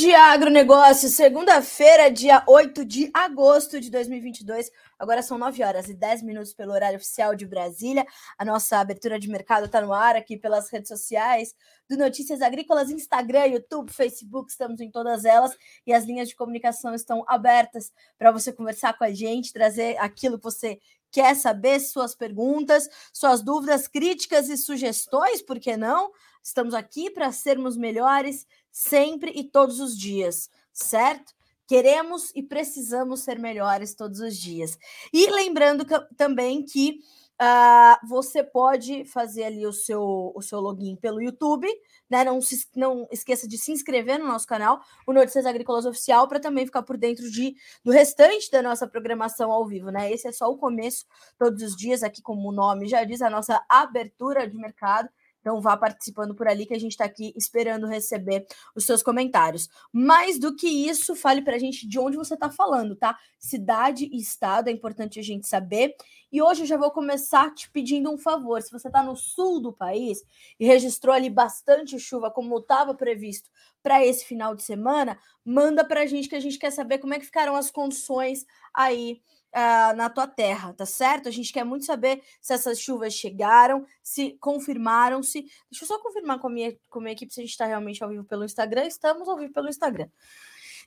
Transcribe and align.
dia, 0.00 0.32
agronegócio. 0.32 1.10
Segunda-feira, 1.10 2.10
dia 2.10 2.42
8 2.46 2.86
de 2.86 3.10
agosto 3.12 3.78
de 3.78 3.90
2022. 3.90 4.72
Agora 4.98 5.20
são 5.20 5.36
9 5.36 5.62
horas 5.62 5.90
e 5.90 5.94
10 5.94 6.22
minutos 6.22 6.54
pelo 6.54 6.72
horário 6.72 6.96
oficial 6.96 7.34
de 7.34 7.44
Brasília. 7.44 8.06
A 8.38 8.42
nossa 8.42 8.78
abertura 8.78 9.20
de 9.20 9.28
mercado 9.28 9.66
está 9.66 9.78
no 9.82 9.92
ar 9.92 10.16
aqui 10.16 10.38
pelas 10.38 10.70
redes 10.70 10.88
sociais 10.88 11.54
do 11.86 11.98
Notícias 11.98 12.40
Agrícolas, 12.40 12.90
Instagram, 12.90 13.44
YouTube, 13.48 13.92
Facebook, 13.92 14.50
estamos 14.50 14.80
em 14.80 14.90
todas 14.90 15.26
elas 15.26 15.54
e 15.86 15.92
as 15.92 16.04
linhas 16.04 16.30
de 16.30 16.34
comunicação 16.34 16.94
estão 16.94 17.22
abertas 17.28 17.92
para 18.18 18.32
você 18.32 18.54
conversar 18.54 18.96
com 18.96 19.04
a 19.04 19.12
gente, 19.12 19.52
trazer 19.52 19.98
aquilo 19.98 20.38
que 20.38 20.44
você 20.44 20.78
quer 21.10 21.36
saber, 21.36 21.78
suas 21.78 22.14
perguntas, 22.14 22.88
suas 23.12 23.42
dúvidas, 23.42 23.86
críticas 23.86 24.48
e 24.48 24.56
sugestões, 24.56 25.42
por 25.42 25.58
que 25.58 25.76
não? 25.76 26.10
Estamos 26.42 26.72
aqui 26.72 27.10
para 27.10 27.30
sermos 27.32 27.76
melhores 27.76 28.46
sempre 28.70 29.32
e 29.34 29.44
todos 29.44 29.80
os 29.80 29.96
dias, 29.96 30.50
certo? 30.72 31.32
Queremos 31.66 32.32
e 32.34 32.42
precisamos 32.42 33.20
ser 33.20 33.38
melhores 33.38 33.94
todos 33.94 34.20
os 34.20 34.36
dias. 34.36 34.76
E 35.12 35.30
lembrando 35.30 35.84
que, 35.84 35.98
também 36.16 36.64
que 36.64 37.00
uh, 37.40 38.06
você 38.06 38.44
pode 38.44 39.04
fazer 39.04 39.44
ali 39.44 39.66
o 39.66 39.72
seu, 39.72 40.32
o 40.34 40.42
seu 40.42 40.60
login 40.60 40.96
pelo 40.96 41.22
YouTube, 41.22 41.66
né? 42.08 42.24
Não, 42.24 42.40
se, 42.40 42.66
não 42.74 43.08
esqueça 43.10 43.48
de 43.48 43.56
se 43.56 43.72
inscrever 43.72 44.18
no 44.18 44.26
nosso 44.26 44.46
canal, 44.46 44.80
o 45.06 45.12
Notícias 45.12 45.46
Agrícolas 45.46 45.86
Oficial, 45.86 46.28
para 46.28 46.40
também 46.40 46.66
ficar 46.66 46.82
por 46.82 46.98
dentro 46.98 47.30
de, 47.30 47.54
do 47.84 47.90
restante 47.90 48.50
da 48.50 48.60
nossa 48.60 48.86
programação 48.86 49.50
ao 49.50 49.66
vivo, 49.66 49.90
né? 49.90 50.12
Esse 50.12 50.28
é 50.28 50.32
só 50.32 50.50
o 50.50 50.58
começo, 50.58 51.06
todos 51.38 51.62
os 51.62 51.76
dias, 51.76 52.02
aqui, 52.02 52.20
como 52.20 52.48
o 52.48 52.52
nome 52.52 52.86
já 52.86 53.04
diz, 53.04 53.22
a 53.22 53.30
nossa 53.30 53.64
abertura 53.68 54.46
de 54.46 54.56
mercado. 54.56 55.08
Então 55.40 55.60
vá 55.60 55.76
participando 55.76 56.34
por 56.34 56.46
ali 56.46 56.66
que 56.66 56.74
a 56.74 56.78
gente 56.78 56.92
está 56.92 57.04
aqui 57.04 57.32
esperando 57.36 57.86
receber 57.86 58.46
os 58.74 58.84
seus 58.84 59.02
comentários. 59.02 59.68
Mais 59.92 60.38
do 60.38 60.54
que 60.54 60.68
isso, 60.68 61.16
fale 61.16 61.42
para 61.42 61.56
a 61.56 61.58
gente 61.58 61.88
de 61.88 61.98
onde 61.98 62.16
você 62.16 62.34
está 62.34 62.50
falando, 62.50 62.94
tá? 62.94 63.18
Cidade 63.38 64.08
e 64.12 64.18
estado 64.18 64.68
é 64.68 64.72
importante 64.72 65.18
a 65.18 65.22
gente 65.22 65.48
saber. 65.48 65.94
E 66.30 66.40
hoje 66.40 66.62
eu 66.62 66.66
já 66.66 66.76
vou 66.76 66.90
começar 66.90 67.52
te 67.54 67.70
pedindo 67.70 68.10
um 68.10 68.18
favor. 68.18 68.62
Se 68.62 68.70
você 68.70 68.88
está 68.88 69.02
no 69.02 69.16
sul 69.16 69.60
do 69.60 69.72
país 69.72 70.22
e 70.58 70.66
registrou 70.66 71.14
ali 71.14 71.28
bastante 71.28 71.98
chuva, 71.98 72.30
como 72.30 72.58
estava 72.58 72.94
previsto 72.94 73.50
para 73.82 74.04
esse 74.04 74.24
final 74.24 74.54
de 74.54 74.62
semana, 74.62 75.18
manda 75.44 75.84
para 75.84 76.02
a 76.02 76.06
gente 76.06 76.28
que 76.28 76.36
a 76.36 76.40
gente 76.40 76.58
quer 76.58 76.70
saber 76.70 76.98
como 76.98 77.14
é 77.14 77.18
que 77.18 77.24
ficaram 77.24 77.56
as 77.56 77.70
condições 77.70 78.44
aí 78.74 79.20
uh, 79.54 79.96
na 79.96 80.08
tua 80.08 80.26
terra, 80.26 80.72
tá 80.72 80.86
certo? 80.86 81.28
A 81.28 81.32
gente 81.32 81.52
quer 81.52 81.64
muito 81.64 81.84
saber 81.84 82.22
se 82.40 82.52
essas 82.52 82.78
chuvas 82.78 83.14
chegaram, 83.14 83.84
se 84.02 84.36
confirmaram-se. 84.40 85.42
Deixa 85.70 85.84
eu 85.84 85.88
só 85.88 85.98
confirmar 86.02 86.38
com 86.38 86.48
a 86.48 86.50
minha, 86.50 86.76
com 86.88 86.98
a 86.98 87.02
minha 87.02 87.12
equipe 87.12 87.32
se 87.32 87.40
a 87.40 87.42
gente 87.42 87.52
está 87.52 87.66
realmente 87.66 88.02
ao 88.02 88.10
vivo 88.10 88.24
pelo 88.24 88.44
Instagram. 88.44 88.84
Estamos 88.86 89.28
ao 89.28 89.36
vivo 89.36 89.52
pelo 89.52 89.68
Instagram. 89.68 90.08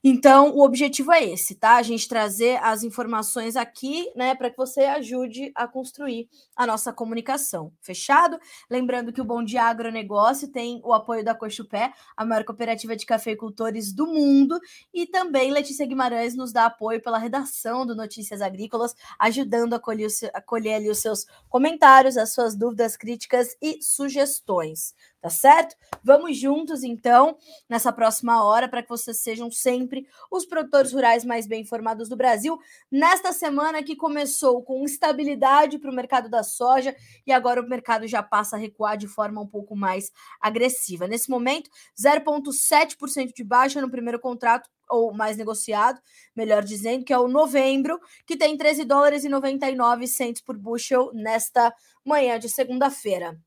Então, 0.06 0.50
o 0.54 0.62
objetivo 0.66 1.14
é 1.14 1.24
esse, 1.24 1.56
tá? 1.56 1.78
A 1.78 1.82
gente 1.82 2.10
trazer 2.10 2.60
as 2.62 2.84
informações 2.84 3.56
aqui, 3.56 4.12
né, 4.18 4.36
para 4.36 4.50
que 4.50 4.58
você 4.58 4.82
ajude 4.82 5.50
a 5.56 5.66
construir 5.66 6.28
a 6.58 6.68
nossa 6.68 6.92
comunicação. 6.92 7.72
Fechado? 7.82 8.38
Lembrando 8.70 9.14
que 9.14 9.22
o 9.22 9.24
Bom 9.24 9.42
Dia 9.42 9.64
Agronegócio 9.64 10.50
tem 10.50 10.82
o 10.84 10.94
apoio 10.94 11.24
da 11.24 11.34
Cochupé, 11.34 11.94
a 12.18 12.26
maior 12.26 12.44
cooperativa 12.44 12.98
de 12.98 13.06
cafeicultores 13.06 13.94
do 13.94 14.06
mundo, 14.06 14.60
e 14.94 15.08
também 15.08 15.52
Letícia 15.52 15.86
Guimarães 15.86 16.36
nos 16.36 16.52
dá 16.52 16.66
apoio 16.66 17.02
pela 17.02 17.18
redação 17.18 17.86
do 17.86 17.96
Notícias 17.96 18.42
Agrícolas, 18.42 18.94
ajudando 19.18 19.74
a 19.74 19.80
colher, 19.80 20.10
a 20.34 20.42
colher 20.42 20.76
ali 20.76 20.90
os 20.90 21.00
seus 21.00 21.26
comentários, 21.48 22.18
as 22.18 22.34
suas 22.34 22.58
dúvidas, 22.58 22.98
críticas 22.98 23.56
e 23.62 23.82
sugestões 23.82 24.94
tá 25.24 25.30
certo? 25.30 25.74
Vamos 26.04 26.38
juntos, 26.38 26.84
então, 26.84 27.38
nessa 27.70 27.94
próxima 27.94 28.44
hora, 28.44 28.68
para 28.68 28.84
que 28.84 28.90
vocês 28.90 29.20
sejam 29.20 29.50
sempre 29.50 30.06
os 30.30 30.46
produtores 30.46 30.92
rurais 30.92 31.24
mais 31.24 31.48
bem 31.48 31.62
informados 31.62 32.10
do 32.10 32.18
Brasil. 32.18 32.60
Nesta 32.92 33.32
semana 33.32 33.82
que 33.82 33.96
começou 33.96 34.62
com 34.62 34.84
estabilidade 34.84 35.80
para 35.80 35.90
o 35.90 35.96
mercado 35.96 36.28
da 36.28 36.44
soja 36.44 36.94
e 37.26 37.32
agora 37.32 37.62
o 37.62 37.70
mercado 37.70 38.06
já 38.06 38.22
passa 38.22 38.58
a 38.58 38.60
recuar 38.60 38.98
de 38.98 39.08
forma 39.08 39.40
um 39.40 39.48
pouco 39.48 39.78
mais 39.78 40.12
agressiva. 40.42 41.08
Nesse 41.08 41.30
momento, 41.30 41.70
0,7% 41.98 43.32
de 43.34 43.46
baixa 43.46 43.80
no 43.80 43.90
primeiro 43.90 44.20
contrato 44.20 44.70
ou 44.90 45.14
mais 45.14 45.38
negociado, 45.38 46.02
melhor 46.36 46.66
dizendo, 46.66 47.06
que 47.06 47.14
é 47.14 47.18
o 47.18 47.30
novembro, 47.30 47.98
que 48.28 48.36
tem 48.36 48.58
13 48.58 48.84
dólares 48.84 49.24
e 49.24 49.30
99 49.30 50.06
centos 50.06 50.42
por 50.42 50.58
bushel 50.58 51.12
nesta 51.14 51.74
manhã 52.04 52.38
de 52.38 52.50
segunda-feira. 52.50 53.40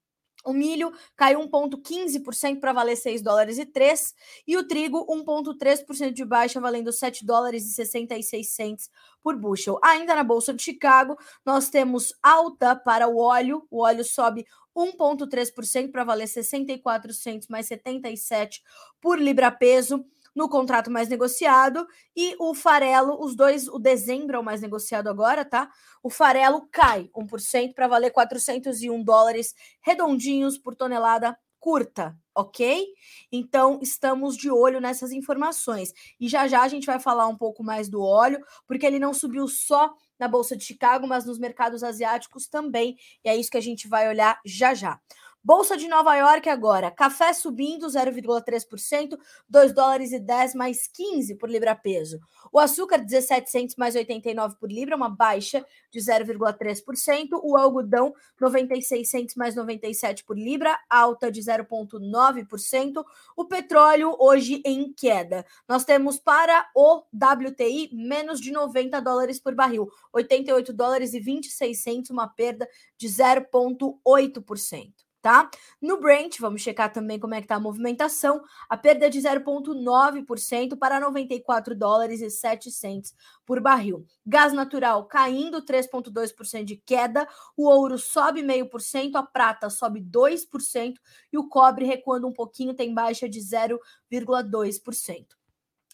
O 0.47 0.53
milho 0.53 0.93
caiu 1.17 1.41
1,15% 1.41 2.61
para 2.61 2.73
valer 2.73 2.95
6 2.95 3.21
dólares 3.21 3.59
e 3.59 3.67
3, 3.67 4.15
e 4.47 4.57
o 4.57 4.67
trigo 4.67 5.05
1,3% 5.07 6.13
de 6.13 6.25
baixa, 6.25 6.61
valendo 6.61 6.93
7 6.93 7.27
dólares 7.27 7.67
e 7.67 7.75
66 7.75 8.49
cents 8.49 8.91
por 9.21 9.37
bushel. 9.37 9.81
Ainda 9.83 10.15
na 10.15 10.23
Bolsa 10.23 10.55
de 10.55 10.63
Chicago, 10.63 11.19
nós 11.45 11.69
temos 11.69 12.15
alta 12.23 12.77
para 12.77 13.09
o 13.09 13.19
óleo, 13.19 13.67
o 13.69 13.83
óleo 13.83 14.05
sobe 14.05 14.47
1,3% 14.77 15.91
para 15.91 16.05
valer 16.05 16.29
64 16.29 17.13
centos 17.13 17.49
mais 17.49 17.67
77 17.67 18.63
por 19.01 19.19
libra 19.19 19.51
peso 19.51 20.05
no 20.37 20.51
contrato 20.51 20.91
mais 20.91 21.09
negociado 21.09 21.87
e 22.15 22.37
o 22.39 22.55
farelo, 22.55 23.19
os 23.25 23.35
dois, 23.35 23.67
o 23.69 23.79
dezembro 23.79 24.37
é 24.37 24.39
o 24.39 24.45
mais 24.45 24.61
negociado 24.61 25.09
agora, 25.09 25.45
tá? 25.45 25.71
O 26.03 26.11
farelo 26.11 26.69
cai 26.71 27.09
1% 27.15 27.75
para 27.75 27.89
valer 27.89 28.11
401 28.11 29.03
dólares 29.03 29.55
redondinhos 29.81 30.59
por 30.59 30.77
tonelada 30.77 31.37
curta, 31.59 32.17
ok? 32.35 32.87
Então 33.33 33.81
estamos 33.83 34.37
de 34.37 34.51
olho 34.51 34.81
nessas 34.81 35.11
informações. 35.11 35.93
E 36.21 36.29
já 36.29 36.47
já 36.47 36.63
a 36.63 36.69
gente 36.69 36.87
vai 36.87 37.01
falar 37.01 37.27
um 37.27 37.37
pouco 37.37 37.65
mais 37.65 37.89
do 37.89 38.03
óleo, 38.03 38.45
porque 38.69 38.87
ele 38.87 38.99
não 38.99 39.15
subiu 39.15 39.49
só 39.49 39.93
na 40.19 40.29
Bolsa 40.29 40.57
de 40.57 40.65
Chicago, 40.65 41.07
mas 41.09 41.25
nos 41.25 41.39
mercados 41.39 41.83
asiáticos 41.83 42.47
também. 42.47 42.97
E 43.25 43.29
é 43.29 43.37
isso 43.37 43.51
que 43.51 43.57
a 43.57 43.63
gente 43.63 43.89
vai 43.89 44.09
olhar 44.09 44.39
já 44.45 44.75
já. 44.75 45.01
Bolsa 45.47 45.77
de 45.77 45.87
Nova 45.87 46.13
York 46.17 46.49
agora, 46.49 46.91
café 46.91 47.33
subindo 47.33 47.87
0,3%, 47.87 49.17
2 49.49 49.73
dólares 49.73 50.11
e 50.11 50.19
10 50.19 50.57
mais 50.57 50.89
15 50.89 51.37
por 51.37 51.49
libra 51.49 51.73
peso. 51.73 52.19
O 52.51 52.59
açúcar 52.59 52.99
17 52.99 53.49
centos 53.49 53.77
mais 53.77 53.95
89 53.95 54.57
por 54.59 54.69
libra, 54.69 54.97
uma 54.97 55.09
baixa 55.09 55.65
de 55.89 56.01
0,3%. 56.01 57.41
O 57.45 57.57
algodão 57.57 58.13
96 58.41 59.09
centos 59.09 59.37
mais 59.37 59.55
97 59.55 60.25
por 60.25 60.37
libra, 60.37 60.77
alta 60.91 61.31
de 61.31 61.41
0,9%. 61.41 63.05
O 63.37 63.45
petróleo 63.45 64.17
hoje 64.19 64.61
em 64.65 64.93
queda. 64.93 65.47
Nós 65.69 65.85
temos 65.85 66.19
para 66.19 66.69
o 66.75 67.05
WTI 67.15 67.91
menos 67.93 68.41
de 68.41 68.51
90 68.51 69.01
dólares 69.01 69.39
por 69.39 69.55
barril, 69.55 69.89
88 70.13 70.73
dólares 70.73 71.15
e 71.15 71.21
26 71.21 71.81
centos, 71.81 72.11
uma 72.11 72.27
perda 72.27 72.69
de 72.99 73.07
0,8% 73.07 75.06
tá? 75.27 75.51
No 75.83 75.99
Brent, 75.99 76.39
vamos 76.39 76.63
checar 76.63 76.93
também 76.93 77.19
como 77.19 77.35
é 77.35 77.41
que 77.41 77.49
tá 77.49 77.57
a 77.57 77.61
movimentação, 77.61 78.45
a 78.69 78.77
perda 78.77 79.11
de 79.11 79.19
0,9% 79.19 80.79
para 80.79 81.01
94 81.01 81.75
dólares 81.75 82.21
e 82.21 82.31
7 82.31 82.71
cents 82.71 83.13
por 83.45 83.61
barril. 83.61 84.07
Gás 84.25 84.53
natural 84.53 85.05
caindo 85.07 85.65
3,2% 85.65 86.63
de 86.63 86.77
queda, 86.77 87.27
o 87.57 87.69
ouro 87.69 87.99
sobe 87.99 88.41
0,5%, 88.41 89.17
a 89.17 89.23
prata 89.25 89.69
sobe 89.69 90.01
2% 90.01 90.95
e 91.33 91.39
o 91.39 91.49
cobre 91.49 91.85
recuando 91.85 92.29
um 92.29 92.33
pouquinho, 92.33 92.73
tem 92.73 92.95
baixa 92.95 93.29
de 93.29 93.41
0,2% 93.41 95.36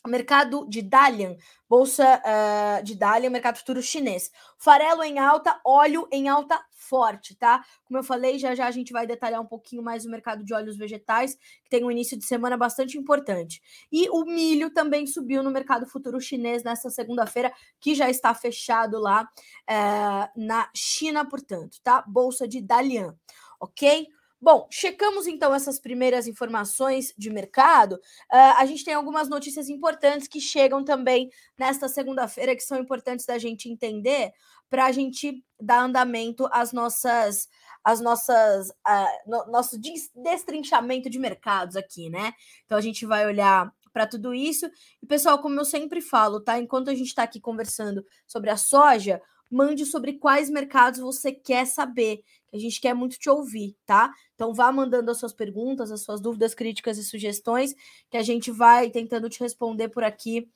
mercado 0.07 0.67
de 0.69 0.83
Dalian, 0.83 1.37
bolsa 1.69 2.21
uh, 2.21 2.83
de 2.83 2.95
Dalian, 2.95 3.31
mercado 3.31 3.59
futuro 3.59 3.83
chinês. 3.83 4.31
Farelo 4.59 5.03
em 5.03 5.19
alta, 5.19 5.61
óleo 5.65 6.09
em 6.11 6.29
alta 6.29 6.61
forte, 6.71 7.35
tá? 7.37 7.65
Como 7.85 7.99
eu 7.99 8.03
falei, 8.03 8.39
já 8.39 8.55
já 8.55 8.67
a 8.67 8.71
gente 8.71 8.93
vai 8.93 9.07
detalhar 9.07 9.41
um 9.41 9.47
pouquinho 9.47 9.83
mais 9.83 10.05
o 10.05 10.11
mercado 10.11 10.45
de 10.45 10.53
óleos 10.53 10.77
vegetais, 10.77 11.35
que 11.63 11.71
tem 11.71 11.85
um 11.85 11.91
início 11.91 12.19
de 12.19 12.25
semana 12.25 12.57
bastante 12.57 12.99
importante. 12.99 13.63
E 13.91 14.09
o 14.11 14.25
milho 14.25 14.71
também 14.71 15.07
subiu 15.07 15.43
no 15.43 15.51
mercado 15.51 15.87
futuro 15.87 16.21
chinês 16.21 16.63
nessa 16.63 16.91
segunda-feira, 16.91 17.53
que 17.81 17.95
já 17.95 18.11
está 18.11 18.35
fechado 18.35 18.99
lá 18.99 19.23
uh, 19.23 20.41
na 20.41 20.69
China, 20.75 21.25
portanto, 21.25 21.79
tá? 21.83 22.03
Bolsa 22.07 22.47
de 22.47 22.61
Dalian, 22.61 23.17
ok? 23.61 24.09
Bom, 24.43 24.67
checamos 24.69 25.29
então 25.29 25.55
essas 25.55 25.79
primeiras 25.79 26.27
informações 26.27 27.15
de 27.17 27.31
mercado. 27.31 27.93
Uh, 27.93 28.59
a 28.59 28.67
gente 28.67 28.85
tem 28.85 28.93
algumas 28.93 29.29
notícias 29.29 29.69
importantes 29.69 30.27
que 30.27 30.41
chegam 30.41 30.85
também 30.85 31.31
nesta 31.57 31.89
segunda-feira, 31.89 32.57
que 32.57 32.63
são 32.63 32.77
importantes 32.77 33.25
da 33.25 33.39
gente 33.39 33.71
entender 33.71 34.33
para 34.69 34.87
a 34.87 34.91
gente 34.91 35.45
dar 35.61 35.85
andamento 35.85 36.49
às 36.51 36.73
nossas, 36.73 37.49
às 37.85 38.01
nossas, 38.01 38.71
uh, 38.71 39.31
no, 39.31 39.47
nosso 39.47 39.81
destrinchamento 40.17 41.09
de 41.09 41.21
mercados 41.21 41.77
aqui, 41.77 42.11
né? 42.11 42.33
Então 42.65 42.77
a 42.77 42.81
gente 42.81 43.07
vai 43.07 43.25
olhar 43.25 43.73
para 43.93 44.09
tudo 44.09 44.35
isso. 44.35 44.69
E 45.01 45.07
pessoal, 45.07 45.39
como 45.41 45.61
eu 45.61 45.65
sempre 45.65 46.01
falo, 46.01 46.41
tá? 46.41 46.59
Enquanto 46.59 46.91
a 46.91 46.95
gente 46.97 47.07
está 47.07 47.23
aqui 47.23 47.41
conversando 47.41 48.05
sobre 48.27 48.51
a 48.51 48.57
soja, 48.57 49.23
mande 49.53 49.85
sobre 49.85 50.15
quais 50.15 50.49
mercados 50.49 50.99
você 50.99 51.31
quer 51.31 51.67
saber, 51.67 52.25
a 52.53 52.59
gente 52.59 52.81
quer 52.81 52.95
muito 52.95 53.19
te 53.19 53.31
ouvir, 53.31 53.77
tá? 53.87 54.13
Então 54.35 54.53
vá 54.53 54.71
mandando 54.71 55.11
as 55.11 55.19
suas 55.19 55.33
perguntas, 55.33 55.91
as 55.91 56.03
suas 56.03 56.21
dúvidas, 56.21 56.55
críticas 56.55 56.99
e 56.99 57.05
sugestões, 57.05 57.75
que 58.11 58.17
a 58.17 58.23
gente 58.23 58.51
vai 58.51 58.91
tentando 58.91 59.29
te 59.29 59.41
responder 59.41 59.89
por 59.89 60.05
aqui 60.05 60.51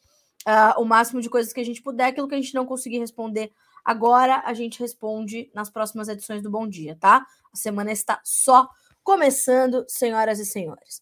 uh, 0.46 0.80
o 0.80 0.84
máximo 0.84 1.20
de 1.20 1.30
coisas 1.30 1.52
que 1.52 1.60
a 1.60 1.64
gente 1.64 1.82
puder. 1.82 2.08
Aquilo 2.08 2.28
que 2.28 2.34
a 2.34 2.40
gente 2.40 2.54
não 2.54 2.66
conseguir 2.66 2.98
responder 2.98 3.50
agora, 3.84 4.42
a 4.44 4.52
gente 4.52 4.78
responde 4.80 5.50
nas 5.54 5.70
próximas 5.70 6.08
edições 6.08 6.42
do 6.42 6.50
Bom 6.50 6.68
Dia, 6.68 6.96
tá? 7.00 7.26
A 7.52 7.56
semana 7.56 7.92
está 7.92 8.20
só 8.24 8.68
começando, 9.02 9.84
senhoras 9.88 10.38
e 10.38 10.44
senhores. 10.44 11.00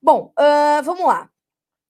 Bom, 0.00 0.32
uh, 0.38 0.82
vamos 0.82 1.04
lá. 1.04 1.28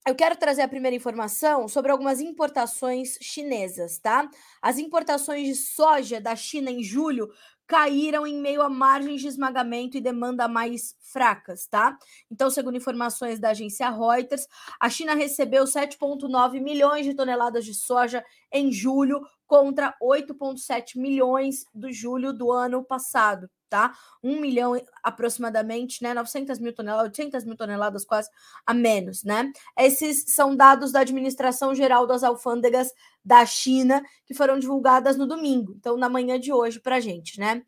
Eu 0.04 0.16
quero 0.16 0.34
trazer 0.34 0.62
a 0.62 0.68
primeira 0.68 0.96
informação 0.96 1.68
sobre 1.68 1.92
algumas 1.92 2.20
importações 2.20 3.16
chinesas, 3.20 3.98
tá? 3.98 4.28
As 4.60 4.78
importações 4.78 5.46
de 5.46 5.54
soja 5.54 6.20
da 6.20 6.34
China 6.34 6.72
em 6.72 6.82
julho 6.82 7.30
caíram 7.66 8.26
em 8.26 8.40
meio 8.40 8.62
a 8.62 8.68
margens 8.68 9.20
de 9.20 9.28
esmagamento 9.28 9.96
e 9.96 10.00
demanda 10.00 10.46
mais 10.48 10.94
fracas, 11.00 11.66
tá? 11.66 11.96
Então, 12.30 12.50
segundo 12.50 12.76
informações 12.76 13.38
da 13.38 13.50
agência 13.50 13.88
Reuters, 13.90 14.46
a 14.80 14.88
China 14.88 15.14
recebeu 15.14 15.64
7,9 15.64 16.60
milhões 16.60 17.04
de 17.04 17.14
toneladas 17.14 17.64
de 17.64 17.74
soja 17.74 18.24
em 18.52 18.70
julho 18.70 19.20
contra 19.46 19.94
8,7 20.02 20.98
milhões 20.98 21.64
do 21.74 21.92
julho 21.92 22.32
do 22.32 22.50
ano 22.50 22.84
passado, 22.84 23.50
tá? 23.72 23.96
Um 24.22 24.38
milhão 24.38 24.78
aproximadamente, 25.02 26.02
né? 26.02 26.12
900 26.12 26.58
mil 26.58 26.74
toneladas, 26.74 27.06
800 27.06 27.44
mil 27.46 27.56
toneladas 27.56 28.04
quase 28.04 28.28
a 28.66 28.74
menos, 28.74 29.24
né? 29.24 29.50
Esses 29.78 30.26
são 30.34 30.54
dados 30.54 30.92
da 30.92 31.00
Administração 31.00 31.74
Geral 31.74 32.06
das 32.06 32.22
Alfândegas 32.22 32.92
da 33.24 33.46
China 33.46 34.02
que 34.26 34.34
foram 34.34 34.58
divulgadas 34.58 35.16
no 35.16 35.26
domingo, 35.26 35.72
então 35.74 35.96
na 35.96 36.10
manhã 36.10 36.38
de 36.38 36.52
hoje 36.52 36.78
para 36.80 37.00
gente, 37.00 37.40
né? 37.40 37.62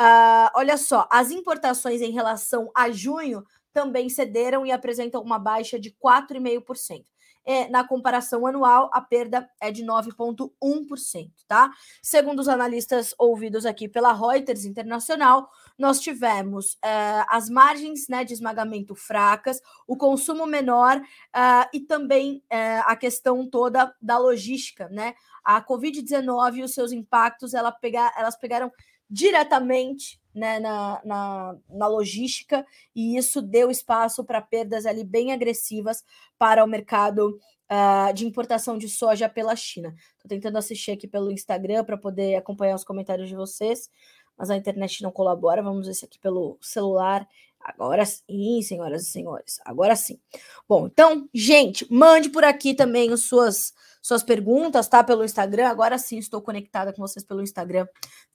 Uh, 0.00 0.50
olha 0.56 0.76
só, 0.76 1.06
as 1.08 1.30
importações 1.30 2.02
em 2.02 2.10
relação 2.10 2.68
a 2.74 2.90
junho 2.90 3.44
também 3.72 4.08
cederam 4.08 4.66
e 4.66 4.72
apresentam 4.72 5.22
uma 5.22 5.38
baixa 5.38 5.78
de 5.78 5.92
4,5% 5.92 7.04
é, 7.44 7.68
na 7.68 7.86
comparação 7.86 8.46
anual, 8.46 8.90
a 8.92 9.00
perda 9.00 9.48
é 9.60 9.70
de 9.70 9.84
9,1%, 9.84 11.30
tá? 11.46 11.70
Segundo 12.02 12.40
os 12.40 12.48
analistas 12.48 13.14
ouvidos 13.18 13.66
aqui 13.66 13.88
pela 13.88 14.12
Reuters 14.12 14.64
Internacional, 14.64 15.48
nós 15.78 16.00
tivemos 16.00 16.78
é, 16.82 17.24
as 17.28 17.50
margens 17.50 18.08
né, 18.08 18.24
de 18.24 18.32
esmagamento 18.32 18.94
fracas, 18.94 19.60
o 19.86 19.96
consumo 19.96 20.46
menor 20.46 21.00
é, 21.34 21.68
e 21.72 21.80
também 21.80 22.42
é, 22.48 22.78
a 22.80 22.96
questão 22.96 23.48
toda 23.48 23.94
da 24.00 24.18
logística, 24.18 24.88
né? 24.88 25.14
A 25.44 25.62
Covid-19 25.62 26.56
e 26.56 26.62
os 26.62 26.72
seus 26.72 26.90
impactos, 26.90 27.52
ela 27.52 27.70
pega, 27.70 28.10
elas 28.16 28.36
pegaram 28.36 28.72
diretamente 29.08 30.20
né, 30.34 30.58
na, 30.58 31.00
na, 31.04 31.56
na, 31.68 31.86
logística, 31.86 32.66
e 32.94 33.16
isso 33.16 33.40
deu 33.40 33.70
espaço 33.70 34.24
para 34.24 34.42
perdas 34.42 34.84
ali 34.84 35.04
bem 35.04 35.32
agressivas 35.32 36.04
para 36.36 36.64
o 36.64 36.66
mercado 36.66 37.38
uh, 37.70 38.12
de 38.12 38.26
importação 38.26 38.76
de 38.76 38.88
soja 38.88 39.28
pela 39.28 39.54
China. 39.54 39.94
Estou 40.16 40.28
tentando 40.28 40.58
assistir 40.58 40.90
aqui 40.90 41.06
pelo 41.06 41.30
Instagram 41.30 41.84
para 41.84 41.96
poder 41.96 42.34
acompanhar 42.34 42.74
os 42.74 42.84
comentários 42.84 43.28
de 43.28 43.36
vocês, 43.36 43.88
mas 44.36 44.50
a 44.50 44.56
internet 44.56 45.02
não 45.02 45.12
colabora. 45.12 45.62
Vamos 45.62 45.86
ver 45.86 45.94
se 45.94 46.04
aqui 46.04 46.18
pelo 46.18 46.58
celular. 46.60 47.26
Agora 47.64 48.04
sim, 48.04 48.60
senhoras 48.62 49.02
e 49.02 49.06
senhores, 49.06 49.58
agora 49.64 49.96
sim. 49.96 50.20
Bom, 50.68 50.86
então, 50.86 51.28
gente, 51.32 51.90
mande 51.90 52.28
por 52.28 52.44
aqui 52.44 52.74
também 52.74 53.10
as 53.10 53.22
suas 53.22 53.72
suas 54.04 54.22
perguntas, 54.22 54.86
tá? 54.86 55.02
Pelo 55.02 55.24
Instagram. 55.24 55.66
Agora 55.66 55.96
sim 55.96 56.18
estou 56.18 56.42
conectada 56.42 56.92
com 56.92 57.00
vocês 57.00 57.24
pelo 57.24 57.40
Instagram 57.40 57.86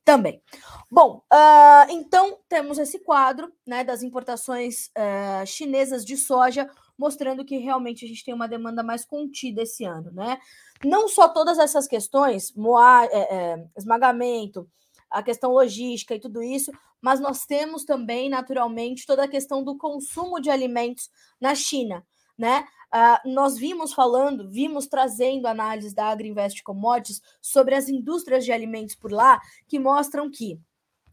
também. 0.03 0.41
Bom, 0.89 1.21
uh, 1.31 1.91
então 1.91 2.39
temos 2.49 2.79
esse 2.79 2.97
quadro 2.97 3.53
né, 3.67 3.83
das 3.83 4.01
importações 4.01 4.87
uh, 4.87 5.45
chinesas 5.45 6.03
de 6.03 6.17
soja, 6.17 6.67
mostrando 6.97 7.45
que 7.45 7.57
realmente 7.57 8.03
a 8.03 8.07
gente 8.07 8.25
tem 8.25 8.33
uma 8.33 8.47
demanda 8.47 8.81
mais 8.81 9.05
contida 9.05 9.61
esse 9.61 9.85
ano, 9.85 10.11
né? 10.11 10.39
Não 10.83 11.07
só 11.07 11.29
todas 11.29 11.59
essas 11.59 11.87
questões, 11.87 12.51
moa, 12.55 13.05
é, 13.05 13.35
é, 13.35 13.65
esmagamento, 13.77 14.67
a 15.09 15.23
questão 15.23 15.51
logística 15.51 16.15
e 16.15 16.19
tudo 16.19 16.41
isso, 16.43 16.71
mas 17.01 17.19
nós 17.19 17.45
temos 17.45 17.83
também, 17.83 18.29
naturalmente, 18.29 19.05
toda 19.05 19.23
a 19.23 19.27
questão 19.27 19.63
do 19.63 19.77
consumo 19.77 20.39
de 20.39 20.49
alimentos 20.49 21.09
na 21.39 21.55
China, 21.55 22.05
né? 22.37 22.65
Uh, 22.93 23.29
nós 23.31 23.55
vimos 23.55 23.93
falando, 23.93 24.49
vimos 24.49 24.87
trazendo 24.87 25.47
análises 25.47 25.93
da 25.93 26.07
Agriinvest 26.07 26.63
Commodities 26.63 27.21
sobre 27.39 27.75
as 27.75 27.87
indústrias 27.87 28.43
de 28.43 28.51
alimentos 28.51 28.95
por 28.95 29.11
lá, 29.11 29.39
que 29.67 29.77
mostram 29.77 30.29
que 30.29 30.59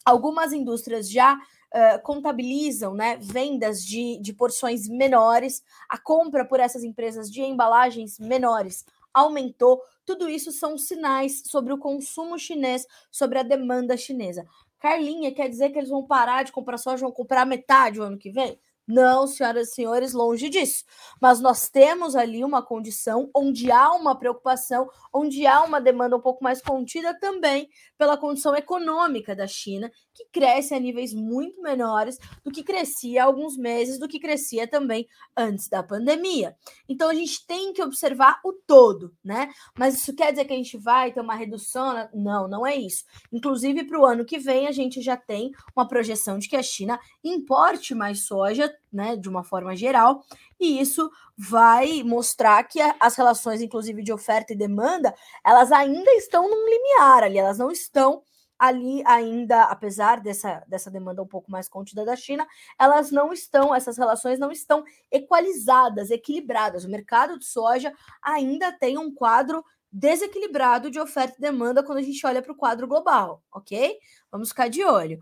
algumas 0.02 0.54
indústrias 0.54 1.10
já 1.10 1.34
uh, 1.34 2.02
contabilizam 2.02 2.94
né, 2.94 3.18
vendas 3.20 3.84
de, 3.84 4.18
de 4.22 4.32
porções 4.32 4.88
menores, 4.88 5.62
a 5.88 5.98
compra 5.98 6.46
por 6.46 6.60
essas 6.60 6.82
empresas 6.82 7.30
de 7.30 7.42
embalagens 7.42 8.18
menores 8.18 8.84
aumentou. 9.12 9.82
Tudo 10.06 10.28
isso 10.28 10.52
são 10.52 10.78
sinais 10.78 11.42
sobre 11.44 11.72
o 11.72 11.78
consumo 11.78 12.38
chinês, 12.38 12.86
sobre 13.10 13.38
a 13.38 13.42
demanda 13.42 13.96
chinesa. 13.96 14.46
Carlinha, 14.78 15.34
quer 15.34 15.48
dizer 15.48 15.70
que 15.70 15.78
eles 15.78 15.90
vão 15.90 16.06
parar 16.06 16.44
de 16.44 16.52
comprar 16.52 16.78
soja, 16.78 17.02
vão 17.02 17.12
comprar 17.12 17.44
metade 17.44 18.00
o 18.00 18.04
ano 18.04 18.16
que 18.16 18.30
vem? 18.30 18.58
Não, 18.86 19.26
senhoras 19.26 19.70
e 19.70 19.74
senhores, 19.74 20.12
longe 20.12 20.48
disso. 20.48 20.84
Mas 21.20 21.40
nós 21.40 21.68
temos 21.68 22.14
ali 22.14 22.44
uma 22.44 22.62
condição 22.62 23.28
onde 23.34 23.68
há 23.70 23.90
uma 23.90 24.16
preocupação, 24.16 24.88
onde 25.12 25.44
há 25.44 25.64
uma 25.64 25.80
demanda 25.80 26.16
um 26.16 26.20
pouco 26.20 26.44
mais 26.44 26.62
contida 26.62 27.18
também 27.18 27.68
pela 27.98 28.16
condição 28.16 28.54
econômica 28.54 29.34
da 29.34 29.48
China, 29.48 29.90
que 30.16 30.24
cresce 30.32 30.74
a 30.74 30.80
níveis 30.80 31.12
muito 31.12 31.60
menores 31.60 32.18
do 32.42 32.50
que 32.50 32.62
crescia 32.62 33.22
há 33.22 33.26
alguns 33.26 33.56
meses, 33.56 33.98
do 33.98 34.08
que 34.08 34.18
crescia 34.18 34.66
também 34.66 35.06
antes 35.36 35.68
da 35.68 35.82
pandemia. 35.82 36.56
Então 36.88 37.10
a 37.10 37.14
gente 37.14 37.46
tem 37.46 37.72
que 37.72 37.82
observar 37.82 38.40
o 38.42 38.52
todo, 38.52 39.14
né? 39.22 39.50
Mas 39.78 39.94
isso 39.94 40.14
quer 40.14 40.30
dizer 40.30 40.46
que 40.46 40.54
a 40.54 40.56
gente 40.56 40.78
vai 40.78 41.12
ter 41.12 41.20
uma 41.20 41.34
redução? 41.34 42.08
Não, 42.14 42.48
não 42.48 42.66
é 42.66 42.74
isso. 42.74 43.04
Inclusive, 43.30 43.84
para 43.84 44.00
o 44.00 44.06
ano 44.06 44.24
que 44.24 44.38
vem, 44.38 44.66
a 44.66 44.72
gente 44.72 45.02
já 45.02 45.16
tem 45.16 45.52
uma 45.76 45.86
projeção 45.86 46.38
de 46.38 46.48
que 46.48 46.56
a 46.56 46.62
China 46.62 46.98
importe 47.22 47.94
mais 47.94 48.26
soja 48.26 48.74
né, 48.92 49.14
de 49.14 49.28
uma 49.28 49.44
forma 49.44 49.76
geral, 49.76 50.24
e 50.58 50.80
isso 50.80 51.10
vai 51.36 52.02
mostrar 52.02 52.62
que 52.64 52.80
as 52.98 53.14
relações, 53.14 53.60
inclusive 53.60 54.02
de 54.02 54.12
oferta 54.12 54.54
e 54.54 54.56
demanda, 54.56 55.14
elas 55.44 55.70
ainda 55.70 56.10
estão 56.12 56.48
num 56.48 56.64
limiar 56.66 57.24
ali, 57.24 57.36
elas 57.36 57.58
não 57.58 57.70
estão 57.70 58.22
ali 58.58 59.02
ainda, 59.06 59.64
apesar 59.64 60.20
dessa, 60.20 60.64
dessa 60.66 60.90
demanda 60.90 61.22
um 61.22 61.26
pouco 61.26 61.50
mais 61.50 61.68
contida 61.68 62.04
da 62.04 62.16
China, 62.16 62.46
elas 62.78 63.10
não 63.10 63.32
estão, 63.32 63.74
essas 63.74 63.98
relações 63.98 64.38
não 64.38 64.50
estão 64.50 64.84
equalizadas, 65.10 66.10
equilibradas. 66.10 66.84
O 66.84 66.90
mercado 66.90 67.38
de 67.38 67.44
soja 67.44 67.92
ainda 68.22 68.72
tem 68.72 68.98
um 68.98 69.12
quadro 69.12 69.64
desequilibrado 69.90 70.90
de 70.90 71.00
oferta 71.00 71.36
e 71.38 71.40
demanda 71.40 71.82
quando 71.82 71.98
a 71.98 72.02
gente 72.02 72.24
olha 72.26 72.42
para 72.42 72.52
o 72.52 72.56
quadro 72.56 72.86
global, 72.86 73.42
ok? 73.52 73.98
Vamos 74.30 74.50
ficar 74.50 74.68
de 74.68 74.84
olho. 74.84 75.18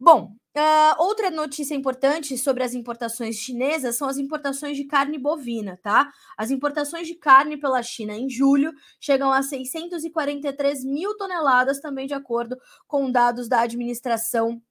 Bom, 0.00 0.32
uh, 0.56 1.02
outra 1.02 1.30
notícia 1.30 1.74
importante 1.74 2.38
sobre 2.38 2.62
as 2.62 2.72
importações 2.72 3.36
chinesas 3.36 3.96
são 3.96 4.08
as 4.08 4.16
importações 4.16 4.76
de 4.76 4.84
carne 4.84 5.18
bovina, 5.18 5.78
tá? 5.82 6.12
As 6.36 6.50
importações 6.52 7.06
de 7.08 7.14
carne 7.16 7.56
pela 7.56 7.82
China 7.82 8.14
em 8.14 8.30
julho 8.30 8.72
chegam 9.00 9.32
a 9.32 9.42
643 9.42 10.84
mil 10.84 11.16
toneladas, 11.16 11.80
também 11.80 12.06
de 12.06 12.14
acordo 12.14 12.56
com 12.86 13.10
dados 13.10 13.48
da 13.48 13.60
administração 13.62 14.62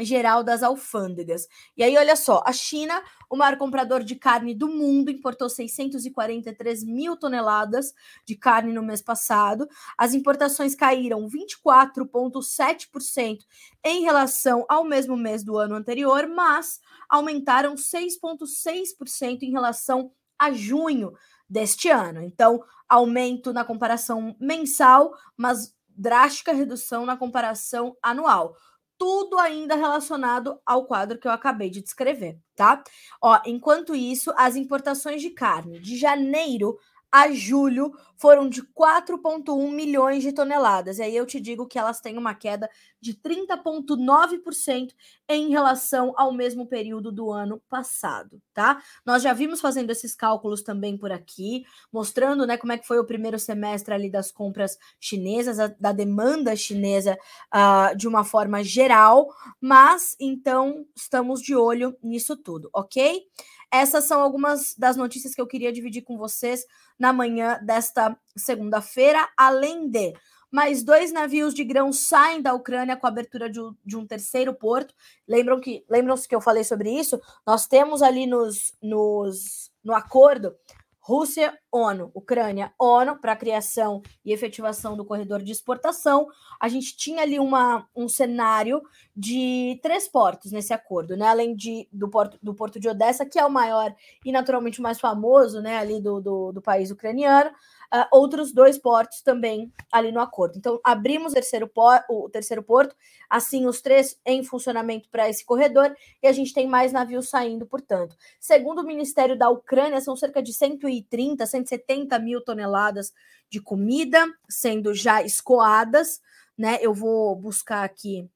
geral 0.00 0.42
das 0.42 0.62
alfândegas. 0.62 1.46
E 1.76 1.82
aí, 1.82 1.98
olha 1.98 2.16
só, 2.16 2.42
a 2.46 2.52
China, 2.52 3.02
o 3.28 3.36
maior 3.36 3.58
comprador 3.58 4.02
de 4.02 4.16
carne 4.16 4.54
do 4.54 4.68
mundo, 4.68 5.10
importou 5.10 5.50
643 5.50 6.82
mil 6.84 7.14
toneladas 7.16 7.92
de 8.24 8.34
carne 8.34 8.72
no 8.72 8.82
mês 8.82 9.02
passado. 9.02 9.68
As 9.98 10.14
importações 10.14 10.74
caíram 10.74 11.28
24,7% 11.28 13.40
em 13.84 14.00
relação 14.02 14.64
ao 14.68 14.84
mesmo 14.84 15.16
mês 15.16 15.44
do 15.44 15.58
ano 15.58 15.74
anterior, 15.74 16.26
mas 16.26 16.80
aumentaram 17.08 17.74
6,6% 17.74 19.42
em 19.42 19.50
relação 19.50 20.10
a 20.38 20.50
junho 20.50 21.12
deste 21.48 21.88
ano. 21.90 22.22
Então, 22.22 22.64
aumento 22.88 23.52
na 23.52 23.64
comparação 23.64 24.34
mensal, 24.40 25.14
mas 25.36 25.74
drástica 25.94 26.52
redução 26.52 27.04
na 27.04 27.16
comparação 27.16 27.96
anual 28.02 28.56
tudo 29.02 29.36
ainda 29.36 29.74
relacionado 29.74 30.60
ao 30.64 30.86
quadro 30.86 31.18
que 31.18 31.26
eu 31.26 31.32
acabei 31.32 31.68
de 31.68 31.82
descrever, 31.82 32.38
tá? 32.54 32.84
Ó, 33.20 33.36
enquanto 33.44 33.96
isso, 33.96 34.32
as 34.36 34.54
importações 34.54 35.20
de 35.20 35.30
carne 35.30 35.80
de 35.80 35.96
janeiro 35.96 36.78
a 37.12 37.30
julho 37.30 37.92
foram 38.16 38.48
de 38.48 38.62
4,1 38.62 39.70
milhões 39.70 40.22
de 40.22 40.32
toneladas. 40.32 40.98
E 40.98 41.02
aí 41.02 41.16
eu 41.16 41.26
te 41.26 41.40
digo 41.40 41.66
que 41.66 41.78
elas 41.78 42.00
têm 42.00 42.16
uma 42.16 42.34
queda 42.34 42.70
de 43.00 43.14
30,9% 43.14 44.92
em 45.28 45.50
relação 45.50 46.14
ao 46.16 46.32
mesmo 46.32 46.66
período 46.66 47.10
do 47.10 47.30
ano 47.32 47.60
passado, 47.68 48.40
tá? 48.54 48.80
Nós 49.04 49.22
já 49.22 49.32
vimos 49.32 49.60
fazendo 49.60 49.90
esses 49.90 50.14
cálculos 50.14 50.62
também 50.62 50.96
por 50.96 51.10
aqui, 51.10 51.64
mostrando, 51.92 52.46
né, 52.46 52.56
como 52.56 52.72
é 52.72 52.78
que 52.78 52.86
foi 52.86 52.98
o 53.00 53.04
primeiro 53.04 53.38
semestre 53.38 53.92
ali 53.92 54.08
das 54.08 54.30
compras 54.30 54.78
chinesas, 55.00 55.58
a, 55.58 55.66
da 55.66 55.90
demanda 55.90 56.54
chinesa 56.54 57.18
uh, 57.52 57.96
de 57.96 58.06
uma 58.06 58.24
forma 58.24 58.62
geral, 58.62 59.34
mas 59.60 60.16
então 60.20 60.86
estamos 60.94 61.42
de 61.42 61.56
olho 61.56 61.96
nisso 62.02 62.36
tudo, 62.36 62.70
ok? 62.72 63.26
Essas 63.72 64.04
são 64.04 64.20
algumas 64.20 64.74
das 64.76 64.96
notícias 64.96 65.34
que 65.34 65.40
eu 65.40 65.46
queria 65.46 65.72
dividir 65.72 66.02
com 66.02 66.18
vocês 66.18 66.66
na 66.98 67.12
manhã 67.12 67.58
desta 67.62 68.16
segunda-feira, 68.36 69.26
além 69.36 69.88
de 69.88 70.12
mais 70.50 70.82
dois 70.82 71.10
navios 71.10 71.54
de 71.54 71.64
grão 71.64 71.90
saem 71.90 72.42
da 72.42 72.52
Ucrânia 72.52 72.94
com 72.94 73.06
a 73.06 73.08
abertura 73.08 73.48
de 73.48 73.58
um, 73.58 73.74
de 73.82 73.96
um 73.96 74.06
terceiro 74.06 74.52
porto. 74.52 74.94
Lembram 75.26 75.58
que 75.58 75.82
lembram-se 75.88 76.28
que 76.28 76.34
eu 76.34 76.42
falei 76.42 76.62
sobre 76.62 76.90
isso? 76.90 77.18
Nós 77.46 77.66
temos 77.66 78.02
ali 78.02 78.26
nos, 78.26 78.74
nos 78.82 79.72
no 79.82 79.94
acordo 79.94 80.54
Rússia, 81.02 81.58
ONU, 81.70 82.12
Ucrânia, 82.14 82.72
ONU, 82.78 83.20
para 83.20 83.32
a 83.32 83.36
criação 83.36 84.02
e 84.24 84.32
efetivação 84.32 84.96
do 84.96 85.04
corredor 85.04 85.42
de 85.42 85.50
exportação. 85.50 86.28
A 86.60 86.68
gente 86.68 86.96
tinha 86.96 87.22
ali 87.22 87.40
uma, 87.40 87.88
um 87.94 88.08
cenário 88.08 88.80
de 89.14 89.80
três 89.82 90.06
portos 90.06 90.52
nesse 90.52 90.72
acordo, 90.72 91.16
né? 91.16 91.26
Além 91.26 91.56
de, 91.56 91.88
do, 91.92 92.08
porto, 92.08 92.38
do 92.40 92.54
porto 92.54 92.78
de 92.78 92.88
Odessa, 92.88 93.26
que 93.26 93.36
é 93.36 93.44
o 93.44 93.50
maior 93.50 93.92
e 94.24 94.30
naturalmente 94.30 94.80
mais 94.80 95.00
famoso, 95.00 95.60
né? 95.60 95.76
Ali 95.76 96.00
do, 96.00 96.20
do, 96.20 96.52
do 96.52 96.62
país 96.62 96.92
ucraniano 96.92 97.50
uh, 97.92 98.06
outros 98.10 98.52
dois 98.52 98.78
portos 98.78 99.20
também 99.22 99.72
ali 99.92 100.10
no 100.10 100.20
acordo. 100.20 100.56
Então, 100.56 100.80
abrimos 100.82 101.32
o 101.32 101.34
terceiro, 101.34 101.68
por, 101.68 102.02
o 102.08 102.28
terceiro 102.30 102.62
porto, 102.62 102.96
assim, 103.28 103.66
os 103.66 103.80
três 103.80 104.18
em 104.24 104.42
funcionamento 104.42 105.08
para 105.10 105.28
esse 105.28 105.44
corredor, 105.44 105.94
e 106.22 106.26
a 106.26 106.32
gente 106.32 106.54
tem 106.54 106.66
mais 106.66 106.92
navios 106.92 107.28
saindo, 107.28 107.66
portanto. 107.66 108.16
Segundo 108.40 108.80
o 108.80 108.86
Ministério 108.86 109.36
da 109.36 109.50
Ucrânia, 109.50 110.00
são 110.00 110.16
cerca 110.16 110.42
de 110.42 110.52
130, 110.52 111.44
170 111.44 112.18
mil 112.18 112.40
toneladas 112.42 113.12
de 113.50 113.60
comida 113.60 114.26
sendo 114.48 114.94
já 114.94 115.22
escoadas, 115.22 116.20
né? 116.56 116.78
Eu 116.80 116.94
vou 116.94 117.36
buscar 117.36 117.84
aqui 117.84 118.28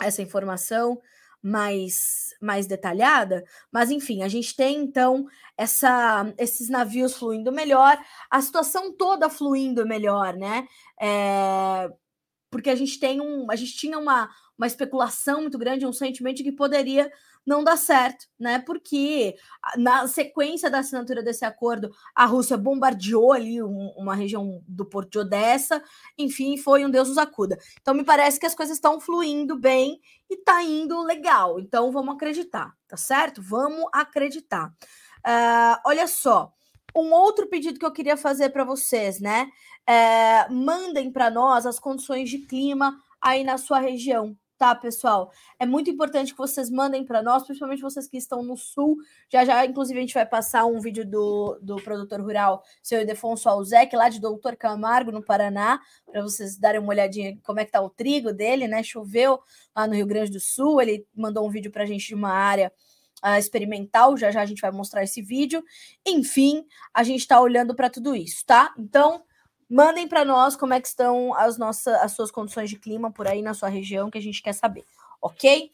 essa 0.00 0.22
informação 0.22 1.00
mais, 1.42 2.34
mais 2.40 2.66
detalhada, 2.66 3.44
mas 3.70 3.90
enfim, 3.90 4.22
a 4.22 4.28
gente 4.28 4.54
tem 4.56 4.78
então 4.78 5.26
essa, 5.56 6.32
esses 6.38 6.68
navios 6.68 7.14
fluindo 7.16 7.52
melhor, 7.52 7.96
a 8.30 8.40
situação 8.40 8.92
toda 8.92 9.30
fluindo 9.30 9.86
melhor, 9.86 10.34
né? 10.34 10.66
É, 11.00 11.88
porque 12.50 12.70
a 12.70 12.74
gente 12.74 12.98
tem 12.98 13.20
um, 13.20 13.50
a 13.50 13.56
gente 13.56 13.76
tinha 13.76 13.98
uma, 13.98 14.30
uma 14.56 14.66
especulação 14.66 15.42
muito 15.42 15.58
grande, 15.58 15.86
um 15.86 15.92
sentimento 15.92 16.36
de 16.38 16.44
que 16.44 16.52
poderia 16.52 17.10
não 17.46 17.62
dá 17.62 17.76
certo, 17.76 18.26
né? 18.38 18.58
Porque 18.58 19.36
na 19.76 20.08
sequência 20.08 20.68
da 20.68 20.80
assinatura 20.80 21.22
desse 21.22 21.44
acordo, 21.44 21.94
a 22.12 22.24
Rússia 22.24 22.56
bombardeou 22.56 23.32
ali 23.32 23.62
um, 23.62 23.92
uma 23.96 24.16
região 24.16 24.62
do 24.66 24.84
Porto 24.84 25.12
de 25.12 25.18
Odessa, 25.20 25.80
enfim, 26.18 26.56
foi 26.56 26.84
um 26.84 26.90
Deus 26.90 27.08
nos 27.08 27.18
acuda. 27.18 27.56
Então 27.80 27.94
me 27.94 28.02
parece 28.02 28.40
que 28.40 28.46
as 28.46 28.54
coisas 28.54 28.76
estão 28.76 29.00
fluindo 29.00 29.56
bem 29.56 30.00
e 30.28 30.36
tá 30.36 30.60
indo 30.62 31.00
legal. 31.04 31.60
Então 31.60 31.92
vamos 31.92 32.16
acreditar, 32.16 32.74
tá 32.88 32.96
certo? 32.96 33.40
Vamos 33.40 33.86
acreditar. 33.92 34.72
Uh, 35.24 35.78
olha 35.84 36.08
só, 36.08 36.52
um 36.96 37.12
outro 37.12 37.46
pedido 37.46 37.78
que 37.78 37.84
eu 37.84 37.92
queria 37.92 38.16
fazer 38.16 38.50
para 38.50 38.64
vocês, 38.64 39.20
né? 39.20 39.50
É, 39.86 40.48
mandem 40.48 41.12
para 41.12 41.30
nós 41.30 41.66
as 41.66 41.78
condições 41.78 42.30
de 42.30 42.38
clima 42.38 42.98
aí 43.20 43.44
na 43.44 43.58
sua 43.58 43.78
região, 43.78 44.36
tá, 44.58 44.74
pessoal? 44.74 45.30
É 45.58 45.66
muito 45.66 45.90
importante 45.90 46.32
que 46.32 46.38
vocês 46.38 46.70
mandem 46.70 47.04
para 47.04 47.22
nós, 47.22 47.44
principalmente 47.44 47.82
vocês 47.82 48.08
que 48.08 48.16
estão 48.16 48.42
no 48.42 48.56
sul. 48.56 48.96
Já 49.30 49.44
já, 49.44 49.64
inclusive, 49.66 49.98
a 49.98 50.02
gente 50.02 50.14
vai 50.14 50.26
passar 50.26 50.64
um 50.64 50.80
vídeo 50.80 51.04
do, 51.04 51.58
do 51.62 51.76
produtor 51.76 52.20
rural, 52.20 52.62
seu 52.82 53.00
Idefonso 53.02 53.48
Alzec, 53.48 53.94
lá 53.94 54.08
de 54.08 54.20
Doutor 54.20 54.56
Camargo, 54.56 55.12
no 55.12 55.22
Paraná, 55.22 55.80
para 56.10 56.22
vocês 56.22 56.56
darem 56.56 56.80
uma 56.80 56.90
olhadinha 56.90 57.38
como 57.44 57.60
é 57.60 57.64
que 57.64 57.72
tá 57.72 57.80
o 57.80 57.90
trigo 57.90 58.32
dele, 58.32 58.66
né? 58.66 58.82
Choveu 58.82 59.38
lá 59.74 59.86
no 59.86 59.94
Rio 59.94 60.06
Grande 60.06 60.32
do 60.32 60.40
Sul, 60.40 60.80
ele 60.80 61.06
mandou 61.14 61.46
um 61.46 61.50
vídeo 61.50 61.70
para 61.70 61.82
a 61.82 61.86
gente 61.86 62.08
de 62.08 62.14
uma 62.14 62.32
área 62.32 62.72
uh, 63.24 63.38
experimental, 63.38 64.16
já 64.16 64.30
já 64.30 64.42
a 64.42 64.46
gente 64.46 64.60
vai 64.60 64.70
mostrar 64.70 65.02
esse 65.02 65.22
vídeo. 65.22 65.62
Enfim, 66.06 66.64
a 66.92 67.02
gente 67.02 67.20
está 67.20 67.40
olhando 67.40 67.74
para 67.74 67.90
tudo 67.90 68.14
isso, 68.14 68.44
tá? 68.46 68.74
Então, 68.78 69.24
Mandem 69.68 70.06
para 70.06 70.24
nós 70.24 70.54
como 70.54 70.74
é 70.74 70.80
que 70.80 70.86
estão 70.86 71.34
as 71.34 71.58
nossas 71.58 71.94
as 71.94 72.12
suas 72.12 72.30
condições 72.30 72.70
de 72.70 72.78
clima 72.78 73.10
por 73.10 73.26
aí 73.26 73.42
na 73.42 73.52
sua 73.52 73.68
região 73.68 74.08
que 74.08 74.18
a 74.18 74.22
gente 74.22 74.40
quer 74.40 74.52
saber, 74.52 74.84
ok? 75.20 75.72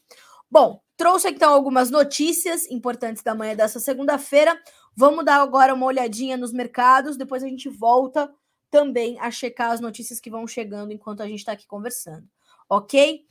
Bom, 0.49 0.81
trouxe 0.97 1.29
então 1.29 1.53
algumas 1.53 1.91
notícias 1.91 2.65
importantes 2.71 3.21
da 3.21 3.35
manhã 3.35 3.55
dessa 3.55 3.79
segunda-feira. 3.79 4.59
Vamos 4.95 5.23
dar 5.23 5.41
agora 5.41 5.75
uma 5.75 5.85
olhadinha 5.85 6.35
nos 6.35 6.51
mercados, 6.51 7.17
depois 7.17 7.43
a 7.43 7.47
gente 7.47 7.69
volta 7.69 8.33
também 8.71 9.19
a 9.19 9.29
checar 9.29 9.71
as 9.71 9.79
notícias 9.79 10.19
que 10.19 10.29
vão 10.29 10.47
chegando 10.47 10.91
enquanto 10.91 11.21
a 11.21 11.27
gente 11.27 11.39
está 11.39 11.51
aqui 11.51 11.67
conversando, 11.67 12.27
ok? 12.67 13.23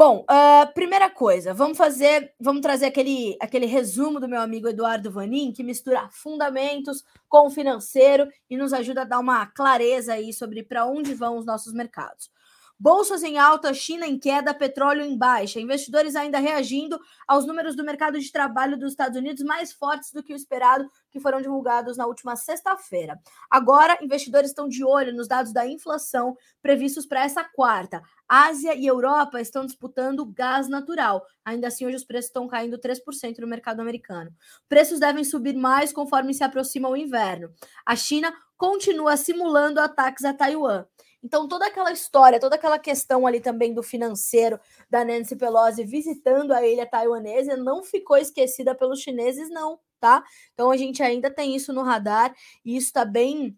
Bom, 0.00 0.24
uh, 0.30 0.72
primeira 0.74 1.10
coisa, 1.10 1.52
vamos 1.52 1.76
fazer, 1.76 2.32
vamos 2.38 2.62
trazer 2.62 2.86
aquele, 2.86 3.36
aquele 3.40 3.66
resumo 3.66 4.20
do 4.20 4.28
meu 4.28 4.40
amigo 4.40 4.68
Eduardo 4.68 5.10
Vanin, 5.10 5.50
que 5.50 5.64
mistura 5.64 6.08
fundamentos 6.12 7.04
com 7.28 7.48
o 7.48 7.50
financeiro 7.50 8.28
e 8.48 8.56
nos 8.56 8.72
ajuda 8.72 9.00
a 9.00 9.04
dar 9.04 9.18
uma 9.18 9.44
clareza 9.46 10.12
aí 10.12 10.32
sobre 10.32 10.62
para 10.62 10.86
onde 10.86 11.14
vão 11.14 11.36
os 11.36 11.44
nossos 11.44 11.72
mercados. 11.72 12.30
Bolsas 12.80 13.24
em 13.24 13.38
alta, 13.38 13.74
China 13.74 14.06
em 14.06 14.16
queda, 14.16 14.54
petróleo 14.54 15.02
em 15.02 15.18
baixa. 15.18 15.58
Investidores 15.58 16.14
ainda 16.14 16.38
reagindo 16.38 16.96
aos 17.26 17.44
números 17.44 17.74
do 17.74 17.82
mercado 17.82 18.20
de 18.20 18.30
trabalho 18.30 18.78
dos 18.78 18.92
Estados 18.92 19.18
Unidos 19.18 19.42
mais 19.42 19.72
fortes 19.72 20.12
do 20.12 20.22
que 20.22 20.32
o 20.32 20.36
esperado, 20.36 20.88
que 21.10 21.18
foram 21.18 21.40
divulgados 21.40 21.96
na 21.96 22.06
última 22.06 22.36
sexta-feira. 22.36 23.18
Agora, 23.50 23.98
investidores 24.00 24.50
estão 24.50 24.68
de 24.68 24.84
olho 24.84 25.12
nos 25.12 25.26
dados 25.26 25.52
da 25.52 25.66
inflação 25.66 26.36
previstos 26.62 27.04
para 27.04 27.24
essa 27.24 27.42
quarta. 27.42 28.00
Ásia 28.28 28.76
e 28.76 28.86
Europa 28.86 29.40
estão 29.40 29.66
disputando 29.66 30.24
gás 30.24 30.68
natural. 30.68 31.26
Ainda 31.44 31.66
assim, 31.66 31.84
hoje 31.84 31.96
os 31.96 32.04
preços 32.04 32.28
estão 32.28 32.46
caindo 32.46 32.78
3% 32.78 33.38
no 33.40 33.48
mercado 33.48 33.80
americano. 33.80 34.30
Preços 34.68 35.00
devem 35.00 35.24
subir 35.24 35.56
mais 35.56 35.92
conforme 35.92 36.32
se 36.32 36.44
aproxima 36.44 36.88
o 36.88 36.96
inverno. 36.96 37.50
A 37.84 37.96
China 37.96 38.32
continua 38.56 39.16
simulando 39.16 39.80
ataques 39.80 40.24
a 40.24 40.32
Taiwan. 40.32 40.84
Então, 41.22 41.48
toda 41.48 41.66
aquela 41.66 41.92
história, 41.92 42.38
toda 42.38 42.54
aquela 42.54 42.78
questão 42.78 43.26
ali 43.26 43.40
também 43.40 43.74
do 43.74 43.82
financeiro 43.82 44.58
da 44.88 45.04
Nancy 45.04 45.34
Pelosi 45.36 45.84
visitando 45.84 46.52
a 46.52 46.64
ilha 46.66 46.86
taiwanesa 46.86 47.56
não 47.56 47.82
ficou 47.82 48.16
esquecida 48.16 48.74
pelos 48.74 49.00
chineses, 49.00 49.50
não, 49.50 49.80
tá? 50.00 50.22
Então, 50.54 50.70
a 50.70 50.76
gente 50.76 51.02
ainda 51.02 51.30
tem 51.30 51.56
isso 51.56 51.72
no 51.72 51.82
radar 51.82 52.34
e 52.64 52.76
isso 52.76 52.88
está 52.88 53.04
bem 53.04 53.56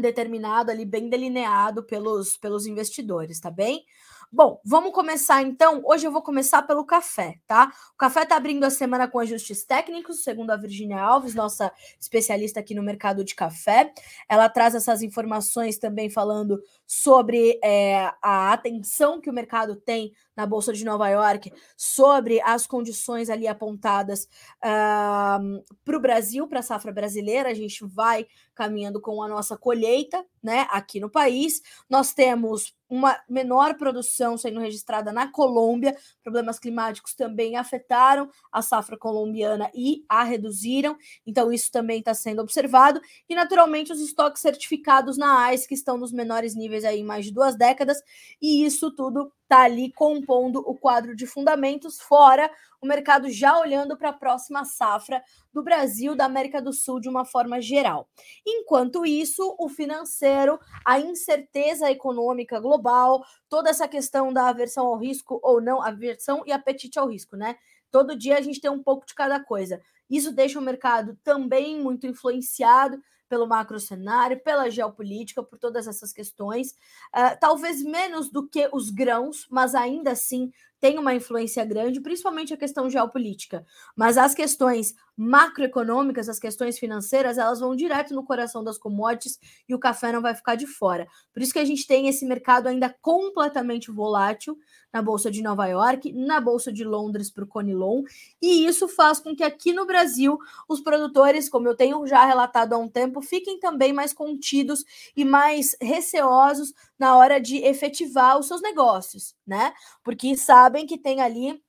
determinado 0.00 0.70
ali, 0.70 0.84
bem 0.84 1.08
delineado 1.08 1.82
pelos, 1.84 2.36
pelos 2.36 2.66
investidores, 2.66 3.40
tá 3.40 3.50
bem? 3.50 3.84
Bom, 4.32 4.60
vamos 4.64 4.92
começar 4.92 5.40
então. 5.42 5.80
Hoje 5.84 6.06
eu 6.06 6.10
vou 6.10 6.20
começar 6.20 6.62
pelo 6.62 6.84
café, 6.84 7.38
tá? 7.46 7.72
O 7.94 7.96
café 7.96 8.22
está 8.22 8.36
abrindo 8.36 8.64
a 8.64 8.70
semana 8.70 9.06
com 9.06 9.20
ajustes 9.20 9.64
técnicos, 9.64 10.24
segundo 10.24 10.50
a 10.50 10.56
Virginia 10.56 11.00
Alves, 11.00 11.34
nossa 11.34 11.72
especialista 11.98 12.58
aqui 12.58 12.74
no 12.74 12.82
mercado 12.82 13.24
de 13.24 13.34
café. 13.34 13.92
Ela 14.28 14.48
traz 14.48 14.74
essas 14.74 15.00
informações 15.02 15.78
também 15.78 16.10
falando 16.10 16.60
sobre 16.86 17.58
é, 17.62 18.12
a 18.20 18.52
atenção 18.52 19.20
que 19.20 19.30
o 19.30 19.32
mercado 19.32 19.76
tem 19.76 20.12
na 20.36 20.46
Bolsa 20.46 20.72
de 20.72 20.84
Nova 20.84 21.08
York 21.08 21.52
sobre 21.76 22.40
as 22.42 22.66
condições 22.66 23.30
ali 23.30 23.48
apontadas 23.48 24.28
uh, 24.58 25.64
para 25.84 25.96
o 25.96 26.00
Brasil, 26.00 26.46
para 26.46 26.60
a 26.60 26.62
safra 26.62 26.92
brasileira. 26.92 27.48
A 27.48 27.54
gente 27.54 27.84
vai 27.84 28.26
caminhando 28.54 29.00
com 29.00 29.22
a 29.22 29.28
nossa 29.28 29.56
colheita, 29.56 30.24
né, 30.42 30.66
aqui 30.70 31.00
no 31.00 31.10
país. 31.10 31.60
Nós 31.88 32.12
temos 32.12 32.74
uma 32.88 33.18
menor 33.28 33.76
produção 33.76 34.38
sendo 34.38 34.60
registrada 34.60 35.12
na 35.12 35.30
Colômbia. 35.30 35.96
Problemas 36.22 36.58
climáticos 36.58 37.14
também 37.14 37.56
afetaram 37.56 38.30
a 38.50 38.62
safra 38.62 38.96
colombiana 38.96 39.70
e 39.74 40.04
a 40.08 40.22
reduziram. 40.22 40.96
Então, 41.26 41.52
isso 41.52 41.70
também 41.70 41.98
está 41.98 42.14
sendo 42.14 42.40
observado. 42.40 43.00
E, 43.28 43.34
naturalmente, 43.34 43.92
os 43.92 44.00
estoques 44.00 44.40
certificados 44.40 45.18
na 45.18 45.46
AIS, 45.46 45.66
que 45.66 45.74
estão 45.74 45.98
nos 45.98 46.12
menores 46.12 46.54
níveis 46.54 46.84
aí 46.84 47.00
em 47.00 47.04
mais 47.04 47.24
de 47.24 47.32
duas 47.32 47.56
décadas. 47.56 47.98
E 48.40 48.64
isso 48.64 48.94
tudo 48.94 49.32
está 49.46 49.62
ali 49.62 49.92
compondo 49.92 50.58
o 50.58 50.74
quadro 50.74 51.14
de 51.14 51.24
fundamentos, 51.24 52.00
fora 52.00 52.50
o 52.82 52.86
mercado 52.86 53.30
já 53.30 53.58
olhando 53.58 53.96
para 53.96 54.10
a 54.10 54.12
próxima 54.12 54.64
safra 54.64 55.22
do 55.52 55.62
Brasil, 55.62 56.14
da 56.14 56.24
América 56.24 56.60
do 56.60 56.72
Sul, 56.72 57.00
de 57.00 57.08
uma 57.08 57.24
forma 57.24 57.60
geral. 57.60 58.08
Enquanto 58.44 59.06
isso, 59.06 59.56
o 59.58 59.68
financeiro, 59.68 60.58
a 60.84 60.98
incerteza 61.00 61.90
econômica 61.90 62.60
global, 62.60 63.24
toda 63.48 63.70
essa 63.70 63.88
questão 63.88 64.32
da 64.32 64.48
aversão 64.48 64.86
ao 64.86 64.98
risco 64.98 65.40
ou 65.42 65.60
não, 65.60 65.80
aversão 65.80 66.42
e 66.44 66.52
apetite 66.52 66.98
ao 66.98 67.08
risco, 67.08 67.36
né? 67.36 67.56
Todo 67.90 68.18
dia 68.18 68.36
a 68.36 68.42
gente 68.42 68.60
tem 68.60 68.70
um 68.70 68.82
pouco 68.82 69.06
de 69.06 69.14
cada 69.14 69.42
coisa. 69.42 69.80
Isso 70.10 70.32
deixa 70.32 70.58
o 70.58 70.62
mercado 70.62 71.16
também 71.22 71.80
muito 71.80 72.06
influenciado 72.06 73.00
pelo 73.28 73.46
macro 73.46 73.78
cenário, 73.78 74.40
pela 74.42 74.70
geopolítica, 74.70 75.42
por 75.42 75.58
todas 75.58 75.86
essas 75.86 76.12
questões. 76.12 76.72
Uh, 77.14 77.38
talvez 77.40 77.82
menos 77.82 78.30
do 78.30 78.48
que 78.48 78.68
os 78.72 78.90
grãos, 78.90 79.46
mas 79.50 79.74
ainda 79.74 80.12
assim 80.12 80.50
tem 80.80 80.98
uma 80.98 81.14
influência 81.14 81.64
grande, 81.64 82.00
principalmente 82.00 82.52
a 82.52 82.56
questão 82.56 82.88
geopolítica. 82.90 83.64
Mas 83.94 84.18
as 84.18 84.34
questões 84.34 84.94
macroeconômicas, 85.16 86.28
as 86.28 86.38
questões 86.38 86.78
financeiras, 86.78 87.38
elas 87.38 87.60
vão 87.60 87.74
direto 87.74 88.14
no 88.14 88.22
coração 88.22 88.62
das 88.62 88.76
commodities 88.76 89.38
e 89.66 89.74
o 89.74 89.78
café 89.78 90.12
não 90.12 90.20
vai 90.20 90.34
ficar 90.34 90.56
de 90.56 90.66
fora. 90.66 91.06
Por 91.32 91.42
isso 91.42 91.52
que 91.52 91.58
a 91.58 91.64
gente 91.64 91.86
tem 91.86 92.08
esse 92.08 92.26
mercado 92.26 92.66
ainda 92.66 92.94
completamente 93.00 93.90
volátil 93.90 94.58
na 94.92 95.00
Bolsa 95.00 95.30
de 95.30 95.42
Nova 95.42 95.66
York, 95.66 96.12
na 96.12 96.40
Bolsa 96.40 96.72
de 96.72 96.84
Londres 96.84 97.30
para 97.30 97.44
o 97.44 97.46
Conilon, 97.46 98.02
e 98.40 98.66
isso 98.66 98.88
faz 98.88 99.18
com 99.18 99.34
que 99.34 99.42
aqui 99.42 99.72
no 99.72 99.86
Brasil 99.86 100.38
os 100.68 100.80
produtores, 100.80 101.48
como 101.48 101.68
eu 101.68 101.74
tenho 101.76 102.06
já 102.06 102.24
relatado 102.24 102.72
há 102.72 102.78
um 102.78 102.88
tempo, 102.88 103.20
fiquem 103.20 103.58
também 103.58 103.92
mais 103.92 104.12
contidos 104.12 104.84
e 105.14 105.24
mais 105.24 105.76
receosos 105.80 106.72
na 106.98 107.16
hora 107.16 107.40
de 107.40 107.58
efetivar 107.58 108.38
os 108.38 108.46
seus 108.46 108.62
negócios, 108.62 109.34
né? 109.46 109.72
Porque 110.02 110.36
sabem 110.36 110.86
que 110.86 110.98
tem 110.98 111.20
ali 111.20 111.62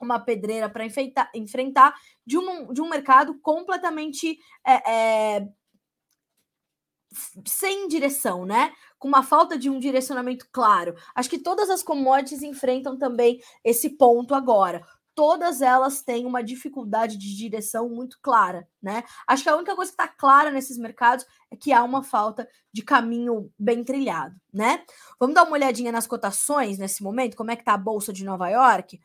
uma 0.00 0.18
pedreira 0.18 0.68
para 0.68 0.86
enfrentar 1.34 1.94
de 2.24 2.38
um, 2.38 2.72
de 2.72 2.80
um 2.80 2.88
mercado 2.88 3.38
completamente 3.40 4.38
é, 4.64 4.90
é, 4.90 5.48
sem 7.46 7.88
direção, 7.88 8.44
né? 8.44 8.72
Com 8.98 9.08
uma 9.08 9.22
falta 9.22 9.58
de 9.58 9.70
um 9.70 9.78
direcionamento 9.78 10.46
claro. 10.52 10.94
Acho 11.14 11.30
que 11.30 11.38
todas 11.38 11.70
as 11.70 11.82
commodities 11.82 12.42
enfrentam 12.42 12.96
também 12.96 13.40
esse 13.64 13.90
ponto 13.90 14.34
agora. 14.34 14.86
Todas 15.18 15.60
elas 15.60 16.00
têm 16.00 16.24
uma 16.24 16.44
dificuldade 16.44 17.16
de 17.16 17.36
direção 17.36 17.88
muito 17.88 18.20
clara, 18.22 18.68
né? 18.80 19.02
Acho 19.26 19.42
que 19.42 19.48
a 19.48 19.56
única 19.56 19.74
coisa 19.74 19.90
que 19.90 20.00
está 20.00 20.06
clara 20.06 20.52
nesses 20.52 20.78
mercados 20.78 21.26
é 21.50 21.56
que 21.56 21.72
há 21.72 21.82
uma 21.82 22.04
falta 22.04 22.48
de 22.72 22.82
caminho 22.82 23.52
bem 23.58 23.82
trilhado, 23.82 24.36
né? 24.54 24.84
Vamos 25.18 25.34
dar 25.34 25.42
uma 25.42 25.54
olhadinha 25.54 25.90
nas 25.90 26.06
cotações 26.06 26.78
nesse 26.78 27.02
momento, 27.02 27.36
como 27.36 27.50
é 27.50 27.56
que 27.56 27.64
tá 27.64 27.74
a 27.74 27.76
bolsa 27.76 28.12
de 28.12 28.24
Nova 28.24 28.48
York? 28.48 29.00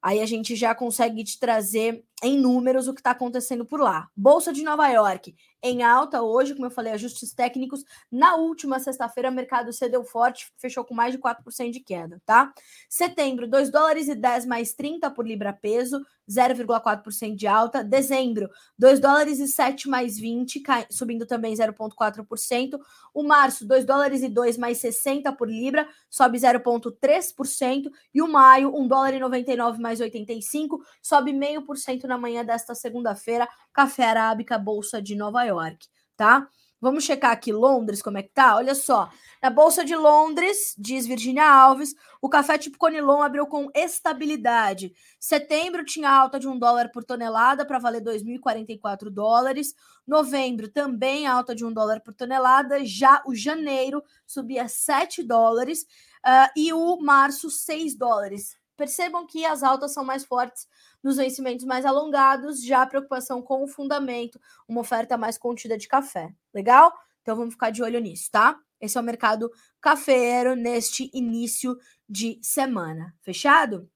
Aí 0.00 0.22
a 0.22 0.24
gente 0.24 0.56
já 0.56 0.74
consegue 0.74 1.22
te 1.22 1.38
trazer 1.38 2.02
em 2.24 2.38
números 2.38 2.88
o 2.88 2.94
que 2.94 3.00
está 3.00 3.10
acontecendo 3.10 3.64
por 3.66 3.80
lá. 3.80 4.08
Bolsa 4.16 4.52
de 4.52 4.62
Nova 4.62 4.88
York 4.88 5.34
em 5.66 5.82
alta 5.82 6.20
hoje, 6.20 6.52
como 6.52 6.66
eu 6.66 6.70
falei, 6.70 6.92
ajustes 6.92 7.32
técnicos. 7.32 7.82
Na 8.12 8.36
última 8.36 8.78
sexta-feira, 8.78 9.30
o 9.30 9.32
mercado 9.32 9.72
cedeu 9.72 10.04
forte, 10.04 10.52
fechou 10.58 10.84
com 10.84 10.94
mais 10.94 11.12
de 11.12 11.18
4% 11.18 11.70
de 11.70 11.80
queda, 11.80 12.20
tá? 12.26 12.52
Setembro, 12.86 13.48
2 13.48 13.70
dólares 13.70 14.08
e 14.08 14.14
10 14.14 14.44
mais 14.44 14.74
30 14.74 15.10
por 15.10 15.26
libra 15.26 15.54
peso, 15.54 16.04
0,4% 16.28 17.34
de 17.34 17.46
alta. 17.46 17.82
Dezembro, 17.82 18.50
2 18.78 19.00
dólares 19.00 19.38
e 19.40 19.48
7 19.48 19.88
mais 19.88 20.18
20, 20.18 20.60
cai, 20.60 20.86
subindo 20.90 21.24
também 21.24 21.54
0,4%. 21.54 22.78
O 23.14 23.22
março, 23.22 23.66
2 23.66 23.86
dólares 23.86 24.22
e 24.22 24.28
2 24.28 24.58
mais 24.58 24.76
60 24.78 25.32
por 25.32 25.48
libra, 25.48 25.88
sobe 26.10 26.36
0,3%. 26.36 27.90
E 28.12 28.20
o 28.20 28.28
maio, 28.28 28.76
1 28.76 28.86
dólar 28.86 29.14
e 29.14 29.18
99 29.18 29.80
mais 29.80 29.98
85, 29.98 30.84
sobe 31.00 31.32
0,5% 31.32 32.04
na 32.04 32.13
manhã 32.18 32.44
desta 32.44 32.74
segunda-feira. 32.74 33.48
Café 33.72 34.04
Arábica, 34.04 34.58
Bolsa 34.58 35.00
de 35.00 35.14
Nova 35.14 35.42
York, 35.44 35.86
tá? 36.16 36.48
Vamos 36.84 37.04
checar 37.04 37.30
aqui 37.30 37.50
Londres, 37.50 38.02
como 38.02 38.18
é 38.18 38.22
que 38.22 38.28
tá? 38.28 38.56
Olha 38.56 38.74
só, 38.74 39.08
na 39.42 39.48
Bolsa 39.48 39.82
de 39.86 39.96
Londres, 39.96 40.74
diz 40.76 41.06
Virginia 41.06 41.48
Alves, 41.48 41.94
o 42.20 42.28
café 42.28 42.58
tipo 42.58 42.76
Conilon 42.76 43.22
abriu 43.22 43.46
com 43.46 43.70
estabilidade. 43.74 44.92
Setembro 45.18 45.82
tinha 45.82 46.10
alta 46.10 46.38
de 46.38 46.46
um 46.46 46.58
dólar 46.58 46.90
por 46.92 47.02
tonelada 47.02 47.64
para 47.64 47.78
valer 47.78 48.02
2.044 48.02 49.08
dólares. 49.08 49.74
Novembro 50.06 50.68
também 50.68 51.26
alta 51.26 51.54
de 51.54 51.64
um 51.64 51.72
dólar 51.72 52.00
por 52.00 52.12
tonelada. 52.12 52.84
Já 52.84 53.22
o 53.26 53.34
janeiro 53.34 54.04
subia 54.26 54.68
7 54.68 55.22
dólares. 55.22 55.86
Uh, 56.22 56.52
e 56.54 56.70
o 56.74 56.98
março, 57.00 57.48
6 57.48 57.96
dólares. 57.96 58.58
Percebam 58.76 59.26
que 59.26 59.44
as 59.44 59.62
altas 59.62 59.92
são 59.92 60.04
mais 60.04 60.24
fortes 60.24 60.66
nos 61.02 61.16
vencimentos 61.16 61.64
mais 61.64 61.84
alongados, 61.84 62.62
já 62.64 62.82
a 62.82 62.86
preocupação 62.86 63.42
com 63.42 63.62
o 63.62 63.68
fundamento, 63.68 64.40
uma 64.66 64.80
oferta 64.80 65.16
mais 65.16 65.38
contida 65.38 65.76
de 65.78 65.86
café. 65.86 66.34
Legal? 66.52 66.92
Então 67.22 67.36
vamos 67.36 67.54
ficar 67.54 67.70
de 67.70 67.82
olho 67.82 68.00
nisso, 68.00 68.30
tá? 68.30 68.58
Esse 68.80 68.98
é 68.98 69.00
o 69.00 69.04
mercado 69.04 69.50
cafeiro 69.80 70.54
neste 70.54 71.10
início 71.14 71.78
de 72.08 72.38
semana. 72.42 73.14
Fechado? 73.22 73.88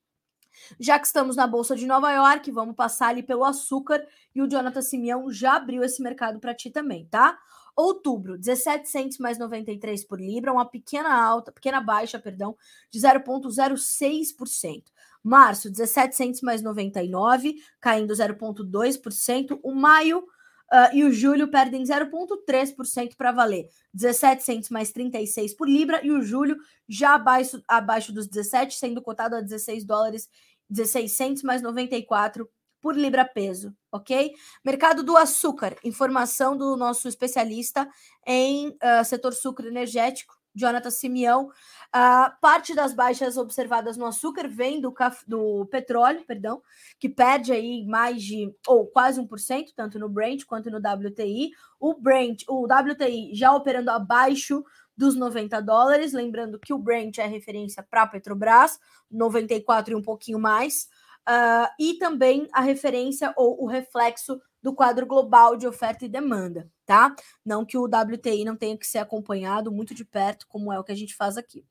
Já 0.79 0.99
que 0.99 1.07
estamos 1.07 1.37
na 1.37 1.47
Bolsa 1.47 1.77
de 1.77 1.87
Nova 1.87 2.11
York, 2.11 2.51
vamos 2.51 2.75
passar 2.75 3.09
ali 3.09 3.23
pelo 3.23 3.45
açúcar 3.45 4.05
e 4.35 4.43
o 4.43 4.49
Jonathan 4.49 4.83
Simeão 4.83 5.31
já 5.31 5.57
abriu 5.57 5.83
esse 5.83 6.03
mercado 6.03 6.41
para 6.41 6.55
ti 6.55 6.71
também, 6.71 7.07
tá? 7.07 7.39
Outubro, 7.79 8.37
17 8.37 9.23
mais 9.23 9.39
93 9.39 10.05
por 10.05 10.21
libra, 10.21 10.53
uma 10.53 10.69
pequena 10.69 11.15
alta, 11.15 11.53
pequena 11.53 11.81
baixa, 11.81 12.19
perdão, 12.19 12.57
de 12.91 12.99
0,06%. 12.99 14.83
Março, 15.23 15.71
17 15.71 16.45
mais 16.45 16.61
99, 16.61 17.55
caindo 17.81 18.13
0,2%. 18.13 19.61
O 19.63 19.73
maio 19.77 20.19
uh, 20.19 20.93
e 20.93 21.05
o 21.05 21.13
julho 21.13 21.47
perdem 21.53 21.85
0,3% 21.85 23.15
para 23.17 23.31
valer. 23.31 23.69
17 23.95 24.73
mais 24.73 24.91
36 24.91 25.55
por 25.55 25.69
libra 25.69 26.05
e 26.05 26.11
o 26.11 26.21
julho 26.21 26.57
já 26.89 27.15
abaixo, 27.15 27.63
abaixo 27.69 28.13
dos 28.13 28.27
17, 28.27 28.75
sendo 28.75 29.01
cotado 29.01 29.37
a 29.37 29.41
16 29.41 29.85
dólares, 29.85 30.29
16 30.69 31.45
mais 31.45 31.63
94 31.63 32.51
por 32.81 32.97
libra 32.97 33.25
peso, 33.25 33.75
ok? 33.91 34.33
Mercado 34.65 35.03
do 35.03 35.17
açúcar, 35.17 35.77
informação 35.85 36.57
do 36.57 36.77
nosso 36.77 37.09
especialista 37.09 37.89
em 38.27 38.69
uh, 38.69 39.05
setor 39.05 39.33
sucro 39.33 39.67
energético, 39.67 40.39
Jonathan 40.55 40.91
Simeão. 40.91 41.47
Uh, 41.47 42.31
parte 42.41 42.75
das 42.75 42.93
baixas 42.93 43.37
observadas 43.37 43.97
no 43.97 44.05
açúcar 44.05 44.49
vem 44.49 44.81
do, 44.81 44.95
do 45.27 45.67
petróleo, 45.67 46.25
perdão, 46.27 46.63
que 46.99 47.09
perde 47.09 47.53
aí 47.53 47.87
mais 47.87 48.23
de, 48.23 48.53
ou 48.67 48.87
quase 48.87 49.21
1%, 49.21 49.67
tanto 49.75 49.99
no 49.99 50.09
Brent 50.09 50.45
quanto 50.45 50.71
no 50.71 50.79
WTI. 50.79 51.51
O 51.81 51.95
Brent, 51.95 52.43
o 52.49 52.65
WTI 52.65 53.35
já 53.35 53.53
operando 53.55 53.91
abaixo 53.91 54.65
dos 54.97 55.15
90 55.15 55.63
dólares, 55.63 56.13
lembrando 56.13 56.59
que 56.59 56.75
o 56.75 56.79
Brent 56.79 57.19
é 57.19 57.27
referência 57.27 57.87
para 57.89 58.07
Petrobras, 58.07 58.81
94 59.09 59.93
e 59.93 59.97
um 59.97 60.03
pouquinho 60.03 60.41
mais. 60.41 60.89
Uh, 61.29 61.69
e 61.79 61.95
também 61.99 62.49
a 62.55 62.63
referência 62.63 63.35
ou 63.37 63.63
o 63.63 63.67
reflexo 63.67 64.41
do 64.63 64.75
quadro 64.75 65.07
global 65.07 65.57
de 65.57 65.67
oferta 65.67 66.07
e 66.07 66.09
demanda, 66.09 66.71
tá? 66.87 67.15
Não 67.45 67.67
que 67.67 67.77
o 67.77 67.85
WTI 67.85 68.47
não 68.47 68.57
tenha 68.57 68.79
que 68.79 68.87
ser 68.87 68.99
acompanhado 68.99 69.71
muito 69.71 69.95
de 69.95 70.07
perto, 70.07 70.47
como 70.49 70.73
é 70.73 70.81
o 70.81 70.85
que 70.85 70.93
a 70.93 70.97
gente 70.97 71.15
faz 71.15 71.37
aqui. 71.37 71.65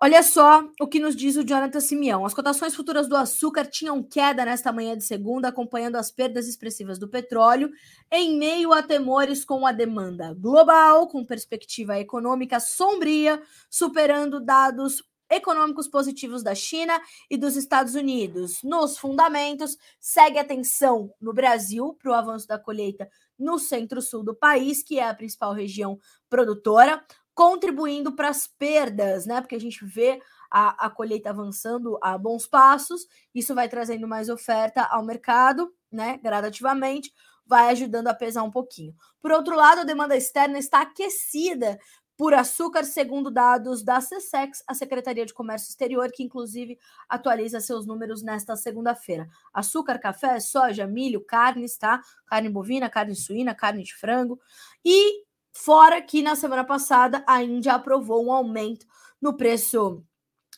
Olha 0.00 0.22
só 0.22 0.64
o 0.80 0.86
que 0.86 1.00
nos 1.00 1.16
diz 1.16 1.34
o 1.34 1.44
Jonathan 1.44 1.80
Simeão. 1.80 2.24
As 2.24 2.32
cotações 2.32 2.72
futuras 2.72 3.08
do 3.08 3.16
açúcar 3.16 3.66
tinham 3.66 4.00
queda 4.00 4.44
nesta 4.44 4.72
manhã 4.72 4.96
de 4.96 5.02
segunda, 5.02 5.48
acompanhando 5.48 5.96
as 5.96 6.08
perdas 6.08 6.46
expressivas 6.46 7.00
do 7.00 7.08
petróleo, 7.08 7.68
em 8.08 8.38
meio 8.38 8.72
a 8.72 8.80
temores 8.80 9.44
com 9.44 9.66
a 9.66 9.72
demanda 9.72 10.32
global, 10.34 11.08
com 11.08 11.24
perspectiva 11.24 11.98
econômica 11.98 12.60
sombria, 12.60 13.42
superando 13.68 14.38
dados 14.38 15.02
econômicos 15.30 15.88
positivos 15.88 16.42
da 16.42 16.54
China 16.54 17.00
e 17.30 17.36
dos 17.36 17.56
Estados 17.56 17.94
Unidos. 17.94 18.62
Nos 18.62 18.98
fundamentos, 18.98 19.76
segue 20.00 20.38
atenção 20.38 21.12
no 21.20 21.32
Brasil 21.32 21.96
para 22.00 22.10
o 22.10 22.14
avanço 22.14 22.46
da 22.46 22.58
colheita 22.58 23.08
no 23.38 23.58
centro-sul 23.58 24.24
do 24.24 24.34
país, 24.34 24.82
que 24.82 24.98
é 24.98 25.08
a 25.08 25.14
principal 25.14 25.52
região 25.52 25.98
produtora, 26.28 27.04
contribuindo 27.34 28.16
para 28.16 28.30
as 28.30 28.48
perdas, 28.48 29.24
né? 29.24 29.40
Porque 29.40 29.54
a 29.54 29.60
gente 29.60 29.84
vê 29.84 30.20
a, 30.50 30.86
a 30.86 30.90
colheita 30.90 31.30
avançando 31.30 31.96
a 32.02 32.18
bons 32.18 32.46
passos, 32.46 33.06
isso 33.34 33.54
vai 33.54 33.68
trazendo 33.68 34.08
mais 34.08 34.28
oferta 34.28 34.82
ao 34.82 35.04
mercado, 35.04 35.72
né? 35.90 36.18
Gradativamente, 36.22 37.12
vai 37.46 37.70
ajudando 37.70 38.08
a 38.08 38.14
pesar 38.14 38.42
um 38.42 38.50
pouquinho. 38.50 38.94
Por 39.20 39.30
outro 39.30 39.54
lado, 39.54 39.80
a 39.80 39.84
demanda 39.84 40.16
externa 40.16 40.58
está 40.58 40.82
aquecida 40.82 41.78
por 42.18 42.34
açúcar, 42.34 42.84
segundo 42.84 43.30
dados 43.30 43.84
da 43.84 44.00
SESEX, 44.00 44.64
a 44.66 44.74
Secretaria 44.74 45.24
de 45.24 45.32
Comércio 45.32 45.68
Exterior, 45.68 46.10
que 46.10 46.24
inclusive 46.24 46.76
atualiza 47.08 47.60
seus 47.60 47.86
números 47.86 48.24
nesta 48.24 48.56
segunda-feira. 48.56 49.28
Açúcar, 49.54 50.00
café, 50.00 50.40
soja, 50.40 50.84
milho, 50.84 51.24
carnes, 51.24 51.78
tá? 51.78 52.02
Carne 52.26 52.50
bovina, 52.50 52.90
carne 52.90 53.14
suína, 53.14 53.54
carne 53.54 53.84
de 53.84 53.94
frango. 53.94 54.40
E 54.84 55.22
fora 55.52 56.02
que 56.02 56.20
na 56.20 56.34
semana 56.34 56.64
passada 56.64 57.22
a 57.24 57.40
Índia 57.40 57.74
aprovou 57.74 58.26
um 58.26 58.32
aumento 58.32 58.84
no 59.22 59.36
preço 59.36 60.04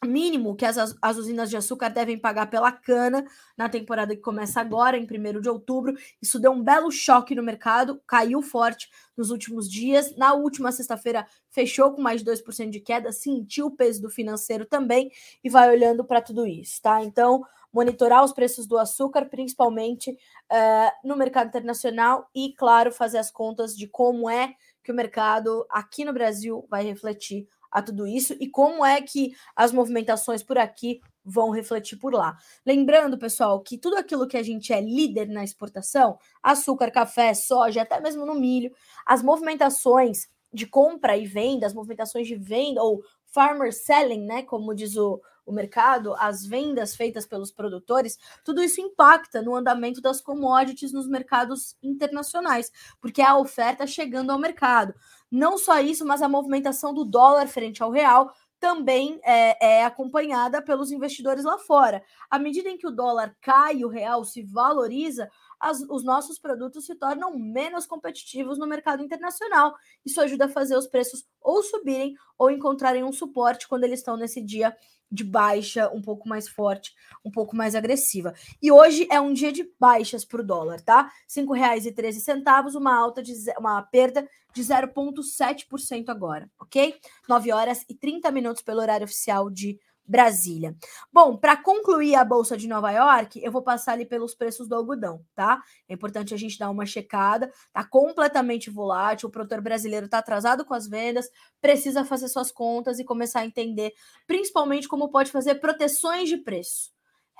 mínimo 0.05 0.57
que 0.57 0.65
as, 0.65 0.97
as 1.01 1.17
usinas 1.17 1.51
de 1.51 1.57
açúcar 1.57 1.89
devem 1.91 2.19
pagar 2.19 2.47
pela 2.47 2.73
cana 2.73 3.25
na 3.57 3.69
temporada 3.69 4.15
que 4.17 4.23
começa 4.23 4.61
agora, 4.61 4.97
em 4.97 5.05
1 5.05 5.41
de 5.41 5.49
outubro. 5.49 5.95
Isso 6.23 6.39
deu 6.39 6.53
um 6.53 6.63
belo 6.63 6.91
choque 6.91 7.35
no 7.35 7.43
mercado, 7.43 8.01
caiu 8.07 8.41
forte 8.41 8.89
nos 9.17 9.31
últimos 9.31 9.71
dias. 9.71 10.17
Na 10.17 10.33
última 10.33 10.73
sexta-feira, 10.73 11.27
fechou 11.51 11.93
com 11.93 12.01
mais 12.01 12.23
de 12.23 12.31
2% 12.31 12.71
de 12.71 12.81
queda, 12.81 13.13
sentiu 13.13 13.67
o 13.67 13.77
peso 13.77 14.01
do 14.01 14.11
financeiro 14.11 14.65
também 14.65 15.11
e 15.45 15.51
vai 15.51 15.69
olhando 15.71 16.05
para 16.05 16.23
tudo 16.23 16.47
isso, 16.47 16.81
tá? 16.81 17.05
Então, 17.05 17.45
monitorar 17.73 18.25
os 18.25 18.33
preços 18.33 18.67
do 18.67 18.79
açúcar, 18.79 19.27
principalmente 19.27 20.11
uh, 20.11 20.91
no 21.09 21.17
mercado 21.17 21.49
internacional, 21.49 22.29
e, 22.35 22.55
claro, 22.55 22.91
fazer 22.91 23.19
as 23.19 23.31
contas 23.31 23.77
de 23.77 23.87
como 23.87 24.29
é 24.31 24.55
que 24.83 24.91
o 24.91 24.95
mercado 24.95 25.67
aqui 25.71 26.05
no 26.05 26.13
Brasil 26.13 26.67
vai 26.71 26.85
refletir 26.85 27.47
a 27.71 27.83
tudo 27.83 28.07
isso 28.07 28.35
e 28.41 28.49
como 28.49 28.85
é 28.85 29.01
que 29.01 29.33
as 29.55 29.73
movimentações 29.73 30.43
por 30.43 30.59
aqui 30.59 31.01
vão 31.25 31.51
refletir 31.51 31.97
por 31.99 32.13
lá. 32.15 32.37
Lembrando, 32.65 33.19
pessoal, 33.19 33.61
que 33.61 33.79
tudo 33.79 33.97
aquilo 33.97 34.27
que 34.27 34.37
a 34.37 34.43
gente 34.43 34.73
é 34.73 34.81
líder 34.81 35.29
na 35.29 35.45
exportação, 35.45 36.19
açúcar, 36.43 36.91
café, 36.91 37.35
soja, 37.35 37.83
até 37.83 38.01
mesmo 38.01 38.25
no 38.25 38.35
milho, 38.35 38.73
as 39.07 39.23
movimentações 39.23 40.29
de 40.53 40.67
compra 40.67 41.17
e 41.17 41.27
venda, 41.27 41.67
as 41.67 41.75
movimentações 41.75 42.27
de 42.27 42.35
venda 42.35 42.83
ou 42.83 43.03
farmer 43.27 43.73
selling, 43.73 44.25
né, 44.25 44.43
como 44.43 44.75
diz 44.75 44.97
o, 44.97 45.21
o 45.51 45.55
mercado, 45.55 46.15
as 46.15 46.47
vendas 46.47 46.95
feitas 46.95 47.27
pelos 47.27 47.51
produtores, 47.51 48.19
tudo 48.45 48.63
isso 48.63 48.81
impacta 48.81 49.43
no 49.43 49.55
andamento 49.55 50.01
das 50.01 50.21
commodities 50.21 50.93
nos 50.93 51.09
mercados 51.09 51.77
internacionais, 51.83 52.71
porque 53.01 53.21
é 53.21 53.27
a 53.27 53.37
oferta 53.37 53.87
chegando 53.87 54.31
ao 54.31 54.39
mercado. 54.39 54.95
Não 55.31 55.59
só 55.59 55.81
isso, 55.81 56.05
mas 56.07 56.23
a 56.23 56.29
movimentação 56.29 56.95
do 56.95 57.05
dólar 57.05 57.47
frente 57.47 57.83
ao 57.83 57.91
real 57.91 58.33
também 58.61 59.19
é, 59.25 59.79
é, 59.79 59.85
acompanhada 59.85 60.61
pelos 60.61 60.93
investidores 60.93 61.45
lá 61.45 61.57
fora. 61.57 62.05
À 62.29 62.39
medida 62.39 62.69
em 62.69 62.77
que 62.77 62.87
o 62.87 62.91
dólar 62.91 63.35
cai 63.41 63.79
e 63.79 63.85
o 63.87 63.89
real 63.89 64.23
se 64.23 64.43
valoriza, 64.43 65.31
as, 65.59 65.81
os 65.89 66.05
nossos 66.05 66.39
produtos 66.39 66.85
se 66.85 66.95
tornam 66.95 67.37
menos 67.39 67.87
competitivos 67.87 68.59
no 68.59 68.67
mercado 68.67 69.03
internacional. 69.03 69.75
Isso 70.05 70.21
ajuda 70.21 70.45
a 70.45 70.49
fazer 70.49 70.77
os 70.77 70.87
preços 70.87 71.27
ou 71.41 71.63
subirem 71.63 72.15
ou 72.39 72.51
encontrarem 72.51 73.03
um 73.03 73.13
suporte 73.13 73.67
quando 73.67 73.85
eles 73.85 74.01
estão 74.01 74.17
nesse 74.17 74.43
dia 74.43 74.77
de 75.11 75.25
baixa 75.25 75.91
um 75.93 76.01
pouco 76.01 76.29
mais 76.29 76.49
forte, 76.49 76.95
um 77.25 77.31
pouco 77.31 77.57
mais 77.57 77.75
agressiva. 77.75 78.35
E 78.63 78.71
hoje 78.71 79.07
é 79.11 79.21
um 79.21 79.33
dia 79.33 79.53
de 79.53 79.69
baixas 79.79 80.25
para 80.25 80.41
o 80.41 80.45
dólar, 80.45 80.81
tá? 80.81 81.03
R$ 81.03 81.43
5,13, 81.43 82.77
uma 82.77 82.97
alta 82.97 83.23
de 83.23 83.35
uma 83.59 83.83
perda 83.83 84.29
de 84.53 84.63
0,7% 84.63 86.09
agora, 86.09 86.51
ok? 86.59 86.97
9 87.29 87.53
horas 87.53 87.85
e 87.89 87.95
30 87.95 88.31
minutos 88.31 88.63
pelo 88.63 88.81
horário 88.81 89.05
oficial 89.05 89.51
de 89.51 89.79
Brasília. 90.11 90.75
Bom, 91.13 91.37
para 91.37 91.57
concluir 91.57 92.17
a 92.17 92.25
Bolsa 92.25 92.57
de 92.57 92.67
Nova 92.67 92.91
York, 92.91 93.41
eu 93.41 93.53
vou 93.53 93.63
passar 93.63 93.93
ali 93.93 94.05
pelos 94.05 94.35
preços 94.35 94.67
do 94.67 94.75
algodão, 94.75 95.25
tá? 95.37 95.63
É 95.89 95.95
importante 95.95 96.35
a 96.35 96.37
gente 96.37 96.59
dar 96.59 96.69
uma 96.69 96.85
checada, 96.85 97.49
tá 97.73 97.85
completamente 97.85 98.71
volátil, 98.71 99.29
o 99.29 99.33
produtor 99.33 99.61
brasileiro 99.61 100.09
tá 100.09 100.19
atrasado 100.19 100.65
com 100.65 100.75
as 100.75 100.89
vendas, 100.89 101.31
precisa 101.61 102.05
fazer 102.05 102.27
suas 102.27 102.51
contas 102.51 102.99
e 102.99 103.05
começar 103.05 103.41
a 103.41 103.47
entender, 103.47 103.93
principalmente 104.27 104.89
como 104.89 105.11
pode 105.11 105.31
fazer 105.31 105.55
proteções 105.57 106.29
de 106.29 106.39
preço. 106.39 106.91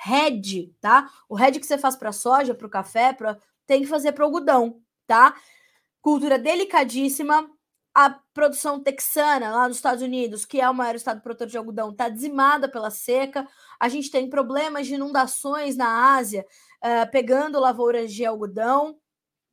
Hedge, 0.07 0.73
tá? 0.81 1.11
O 1.29 1.37
hedge 1.37 1.59
que 1.59 1.67
você 1.67 1.77
faz 1.77 1.97
para 1.97 2.13
soja, 2.13 2.55
para 2.55 2.69
o 2.69 2.71
café, 2.71 3.13
pra... 3.13 3.37
tem 3.67 3.81
que 3.81 3.89
fazer 3.89 4.13
para 4.13 4.25
algodão, 4.25 4.81
tá? 5.09 5.35
Cultura 6.01 6.39
delicadíssima, 6.39 7.51
a 7.95 8.11
produção 8.33 8.81
texana 8.81 9.51
lá 9.51 9.67
nos 9.67 9.77
Estados 9.77 10.03
Unidos, 10.03 10.45
que 10.45 10.61
é 10.61 10.71
o 10.71 10.75
maior 10.75 10.95
estado 10.95 11.21
produtor 11.21 11.49
de 11.49 11.59
algodão, 11.59 11.91
está 11.91 12.09
dizimada 12.09 12.69
pela 12.69 12.91
seca. 12.91 13.47
A 13.79 13.89
gente 13.89 14.11
tem 14.11 14.31
problemas 14.31 14.87
de 14.87 14.95
inundações 14.95 15.77
na 15.77 16.15
Ásia, 16.15 16.47
uh, 16.85 17.11
pegando 17.11 17.59
lavouras 17.59 18.13
de 18.13 18.25
algodão. 18.25 18.97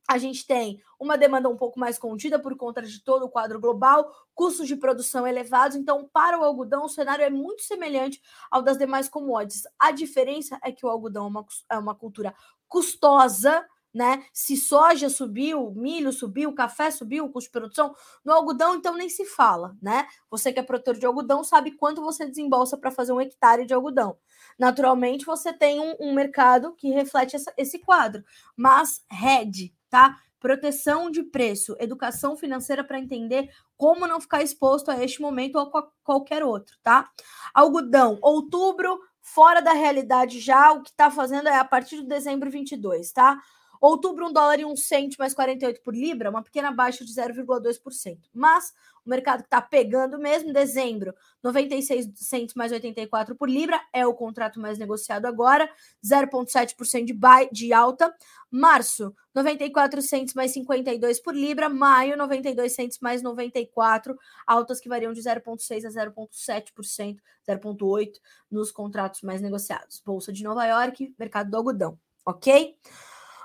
A 0.08 0.18
gente 0.18 0.46
tem 0.46 0.80
uma 0.98 1.18
demanda 1.18 1.48
um 1.48 1.56
pouco 1.56 1.78
mais 1.78 1.98
contida 1.98 2.38
por 2.38 2.56
conta 2.56 2.80
de 2.80 3.02
todo 3.02 3.24
o 3.24 3.28
quadro 3.28 3.60
global, 3.60 4.10
custos 4.34 4.66
de 4.66 4.76
produção 4.76 5.26
elevados. 5.26 5.76
Então, 5.76 6.08
para 6.10 6.38
o 6.38 6.44
algodão, 6.44 6.84
o 6.84 6.88
cenário 6.88 7.24
é 7.24 7.30
muito 7.30 7.62
semelhante 7.62 8.22
ao 8.50 8.62
das 8.62 8.78
demais 8.78 9.08
commodities. 9.08 9.64
A 9.78 9.90
diferença 9.90 10.58
é 10.62 10.72
que 10.72 10.86
o 10.86 10.88
algodão 10.88 11.26
é 11.26 11.28
uma, 11.28 11.46
é 11.72 11.78
uma 11.78 11.94
cultura 11.94 12.34
custosa, 12.68 13.66
né? 13.98 14.24
Se 14.32 14.56
soja 14.56 15.10
subiu, 15.10 15.72
milho 15.74 16.12
subiu, 16.12 16.54
café 16.54 16.88
subiu, 16.88 17.24
o 17.24 17.32
custo 17.32 17.48
de 17.48 17.52
produção, 17.52 17.92
no 18.24 18.32
algodão 18.32 18.76
então 18.76 18.96
nem 18.96 19.08
se 19.08 19.24
fala, 19.24 19.76
né? 19.82 20.06
Você 20.30 20.52
que 20.52 20.60
é 20.60 20.62
produtor 20.62 20.96
de 20.96 21.04
algodão 21.04 21.42
sabe 21.42 21.72
quanto 21.72 22.00
você 22.00 22.24
desembolsa 22.24 22.78
para 22.78 22.92
fazer 22.92 23.12
um 23.12 23.20
hectare 23.20 23.66
de 23.66 23.74
algodão. 23.74 24.16
Naturalmente 24.56 25.26
você 25.26 25.52
tem 25.52 25.80
um, 25.80 25.96
um 25.98 26.14
mercado 26.14 26.76
que 26.76 26.90
reflete 26.90 27.34
essa, 27.34 27.52
esse 27.56 27.80
quadro, 27.80 28.22
mas 28.56 29.04
RED, 29.10 29.74
tá? 29.90 30.16
Proteção 30.38 31.10
de 31.10 31.24
preço, 31.24 31.74
educação 31.80 32.36
financeira 32.36 32.84
para 32.84 33.00
entender 33.00 33.50
como 33.76 34.06
não 34.06 34.20
ficar 34.20 34.44
exposto 34.44 34.92
a 34.92 35.02
este 35.02 35.20
momento 35.20 35.56
ou 35.56 35.76
a 35.76 35.88
qualquer 36.04 36.44
outro, 36.44 36.76
tá? 36.84 37.10
Algodão, 37.52 38.16
outubro, 38.22 39.00
fora 39.20 39.60
da 39.60 39.72
realidade 39.72 40.38
já, 40.38 40.70
o 40.70 40.82
que 40.82 40.90
está 40.90 41.10
fazendo 41.10 41.48
é 41.48 41.56
a 41.56 41.64
partir 41.64 41.96
de 41.96 42.06
dezembro 42.06 42.48
22, 42.48 43.10
tá? 43.10 43.36
Outubro, 43.80 44.26
um 44.26 44.32
dólar 44.32 44.60
e 44.60 44.64
um 44.64 44.76
cento 44.76 45.16
mais 45.18 45.34
48 45.34 45.80
por 45.82 45.94
libra, 45.94 46.30
uma 46.30 46.42
pequena 46.42 46.70
baixa 46.70 47.04
de 47.04 47.12
0,2%. 47.12 48.18
Mas 48.32 48.72
o 49.04 49.10
mercado 49.10 49.40
que 49.40 49.46
está 49.46 49.62
pegando 49.62 50.18
mesmo, 50.18 50.52
dezembro, 50.52 51.14
96 51.42 52.10
centos 52.14 52.54
mais 52.54 52.72
84 52.72 53.34
por 53.34 53.48
libra, 53.48 53.80
é 53.90 54.06
o 54.06 54.12
contrato 54.12 54.60
mais 54.60 54.78
negociado 54.78 55.24
agora, 55.24 55.66
0,7% 56.04 57.06
de, 57.06 57.18
de 57.50 57.72
alta. 57.72 58.14
Março, 58.50 59.14
94 59.34 60.02
centos 60.02 60.34
mais 60.34 60.52
52 60.52 61.20
por 61.20 61.34
libra. 61.34 61.70
Maio, 61.70 62.18
92 62.18 62.70
centos 62.72 62.98
mais 63.00 63.22
94, 63.22 64.14
altas 64.46 64.78
que 64.78 64.90
variam 64.90 65.12
de 65.12 65.22
0,6% 65.22 65.86
a 65.86 65.88
0,7%, 65.88 67.16
0,8% 67.48 68.12
nos 68.50 68.70
contratos 68.70 69.22
mais 69.22 69.40
negociados. 69.40 70.02
Bolsa 70.04 70.30
de 70.30 70.44
Nova 70.44 70.66
York, 70.66 71.14
mercado 71.18 71.50
do 71.50 71.56
algodão, 71.56 71.98
ok? 72.26 72.76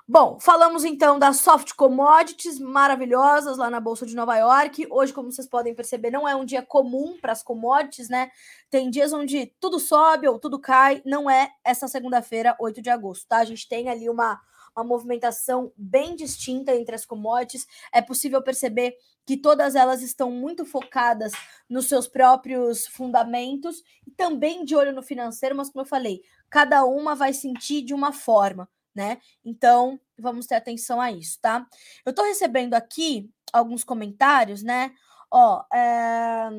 Bom, 0.06 0.38
falamos 0.38 0.84
então 0.84 1.18
das 1.18 1.38
soft 1.38 1.76
commodities 1.78 2.60
maravilhosas 2.60 3.58
lá 3.58 3.70
na 3.70 3.80
Bolsa 3.80 4.06
de 4.06 4.14
Nova 4.14 4.36
York. 4.36 4.86
Hoje, 4.92 5.14
como 5.14 5.32
vocês 5.32 5.48
podem 5.48 5.74
perceber, 5.74 6.12
não 6.12 6.28
é 6.28 6.36
um 6.36 6.44
dia 6.44 6.62
comum 6.62 7.18
para 7.22 7.32
as 7.32 7.42
commodities, 7.42 8.10
né? 8.10 8.30
Tem 8.70 8.90
dias 8.90 9.14
onde 9.14 9.46
tudo 9.62 9.80
sobe 9.80 10.28
ou 10.28 10.38
tudo 10.38 10.60
cai. 10.60 11.02
Não 11.06 11.30
é 11.30 11.52
essa 11.64 11.88
segunda-feira, 11.88 12.54
8 12.60 12.82
de 12.82 12.90
agosto, 12.90 13.26
tá? 13.30 13.38
A 13.38 13.46
gente 13.46 13.66
tem 13.66 13.88
ali 13.88 14.10
uma, 14.10 14.42
uma 14.76 14.84
movimentação 14.84 15.72
bem 15.78 16.18
distinta 16.18 16.76
entre 16.76 16.96
as 16.96 17.06
commodities. 17.06 17.66
É 17.94 18.02
possível 18.02 18.44
perceber 18.44 18.98
que 19.26 19.38
todas 19.38 19.74
elas 19.74 20.02
estão 20.02 20.30
muito 20.30 20.66
focadas 20.66 21.32
nos 21.70 21.88
seus 21.88 22.10
próprios 22.10 22.86
fundamentos 22.88 23.82
e 24.06 24.12
também 24.12 24.66
de 24.66 24.76
olho 24.76 24.92
no 24.92 25.02
financeiro, 25.02 25.56
mas 25.56 25.70
como 25.70 25.84
eu 25.84 25.90
falei, 25.90 26.22
cada 26.50 26.84
uma 26.84 27.16
vai 27.16 27.32
sentir 27.32 27.82
de 27.84 27.94
uma 27.94 28.12
forma 28.12 28.68
né? 28.94 29.20
Então, 29.44 30.00
vamos 30.18 30.46
ter 30.46 30.56
atenção 30.56 31.02
a 31.02 31.12
isso, 31.12 31.40
tá? 31.42 31.68
Eu 32.06 32.12
estou 32.12 32.26
recebendo 32.26 32.74
aqui 32.74 33.30
alguns 33.52 33.84
comentários, 33.84 34.64
né? 34.64 34.94
Ó, 35.32 35.64
é... 35.74 36.50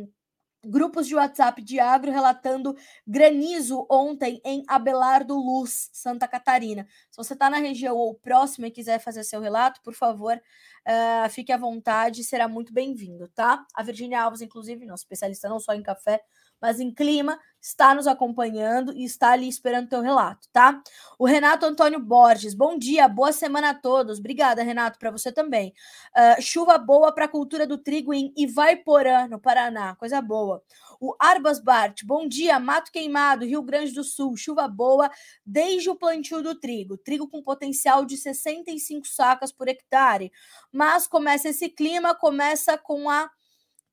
grupos 0.64 1.07
de 1.07 1.14
WhatsApp 1.14 1.62
de 1.62 1.79
agro 1.79 2.11
relatando 2.11 2.75
granizo 3.07 3.87
ontem 3.90 4.40
em 4.44 4.64
Abelardo 4.66 5.37
Luz, 5.37 5.90
Santa 5.92 6.27
Catarina. 6.27 6.87
Se 7.11 7.16
você 7.16 7.35
está 7.35 7.51
na 7.51 7.59
região 7.59 7.97
ou 7.97 8.14
próxima 8.14 8.66
e 8.66 8.70
quiser 8.70 8.99
fazer 8.99 9.25
seu 9.25 9.40
relato, 9.40 9.81
por 9.83 9.94
favor, 9.94 10.37
uh, 10.37 11.31
fique 11.31 11.53
à 11.53 11.57
vontade, 11.57 12.25
será 12.25 12.49
muito 12.49 12.73
bem-vindo, 12.73 13.29
tá? 13.29 13.64
A 13.75 13.83
Virginia 13.83 14.23
Alves, 14.23 14.40
inclusive, 14.40 14.87
nossa 14.87 15.03
especialista 15.03 15.49
não 15.49 15.61
só 15.61 15.75
em 15.75 15.83
café, 15.83 16.23
mas 16.64 16.81
em 16.81 16.90
clima, 16.90 17.38
está 17.61 17.94
nos 17.94 18.07
acompanhando 18.07 18.90
e 18.96 19.05
está 19.05 19.33
ali 19.33 19.46
esperando 19.46 19.90
teu 19.90 20.00
relato, 20.00 20.48
tá? 20.50 20.83
O 21.18 21.27
Renato 21.27 21.66
Antônio 21.66 22.00
Borges, 22.00 22.55
bom 22.55 22.79
dia, 22.79 23.07
boa 23.07 23.33
semana 23.33 23.68
a 23.68 23.74
todos. 23.74 24.18
Obrigada, 24.18 24.62
Renato, 24.62 24.98
para 24.98 25.11
você 25.11 25.31
também. 25.31 25.74
Uh, 26.16 26.40
chuva 26.40 26.79
boa 26.79 27.12
para 27.12 27.27
a 27.27 27.29
cultura 27.29 27.66
do 27.66 27.77
trigo 27.77 28.14
em 28.14 28.33
Ivaiporã, 28.35 29.29
no 29.29 29.38
Paraná, 29.38 29.94
coisa 29.96 30.22
boa. 30.22 30.62
O 30.98 31.14
Arbas 31.20 31.61
Bart, 31.61 32.03
bom 32.03 32.27
dia, 32.27 32.59
Mato 32.59 32.90
Queimado, 32.90 33.44
Rio 33.44 33.62
Grande 33.62 33.92
do 33.92 34.03
Sul, 34.03 34.38
chuva 34.38 34.66
boa 34.66 35.11
desde 35.44 35.90
o 35.90 35.96
plantio 35.96 36.42
do 36.42 36.55
trigo. 36.55 36.96
Trigo 36.96 37.29
com 37.29 37.42
potencial 37.42 38.07
de 38.07 38.16
65 38.16 39.07
sacas 39.07 39.53
por 39.53 39.68
hectare. 39.68 40.33
Mas 40.72 41.07
começa 41.07 41.50
esse 41.50 41.68
clima, 41.68 42.14
começa 42.14 42.79
com 42.79 43.11
a 43.11 43.31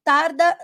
tarda, 0.05 0.57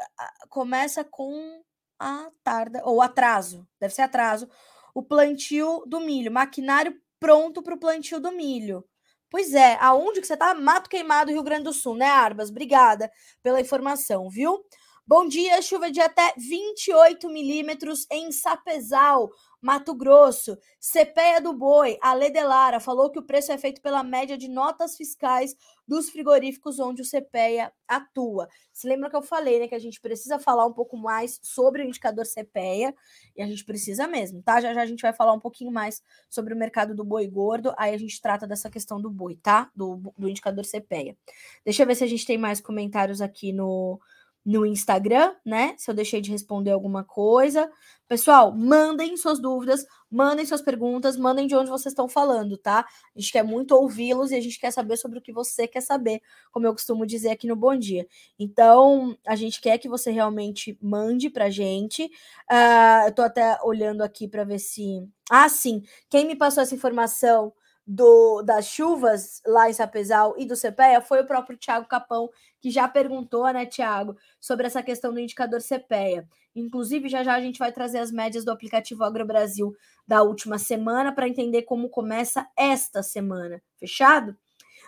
começa 0.50 1.04
com 1.04 1.67
a 2.00 2.30
tarda, 2.44 2.82
ou 2.86 3.02
atraso, 3.02 3.68
deve 3.80 3.94
ser 3.94 4.04
atraso, 4.04 4.50
o 4.94 5.04
plantio 5.04 5.84
do 5.86 6.00
milho, 6.00 6.32
maquinário 6.32 6.96
pronto 7.20 7.62
para 7.62 7.74
o 7.74 7.80
plantio 7.80 8.20
do 8.20 8.32
milho. 8.32 8.84
Pois 9.30 9.54
é, 9.54 9.78
aonde 9.82 10.22
que 10.22 10.28
você 10.28 10.34
está? 10.34 10.54
Mato 10.54 10.90
Queimado, 10.90 11.32
Rio 11.32 11.44
Grande 11.44 11.66
do 11.66 11.74
Sul, 11.74 11.96
né, 11.96 12.06
Arbas? 12.06 12.50
Obrigada 12.50 13.12
pela 13.44 13.60
informação, 13.60 14.30
viu? 14.30 14.64
Bom 15.06 15.28
dia, 15.28 15.62
chuva 15.62 15.90
de 15.90 16.02
até 16.02 16.34
28 16.38 17.30
milímetros 17.30 18.06
em 18.12 18.32
Sapezal. 18.32 19.30
Mato 19.60 19.96
Grosso, 19.96 20.58
Cepeia 20.80 21.42
do 21.42 21.52
Boi, 21.52 21.98
a 22.02 22.14
Ledelara 22.14 22.80
falou 22.80 23.10
que 23.10 23.18
o 23.18 23.24
preço 23.24 23.52
é 23.52 23.58
feito 23.58 23.82
pela 23.82 24.04
média 24.04 24.38
de 24.38 24.48
notas 24.48 24.96
fiscais 24.96 25.56
dos 25.88 26.10
frigoríficos 26.10 26.80
onde 26.80 27.02
o 27.02 27.06
Cepeia 27.06 27.72
atua. 27.88 28.48
Se 28.72 28.88
lembra 28.88 29.10
que 29.10 29.16
eu 29.16 29.22
falei, 29.22 29.60
né, 29.60 29.68
que 29.68 29.74
a 29.74 29.80
gente 29.80 30.00
precisa 30.00 30.38
falar 30.38 30.66
um 30.66 30.74
pouco 30.74 30.96
mais 30.96 31.40
sobre 31.42 31.82
o 31.82 31.86
indicador 31.86 32.26
Cepeia, 32.26 32.94
e 33.36 33.42
a 33.42 33.48
gente 33.48 33.66
precisa 33.66 34.08
mesmo, 34.08 34.44
tá? 34.44 34.62
Já 34.62 34.74
já 34.74 34.82
a 34.82 34.86
gente 34.86 35.02
vai 35.02 35.14
falar 35.14 35.34
um 35.34 35.40
pouquinho 35.40 35.72
mais 35.72 36.04
sobre 36.30 36.54
o 36.54 36.58
mercado 36.58 36.94
do 36.94 37.04
boi 37.04 37.28
gordo, 37.28 37.74
aí 37.78 37.94
a 37.94 37.98
gente 37.98 38.22
trata 38.22 38.46
dessa 38.46 38.70
questão 38.70 39.02
do 39.02 39.10
boi, 39.10 39.36
tá? 39.42 39.72
Do, 39.76 40.14
do 40.18 40.30
indicador 40.30 40.66
Cepeia. 40.66 41.18
Deixa 41.66 41.82
eu 41.82 41.88
ver 41.88 41.96
se 41.96 42.04
a 42.04 42.08
gente 42.08 42.26
tem 42.26 42.38
mais 42.38 42.62
comentários 42.62 43.22
aqui 43.22 43.52
no 43.52 44.00
no 44.48 44.66
Instagram, 44.66 45.36
né? 45.46 45.76
Se 45.78 45.92
eu 45.92 45.94
deixei 45.94 46.22
de 46.22 46.32
responder 46.32 46.72
alguma 46.72 47.04
coisa. 47.04 47.70
Pessoal, 48.08 48.56
mandem 48.56 49.18
suas 49.18 49.42
dúvidas, 49.42 49.86
mandem 50.10 50.46
suas 50.46 50.62
perguntas, 50.62 51.18
mandem 51.18 51.48
de 51.48 51.54
onde 51.54 51.70
vocês 51.70 51.92
estão 51.92 52.08
falando, 52.08 52.58
tá? 52.58 52.86
A 53.14 53.20
gente 53.20 53.34
quer 53.34 53.44
muito 53.44 53.76
ouvi-los 53.76 54.32
e 54.32 54.36
a 54.36 54.40
gente 54.40 54.58
quer 54.58 54.72
saber 54.72 54.96
sobre 54.96 55.20
o 55.20 55.22
que 55.22 55.34
você 55.34 55.68
quer 55.68 55.82
saber, 55.82 56.22
como 56.50 56.66
eu 56.66 56.72
costumo 56.72 57.06
dizer 57.06 57.32
aqui 57.32 57.46
no 57.46 57.58
Bom 57.58 57.76
Dia. 57.76 58.08
Então, 58.40 59.18
a 59.28 59.36
gente 59.36 59.60
quer 59.60 59.78
que 59.80 59.90
você 59.90 60.12
realmente 60.12 60.78
mande 60.82 61.30
pra 61.30 61.50
gente. 61.50 62.06
Uh, 62.50 63.08
eu 63.08 63.14
tô 63.14 63.24
até 63.24 63.60
olhando 63.62 64.02
aqui 64.02 64.30
para 64.30 64.46
ver 64.46 64.60
se. 64.60 65.06
Ah, 65.30 65.50
sim. 65.50 65.84
Quem 66.10 66.26
me 66.26 66.38
passou 66.38 66.64
essa 66.64 66.74
informação 66.74 67.52
do, 67.88 68.42
das 68.42 68.68
chuvas 68.68 69.42
lá 69.46 69.70
em 69.70 69.74
Sapezal 69.74 70.36
e 70.38 70.46
do 70.46 70.56
CPEA 70.58 71.00
foi 71.00 71.22
o 71.22 71.26
próprio 71.26 71.58
Tiago 71.58 71.88
Capão, 71.88 72.30
que 72.60 72.70
já 72.70 72.86
perguntou, 72.86 73.46
né, 73.54 73.66
Tiago, 73.66 74.18
sobre 74.42 74.68
essa 74.68 74.84
questão 74.84 75.14
do 75.14 75.20
indicador 75.22 75.62
CPEA. 75.62 76.28
Inclusive, 76.54 77.08
já 77.08 77.24
já 77.24 77.36
a 77.36 77.40
gente 77.40 77.60
vai 77.60 77.72
trazer 77.72 78.00
as 78.00 78.12
médias 78.12 78.44
do 78.44 78.52
aplicativo 78.52 79.04
AgroBrasil 79.04 79.74
da 80.06 80.22
última 80.22 80.58
semana 80.58 81.14
para 81.14 81.30
entender 81.30 81.62
como 81.62 81.88
começa 81.88 82.48
esta 82.58 83.02
semana. 83.02 83.62
Fechado? 83.80 84.36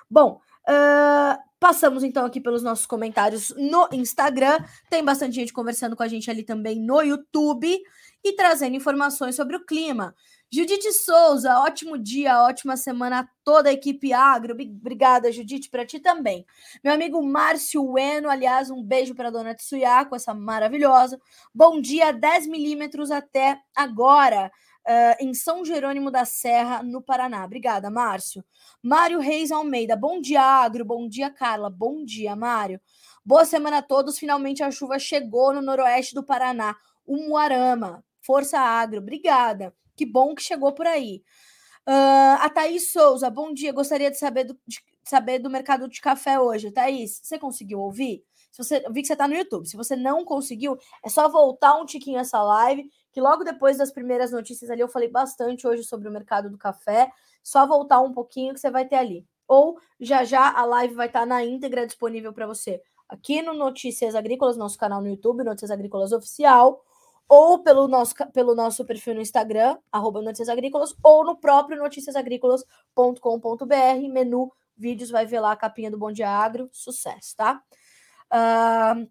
Bom, 0.09 0.41
uh, 0.67 1.39
passamos 1.59 2.03
então 2.03 2.25
aqui 2.25 2.41
pelos 2.41 2.63
nossos 2.63 2.87
comentários 2.87 3.53
no 3.55 3.87
Instagram. 3.93 4.57
Tem 4.89 5.05
bastante 5.05 5.35
gente 5.35 5.53
conversando 5.53 5.95
com 5.95 6.03
a 6.03 6.07
gente 6.07 6.29
ali 6.29 6.43
também 6.43 6.79
no 6.81 7.01
YouTube 7.01 7.79
e 8.23 8.33
trazendo 8.33 8.75
informações 8.75 9.35
sobre 9.35 9.55
o 9.55 9.65
clima. 9.65 10.15
Judite 10.51 10.91
Souza, 10.91 11.59
ótimo 11.59 11.95
dia, 11.95 12.41
ótima 12.41 12.75
semana 12.75 13.19
a 13.19 13.27
toda 13.43 13.69
a 13.69 13.73
equipe 13.73 14.11
agro. 14.11 14.53
Obrigada, 14.53 15.31
Judite, 15.31 15.69
para 15.69 15.85
ti 15.85 15.99
também. 15.99 16.43
Meu 16.83 16.91
amigo 16.91 17.21
Márcio 17.21 17.83
Ueno, 17.83 18.27
aliás, 18.27 18.71
um 18.71 18.81
beijo 18.81 19.13
para 19.13 19.29
dona 19.29 19.53
Tsuyako, 19.53 20.15
essa 20.15 20.33
maravilhosa. 20.33 21.21
Bom 21.53 21.79
dia, 21.79 22.11
10 22.11 22.47
milímetros 22.47 23.11
até 23.11 23.59
agora. 23.75 24.51
Uh, 24.87 25.23
em 25.23 25.35
São 25.35 25.63
Jerônimo 25.63 26.09
da 26.09 26.25
Serra, 26.25 26.81
no 26.81 26.99
Paraná. 26.99 27.45
Obrigada, 27.45 27.91
Márcio. 27.91 28.43
Mário 28.81 29.19
Reis 29.19 29.51
Almeida, 29.51 29.95
bom 29.95 30.19
dia, 30.19 30.41
Agro. 30.41 30.83
Bom 30.83 31.07
dia, 31.07 31.29
Carla. 31.29 31.69
Bom 31.69 32.03
dia, 32.03 32.35
Mário. 32.35 32.81
Boa 33.23 33.45
semana 33.45 33.77
a 33.77 33.81
todos. 33.83 34.17
Finalmente 34.17 34.63
a 34.63 34.71
chuva 34.71 34.97
chegou 34.97 35.53
no 35.53 35.61
noroeste 35.61 36.15
do 36.15 36.23
Paraná, 36.23 36.75
o 37.05 37.17
Muarama. 37.17 38.03
Força 38.19 38.57
Agro. 38.59 38.97
Obrigada. 38.97 39.75
Que 39.99 40.05
bom 40.05 40.33
que 40.33 40.41
chegou 40.41 40.71
por 40.71 40.87
aí. 40.87 41.21
Uh, 41.85 42.39
a 42.39 42.49
Thaís 42.49 42.89
Souza, 42.89 43.29
bom 43.29 43.53
dia. 43.53 43.73
Gostaria 43.73 44.09
de 44.09 44.17
saber 44.17 44.45
do, 44.45 44.57
de 44.65 44.79
saber 45.03 45.39
do 45.39 45.49
mercado 45.49 45.89
de 45.89 45.99
café 45.99 46.39
hoje. 46.39 46.71
Thaís, 46.71 47.19
você 47.21 47.37
conseguiu 47.37 47.81
ouvir? 47.81 48.23
Se 48.49 48.63
você, 48.63 48.81
eu 48.85 48.93
vi 48.93 49.01
que 49.01 49.07
você 49.07 49.11
está 49.11 49.27
no 49.27 49.35
YouTube. 49.35 49.67
Se 49.67 49.75
você 49.75 49.97
não 49.97 50.23
conseguiu, 50.23 50.77
é 51.03 51.09
só 51.09 51.27
voltar 51.27 51.75
um 51.75 51.85
tiquinho 51.85 52.17
essa 52.17 52.41
live, 52.41 52.89
que 53.11 53.19
logo 53.19 53.43
depois 53.43 53.77
das 53.77 53.91
primeiras 53.91 54.31
notícias 54.31 54.71
ali 54.71 54.79
eu 54.79 54.87
falei 54.87 55.09
bastante 55.09 55.67
hoje 55.67 55.83
sobre 55.83 56.07
o 56.07 56.11
mercado 56.13 56.49
do 56.49 56.57
café. 56.57 57.11
Só 57.43 57.67
voltar 57.67 57.99
um 57.99 58.13
pouquinho 58.13 58.53
que 58.53 58.61
você 58.61 58.71
vai 58.71 58.87
ter 58.87 58.95
ali. 58.95 59.27
Ou 59.49 59.77
já 59.99 60.23
já 60.23 60.49
a 60.49 60.63
live 60.63 60.93
vai 60.93 61.07
estar 61.07 61.19
tá 61.19 61.25
na 61.25 61.43
íntegra 61.43 61.85
disponível 61.85 62.31
para 62.31 62.47
você 62.47 62.81
aqui 63.09 63.41
no 63.41 63.53
Notícias 63.55 64.13
Agrícolas, 64.13 64.55
nosso 64.55 64.77
canal 64.77 65.01
no 65.01 65.09
YouTube, 65.09 65.43
Notícias 65.43 65.71
Agrícolas 65.71 66.11
Oficial, 66.11 66.85
ou 67.29 67.59
pelo 67.59 67.87
nosso, 67.87 68.15
pelo 68.33 68.53
nosso 68.55 68.83
perfil 68.83 69.13
no 69.13 69.21
Instagram, 69.21 69.77
arroba 69.91 70.19
Notícias 70.19 70.49
Agrícolas, 70.49 70.95
ou 71.03 71.23
no 71.23 71.37
próprio 71.37 71.77
noticiasagrícolas.com.br, 71.77 74.11
menu 74.11 74.51
vídeos, 74.75 75.11
vai 75.11 75.27
ver 75.27 75.39
lá 75.39 75.51
a 75.51 75.55
capinha 75.55 75.91
do 75.91 75.97
Bom 75.97 76.11
Dia 76.11 76.27
Agro, 76.27 76.67
sucesso, 76.73 77.35
tá? 77.35 77.61
Uh, 78.33 79.07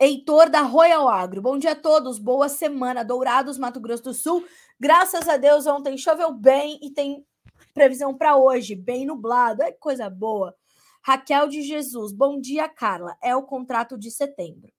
Heitor 0.00 0.48
da 0.48 0.62
Royal 0.62 1.06
Agro, 1.08 1.42
bom 1.42 1.58
dia 1.58 1.72
a 1.72 1.76
todos, 1.76 2.18
boa 2.18 2.48
semana, 2.48 3.04
Dourados, 3.04 3.58
Mato 3.58 3.80
Grosso 3.80 4.04
do 4.04 4.14
Sul, 4.14 4.42
graças 4.78 5.28
a 5.28 5.36
Deus 5.36 5.66
ontem 5.66 5.98
choveu 5.98 6.32
bem 6.32 6.78
e 6.82 6.90
tem 6.90 7.22
previsão 7.74 8.16
para 8.16 8.38
hoje, 8.38 8.74
bem 8.74 9.04
nublado, 9.04 9.62
é 9.62 9.72
coisa 9.72 10.08
boa. 10.08 10.56
Raquel 11.02 11.48
de 11.48 11.60
Jesus, 11.60 12.12
bom 12.12 12.40
dia, 12.40 12.66
Carla, 12.66 13.14
é 13.22 13.36
o 13.36 13.42
contrato 13.42 13.98
de 13.98 14.10
setembro. 14.10 14.72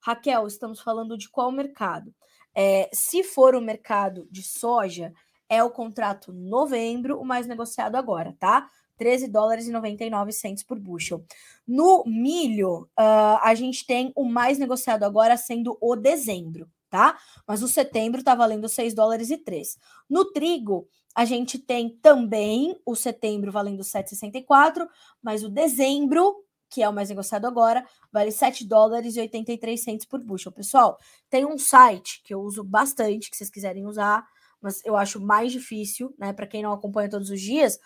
Raquel, 0.00 0.46
estamos 0.46 0.80
falando 0.80 1.16
de 1.16 1.28
qual 1.28 1.50
mercado? 1.50 2.14
É, 2.54 2.88
se 2.92 3.22
for 3.22 3.54
o 3.54 3.60
mercado 3.60 4.26
de 4.30 4.42
soja, 4.42 5.12
é 5.48 5.62
o 5.62 5.70
contrato 5.70 6.32
novembro, 6.32 7.20
o 7.20 7.24
mais 7.24 7.46
negociado 7.46 7.96
agora, 7.96 8.36
tá? 8.38 8.68
13 8.98 9.28
dólares 9.28 9.66
e 9.66 9.70
99 9.70 10.32
centos 10.32 10.64
por 10.64 10.78
bushel. 10.78 11.24
No 11.66 12.04
milho, 12.04 12.88
uh, 12.98 13.38
a 13.42 13.54
gente 13.54 13.86
tem 13.86 14.12
o 14.14 14.24
mais 14.24 14.58
negociado 14.58 15.04
agora 15.04 15.36
sendo 15.36 15.78
o 15.80 15.94
dezembro, 15.94 16.68
tá? 16.90 17.16
Mas 17.46 17.62
o 17.62 17.68
setembro 17.68 18.22
tá 18.22 18.34
valendo 18.34 18.68
6 18.68 18.92
dólares 18.94 19.30
e 19.30 19.38
3. 19.38 19.78
No 20.10 20.32
trigo, 20.32 20.88
a 21.14 21.24
gente 21.24 21.58
tem 21.58 21.90
também 22.02 22.76
o 22.84 22.94
setembro 22.94 23.50
valendo 23.50 23.82
7,64, 23.82 24.86
mas 25.22 25.42
o 25.42 25.48
dezembro 25.48 26.44
que 26.70 26.82
é 26.82 26.88
o 26.88 26.92
mais 26.92 27.08
negociado 27.08 27.46
agora, 27.46 27.84
vale 28.12 28.30
7 28.30 28.66
dólares 28.66 29.16
e 29.16 29.20
83 29.20 29.82
centos 29.82 30.06
por 30.06 30.20
bushel. 30.20 30.52
Pessoal, 30.52 30.98
tem 31.30 31.46
um 31.46 31.58
site 31.58 32.22
que 32.24 32.34
eu 32.34 32.40
uso 32.40 32.62
bastante, 32.62 33.30
que 33.30 33.36
vocês 33.36 33.50
quiserem 33.50 33.86
usar, 33.86 34.26
mas 34.60 34.84
eu 34.84 34.96
acho 34.96 35.20
mais 35.20 35.52
difícil, 35.52 36.14
né, 36.18 36.32
para 36.32 36.46
quem 36.46 36.62
não 36.62 36.72
acompanha 36.72 37.08
todos 37.08 37.30
os 37.30 37.40
dias. 37.40 37.78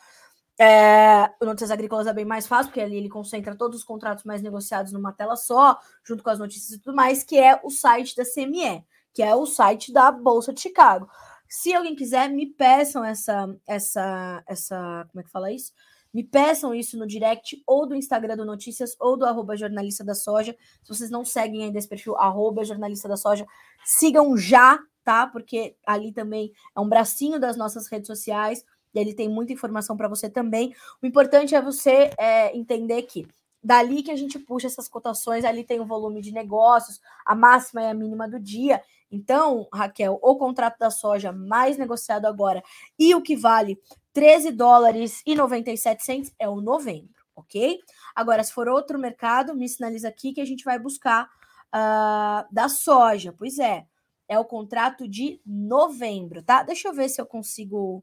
É, 0.61 1.31
o 1.41 1.45
Notícias 1.45 1.71
Agrícolas 1.71 2.07
é 2.07 2.13
bem 2.13 2.25
mais 2.25 2.47
fácil, 2.47 2.67
porque 2.71 2.81
ali 2.81 2.97
ele 2.97 3.09
concentra 3.09 3.57
todos 3.57 3.79
os 3.79 3.85
contratos 3.85 4.25
mais 4.25 4.43
negociados 4.43 4.93
numa 4.93 5.13
tela 5.13 5.37
só, 5.37 5.79
junto 6.05 6.23
com 6.23 6.31
as 6.31 6.39
notícias 6.39 6.73
e 6.73 6.79
tudo 6.81 6.95
mais, 6.95 7.25
que 7.25 7.39
é 7.39 7.61
o 7.65 7.71
site 7.71 8.15
da 8.15 8.25
CME, 8.25 8.85
que 9.15 9.23
é 9.23 9.35
o 9.35 9.47
site 9.47 9.93
da 9.93 10.11
Bolsa 10.11 10.53
de 10.53 10.61
Chicago. 10.61 11.09
Se 11.49 11.75
alguém 11.75 11.95
quiser, 11.95 12.31
me 12.31 12.47
peçam 12.47 13.05
essa, 13.05 13.47
essa, 13.67 14.43
essa, 14.47 15.07
como 15.11 15.21
é 15.21 15.25
que 15.25 15.31
fala 15.31 15.53
isso? 15.53 15.73
Me 16.13 16.23
peçam 16.23 16.75
isso 16.75 16.99
no 16.99 17.07
direct 17.07 17.63
ou 17.67 17.87
do 17.87 17.95
Instagram 17.95 18.37
do 18.37 18.45
Notícias 18.45 18.95
ou 19.01 19.17
do 19.17 19.25
arroba 19.25 19.57
jornalista 19.57 20.05
da 20.05 20.15
soja. 20.15 20.55
Se 20.83 20.89
vocês 20.89 21.11
não 21.11 21.25
seguem 21.25 21.65
ainda 21.65 21.79
esse 21.79 21.89
perfil, 21.89 22.17
arroba 22.17 22.65
jornalista 22.65 23.09
da 23.09 23.17
soja, 23.17 23.47
sigam 23.85 24.37
já, 24.37 24.79
tá? 25.03 25.27
Porque 25.27 25.77
ali 25.87 26.13
também 26.13 26.53
é 26.77 26.81
um 26.81 26.89
bracinho 26.89 27.41
das 27.41 27.57
nossas 27.57 27.87
redes 27.89 28.07
sociais 28.07 28.65
e 28.95 28.99
ele 28.99 29.15
tem 29.15 29.29
muita 29.29 29.53
informação 29.53 29.97
para 29.97 30.09
você 30.09 30.29
também. 30.29 30.75
O 31.03 31.07
importante 31.07 31.55
é 31.55 31.63
você 31.63 32.11
é, 32.19 32.55
entender 32.57 33.03
que 33.03 33.27
dali 33.63 34.03
que 34.03 34.11
a 34.11 34.17
gente 34.17 34.39
puxa 34.39 34.67
essas 34.67 34.89
cotações, 34.89 35.45
ali 35.45 35.65
tem 35.65 35.81
o 35.81 35.87
volume 35.87 36.21
de 36.21 36.33
negócios, 36.33 37.01
a 37.25 37.35
máxima 37.35 37.83
e 37.83 37.87
a 37.87 37.95
mínima 37.95 38.29
do 38.29 38.41
dia. 38.41 38.83
Então, 39.13 39.69
Raquel, 39.73 40.19
o 40.23 40.37
contrato 40.37 40.79
da 40.79 40.91
soja 40.91 41.31
mais 41.31 41.77
negociado 41.77 42.25
agora 42.25 42.63
e 42.99 43.15
o 43.15 43.21
que 43.21 43.37
vale 43.37 43.79
13 44.15 44.51
dólares 44.53 45.23
e 45.27 45.35
97 45.35 46.03
centos 46.03 46.33
é 46.39 46.49
o 46.49 46.63
novembro, 46.63 47.23
ok? 47.37 47.79
Agora, 48.17 48.43
se 48.43 48.53
for 48.53 48.69
outro 48.69 48.99
mercado, 48.99 49.55
me 49.55 49.69
sinaliza 49.69 50.09
aqui 50.09 50.33
que 50.33 50.41
a 50.41 50.47
gente 50.47 50.65
vai 50.65 50.79
buscar 50.79 51.27
uh, 51.75 52.47
da 52.51 52.71
soja. 52.71 53.35
Pois 53.37 53.59
é, 53.59 53.87
é 54.27 54.39
o 54.39 54.45
contrato 54.47 55.07
de 55.07 55.43
novembro, 55.45 56.43
tá? 56.43 56.63
Deixa 56.63 56.89
eu 56.89 56.95
ver 56.95 57.11
se 57.11 57.21
eu 57.21 57.27
consigo 57.27 58.03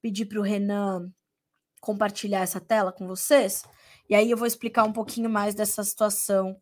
pedir 0.00 0.24
para 0.24 0.40
o 0.40 0.42
Renan 0.42 1.12
compartilhar 1.80 2.40
essa 2.40 2.60
tela 2.60 2.92
com 2.92 3.06
vocês. 3.06 3.62
E 4.08 4.14
aí 4.14 4.30
eu 4.30 4.36
vou 4.38 4.46
explicar 4.46 4.84
um 4.84 4.92
pouquinho 4.92 5.28
mais 5.28 5.54
dessa 5.54 5.84
situação 5.84 6.56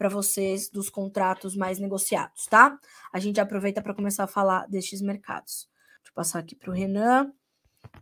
para 0.00 0.08
vocês 0.08 0.70
dos 0.70 0.88
contratos 0.88 1.54
mais 1.54 1.78
negociados, 1.78 2.46
tá? 2.46 2.78
A 3.12 3.18
gente 3.18 3.38
aproveita 3.38 3.82
para 3.82 3.92
começar 3.92 4.24
a 4.24 4.26
falar 4.26 4.66
destes 4.66 5.02
mercados. 5.02 5.68
Deixa 5.98 6.08
eu 6.08 6.14
passar 6.14 6.38
aqui 6.38 6.56
para 6.56 6.70
o 6.70 6.72
Renan. 6.72 7.30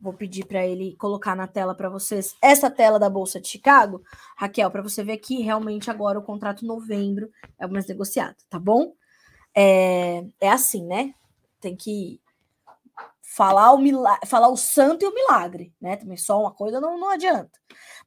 Vou 0.01 0.13
pedir 0.13 0.47
para 0.47 0.65
ele 0.65 0.95
colocar 0.95 1.35
na 1.35 1.49
tela 1.49 1.75
para 1.75 1.89
vocês 1.89 2.37
essa 2.41 2.71
tela 2.71 3.01
da 3.01 3.11
Bolsa 3.11 3.41
de 3.41 3.49
Chicago, 3.49 4.01
Raquel, 4.37 4.71
para 4.71 4.81
você 4.81 5.03
ver 5.03 5.17
que 5.17 5.43
realmente 5.43 5.91
agora 5.91 6.21
o 6.21 6.23
contrato 6.23 6.65
novembro 6.65 7.33
é 7.59 7.67
o 7.67 7.73
mais 7.73 7.89
negociado, 7.89 8.37
tá 8.49 8.61
bom? 8.61 8.95
É, 9.53 10.25
é 10.41 10.51
assim, 10.51 10.87
né? 10.87 11.13
Tem 11.61 11.75
que 11.75 12.21
falar 13.35 13.73
o, 13.73 13.79
milagre, 13.79 14.27
falar 14.27 14.49
o 14.49 14.57
santo 14.57 15.05
e 15.05 15.09
o 15.09 15.15
milagre, 15.15 15.73
né? 15.81 15.97
Também 15.97 16.17
só 16.17 16.41
uma 16.41 16.53
coisa 16.53 16.81
não, 16.81 16.99
não 16.99 17.11
adianta. 17.11 17.59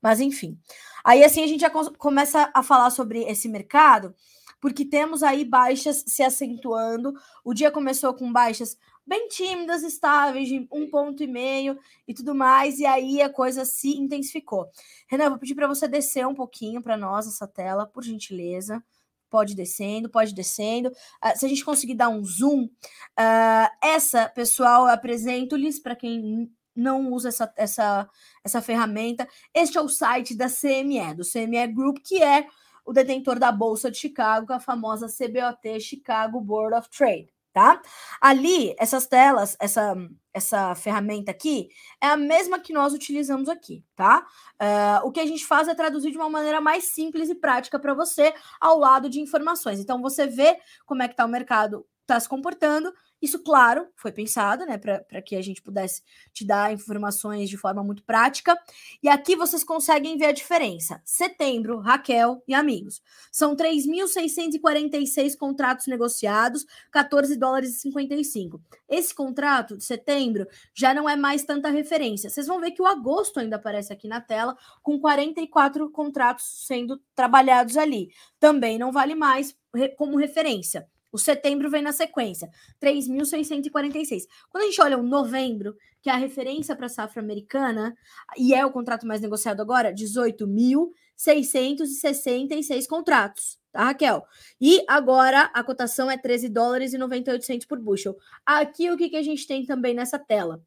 Mas 0.01 0.19
enfim. 0.19 0.59
Aí 1.03 1.23
assim 1.23 1.43
a 1.43 1.47
gente 1.47 1.61
já 1.61 1.69
começa 1.69 2.51
a 2.53 2.63
falar 2.63 2.89
sobre 2.89 3.23
esse 3.23 3.47
mercado. 3.49 4.15
porque 4.61 4.85
temos 4.85 5.23
aí 5.23 5.43
baixas 5.43 6.03
se 6.07 6.23
acentuando. 6.23 7.13
O 7.43 7.53
dia 7.53 7.71
começou 7.71 8.13
com 8.13 8.31
baixas 8.31 8.77
bem 9.05 9.27
tímidas, 9.27 9.83
estáveis, 9.83 10.47
de 10.47 10.67
um 10.71 10.89
ponto 10.89 11.23
e 11.23 11.27
meio 11.27 11.77
e 12.07 12.13
tudo 12.13 12.35
mais, 12.35 12.79
e 12.79 12.85
aí 12.85 13.21
a 13.21 13.29
coisa 13.29 13.65
se 13.65 13.89
intensificou. 13.97 14.67
Renan, 15.09 15.29
vou 15.29 15.39
pedir 15.39 15.55
para 15.55 15.67
você 15.67 15.87
descer 15.87 16.25
um 16.27 16.35
pouquinho 16.35 16.81
para 16.81 16.95
nós 16.95 17.27
essa 17.27 17.47
tela, 17.47 17.85
por 17.87 18.03
gentileza. 18.03 18.83
Pode 19.31 19.55
descendo, 19.55 20.09
pode 20.09 20.35
descendo. 20.35 20.89
Uh, 20.89 21.37
se 21.37 21.45
a 21.45 21.49
gente 21.49 21.63
conseguir 21.65 21.95
dar 21.95 22.09
um 22.09 22.23
zoom, 22.23 22.65
uh, 22.65 23.69
essa, 23.81 24.27
pessoal, 24.29 24.85
eu 24.85 24.93
apresento-lhes 24.93 25.79
para 25.79 25.95
quem 25.95 26.51
não 26.75 27.11
usa 27.13 27.29
essa, 27.29 27.53
essa, 27.55 28.09
essa 28.43 28.61
ferramenta. 28.61 29.27
Este 29.53 29.77
é 29.77 29.81
o 29.81 29.87
site 29.87 30.35
da 30.35 30.47
CME, 30.47 31.15
do 31.15 31.23
CME 31.23 31.67
Group, 31.73 31.99
que 32.03 32.21
é 32.21 32.45
o 32.85 32.91
detentor 32.91 33.39
da 33.39 33.51
Bolsa 33.51 33.89
de 33.89 33.97
Chicago, 33.97 34.51
a 34.51 34.59
famosa 34.59 35.07
CBOT, 35.07 35.79
Chicago 35.79 36.41
Board 36.41 36.75
of 36.75 36.89
Trade 36.89 37.31
tá? 37.53 37.81
Ali, 38.19 38.75
essas 38.79 39.05
telas, 39.07 39.57
essa, 39.59 39.95
essa 40.33 40.73
ferramenta 40.75 41.31
aqui, 41.31 41.69
é 42.01 42.07
a 42.07 42.17
mesma 42.17 42.59
que 42.59 42.73
nós 42.73 42.93
utilizamos 42.93 43.49
aqui, 43.49 43.83
tá? 43.95 44.25
Uh, 44.61 45.07
o 45.07 45.11
que 45.11 45.19
a 45.19 45.25
gente 45.25 45.45
faz 45.45 45.67
é 45.67 45.75
traduzir 45.75 46.11
de 46.11 46.17
uma 46.17 46.29
maneira 46.29 46.61
mais 46.61 46.85
simples 46.85 47.29
e 47.29 47.35
prática 47.35 47.79
para 47.79 47.93
você, 47.93 48.33
ao 48.59 48.77
lado 48.77 49.09
de 49.09 49.19
informações. 49.19 49.79
Então, 49.79 50.01
você 50.01 50.27
vê 50.27 50.57
como 50.85 51.03
é 51.03 51.07
que 51.07 51.13
está 51.13 51.25
o 51.25 51.29
mercado 51.29 51.85
está 52.01 52.19
se 52.19 52.27
comportando 52.27 52.93
isso, 53.21 53.39
claro, 53.43 53.87
foi 53.95 54.11
pensado, 54.11 54.65
né, 54.65 54.77
para 54.77 55.21
que 55.21 55.35
a 55.35 55.41
gente 55.41 55.61
pudesse 55.61 56.01
te 56.33 56.43
dar 56.43 56.73
informações 56.73 57.49
de 57.49 57.57
forma 57.57 57.83
muito 57.83 58.03
prática. 58.03 58.57
E 59.03 59.07
aqui 59.07 59.35
vocês 59.35 59.63
conseguem 59.63 60.17
ver 60.17 60.25
a 60.25 60.31
diferença. 60.31 61.01
Setembro, 61.05 61.79
Raquel 61.79 62.41
e 62.47 62.53
amigos. 62.53 63.01
São 63.31 63.55
3.646 63.55 65.37
contratos 65.37 65.85
negociados, 65.85 66.65
14 66.91 67.35
dólares 67.35 67.77
e 67.77 67.79
55. 67.81 68.59
Esse 68.89 69.13
contrato 69.13 69.77
de 69.77 69.83
setembro 69.83 70.47
já 70.73 70.93
não 70.93 71.07
é 71.07 71.15
mais 71.15 71.43
tanta 71.43 71.69
referência. 71.69 72.29
Vocês 72.29 72.47
vão 72.47 72.59
ver 72.59 72.71
que 72.71 72.81
o 72.81 72.87
agosto 72.87 73.39
ainda 73.39 73.57
aparece 73.57 73.93
aqui 73.93 74.07
na 74.07 74.19
tela, 74.19 74.57
com 74.81 74.99
44 74.99 75.91
contratos 75.91 76.65
sendo 76.65 76.99
trabalhados 77.13 77.77
ali. 77.77 78.09
Também 78.39 78.79
não 78.79 78.91
vale 78.91 79.13
mais 79.13 79.55
como 79.95 80.17
referência. 80.17 80.89
O 81.11 81.17
setembro 81.17 81.69
vem 81.69 81.81
na 81.81 81.91
sequência, 81.91 82.49
3.646. 82.81 84.21
Quando 84.49 84.63
a 84.63 84.67
gente 84.67 84.81
olha 84.81 84.97
o 84.97 85.03
novembro, 85.03 85.75
que 86.01 86.09
é 86.09 86.13
a 86.13 86.17
referência 86.17 86.73
para 86.75 86.85
a 86.85 86.89
safra 86.89 87.21
americana, 87.21 87.93
e 88.37 88.53
é 88.53 88.65
o 88.65 88.71
contrato 88.71 89.05
mais 89.05 89.19
negociado 89.21 89.61
agora, 89.61 89.93
18.666 89.93 92.87
contratos, 92.87 93.59
tá, 93.71 93.83
Raquel? 93.83 94.25
E 94.59 94.83
agora 94.87 95.51
a 95.53 95.63
cotação 95.63 96.09
é 96.09 96.17
13 96.17 96.49
dólares 96.49 96.93
e 96.93 96.97
98 96.97 97.67
por 97.67 97.79
bushel. 97.79 98.17
Aqui 98.45 98.89
o 98.89 98.97
que, 98.97 99.09
que 99.09 99.17
a 99.17 99.23
gente 99.23 99.45
tem 99.45 99.65
também 99.65 99.93
nessa 99.93 100.17
tela? 100.17 100.63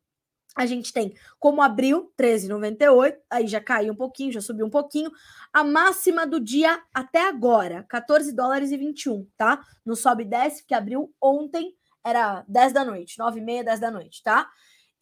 A 0.54 0.66
gente 0.66 0.92
tem 0.92 1.14
como 1.38 1.60
abril, 1.60 2.12
13,98, 2.16 3.16
aí 3.28 3.46
já 3.46 3.60
caiu 3.60 3.92
um 3.92 3.96
pouquinho, 3.96 4.32
já 4.32 4.40
subiu 4.40 4.66
um 4.66 4.70
pouquinho. 4.70 5.10
A 5.52 5.64
máxima 5.64 6.26
do 6.26 6.38
dia 6.38 6.80
até 6.92 7.26
agora, 7.26 7.84
14 7.88 8.32
dólares 8.32 8.70
e 8.70 8.76
21, 8.76 9.26
tá? 9.36 9.60
Não 9.84 9.96
sobe 9.96 10.22
e 10.22 10.26
desce, 10.26 10.62
porque 10.62 10.74
abriu 10.74 11.12
ontem, 11.20 11.74
era 12.04 12.44
10 12.46 12.72
da 12.72 12.84
noite, 12.84 13.18
9 13.18 13.40
e 13.40 13.42
meia, 13.42 13.64
10 13.64 13.80
da 13.80 13.90
noite, 13.90 14.22
tá? 14.22 14.48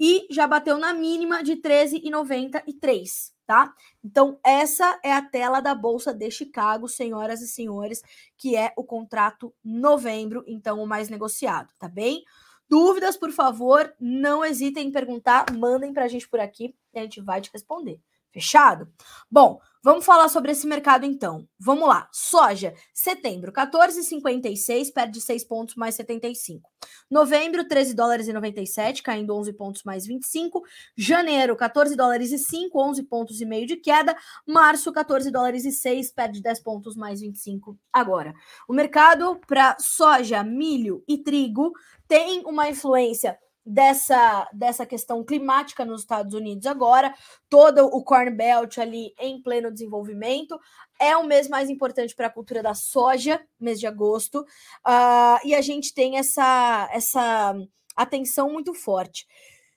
E 0.00 0.26
já 0.30 0.46
bateu 0.46 0.78
na 0.78 0.92
mínima 0.92 1.42
de 1.44 1.56
13,93, 1.56 3.32
tá? 3.46 3.72
Então, 4.02 4.38
essa 4.44 4.98
é 5.04 5.12
a 5.12 5.22
tela 5.22 5.60
da 5.60 5.74
Bolsa 5.74 6.14
de 6.14 6.30
Chicago, 6.30 6.88
senhoras 6.88 7.40
e 7.42 7.46
senhores, 7.46 8.02
que 8.38 8.56
é 8.56 8.72
o 8.76 8.84
contrato 8.84 9.54
novembro, 9.62 10.42
então 10.46 10.82
o 10.82 10.86
mais 10.86 11.08
negociado, 11.08 11.68
tá 11.78 11.88
bem? 11.88 12.24
Dúvidas, 12.72 13.18
por 13.18 13.30
favor, 13.30 13.94
não 14.00 14.42
hesitem 14.42 14.88
em 14.88 14.90
perguntar, 14.90 15.44
mandem 15.52 15.92
para 15.92 16.04
a 16.04 16.08
gente 16.08 16.26
por 16.26 16.40
aqui 16.40 16.74
e 16.94 16.98
a 16.98 17.02
gente 17.02 17.20
vai 17.20 17.38
te 17.38 17.50
responder. 17.52 18.00
Fechado? 18.32 18.90
Bom, 19.30 19.60
vamos 19.84 20.06
falar 20.06 20.30
sobre 20.30 20.52
esse 20.52 20.66
mercado 20.66 21.04
então. 21.04 21.46
Vamos 21.60 21.86
lá. 21.86 22.08
Soja, 22.10 22.72
setembro, 22.94 23.52
14,56, 23.52 24.90
perde 24.90 25.20
6 25.20 25.44
pontos 25.44 25.74
mais 25.74 25.96
75. 25.96 26.66
Novembro, 27.10 27.68
13 27.68 27.94
dólares 27.94 28.26
e 28.26 28.32
97, 28.32 29.02
caindo 29.02 29.36
11 29.36 29.52
pontos 29.52 29.82
mais 29.82 30.06
25. 30.06 30.62
Janeiro, 30.96 31.54
14 31.54 31.94
dólares 31.94 32.32
e 32.32 32.38
5, 32.38 32.80
11 32.80 33.02
pontos 33.02 33.40
e 33.42 33.44
meio 33.44 33.66
de 33.66 33.76
queda. 33.76 34.16
Março, 34.46 34.90
14 34.90 35.30
dólares 35.30 35.66
e 35.66 35.72
6, 35.72 36.10
perde 36.12 36.40
10 36.40 36.60
pontos 36.60 36.96
mais 36.96 37.20
25 37.20 37.78
agora. 37.92 38.32
O 38.66 38.72
mercado 38.72 39.38
para 39.46 39.76
soja, 39.78 40.42
milho 40.42 41.04
e 41.06 41.18
trigo 41.18 41.74
tem 42.12 42.42
uma 42.44 42.68
influência 42.68 43.38
dessa, 43.64 44.46
dessa 44.52 44.84
questão 44.84 45.24
climática 45.24 45.82
nos 45.82 46.02
Estados 46.02 46.34
Unidos 46.34 46.66
agora, 46.66 47.14
todo 47.48 47.86
o 47.86 48.04
Corn 48.04 48.30
Belt 48.30 48.76
ali 48.76 49.14
em 49.18 49.40
pleno 49.40 49.72
desenvolvimento. 49.72 50.60
É 51.00 51.16
o 51.16 51.24
mês 51.24 51.48
mais 51.48 51.70
importante 51.70 52.14
para 52.14 52.26
a 52.26 52.30
cultura 52.30 52.62
da 52.62 52.74
soja, 52.74 53.40
mês 53.58 53.80
de 53.80 53.86
agosto, 53.86 54.40
uh, 54.40 55.40
e 55.42 55.54
a 55.54 55.62
gente 55.62 55.94
tem 55.94 56.18
essa, 56.18 56.86
essa 56.92 57.54
atenção 57.96 58.52
muito 58.52 58.74
forte. 58.74 59.26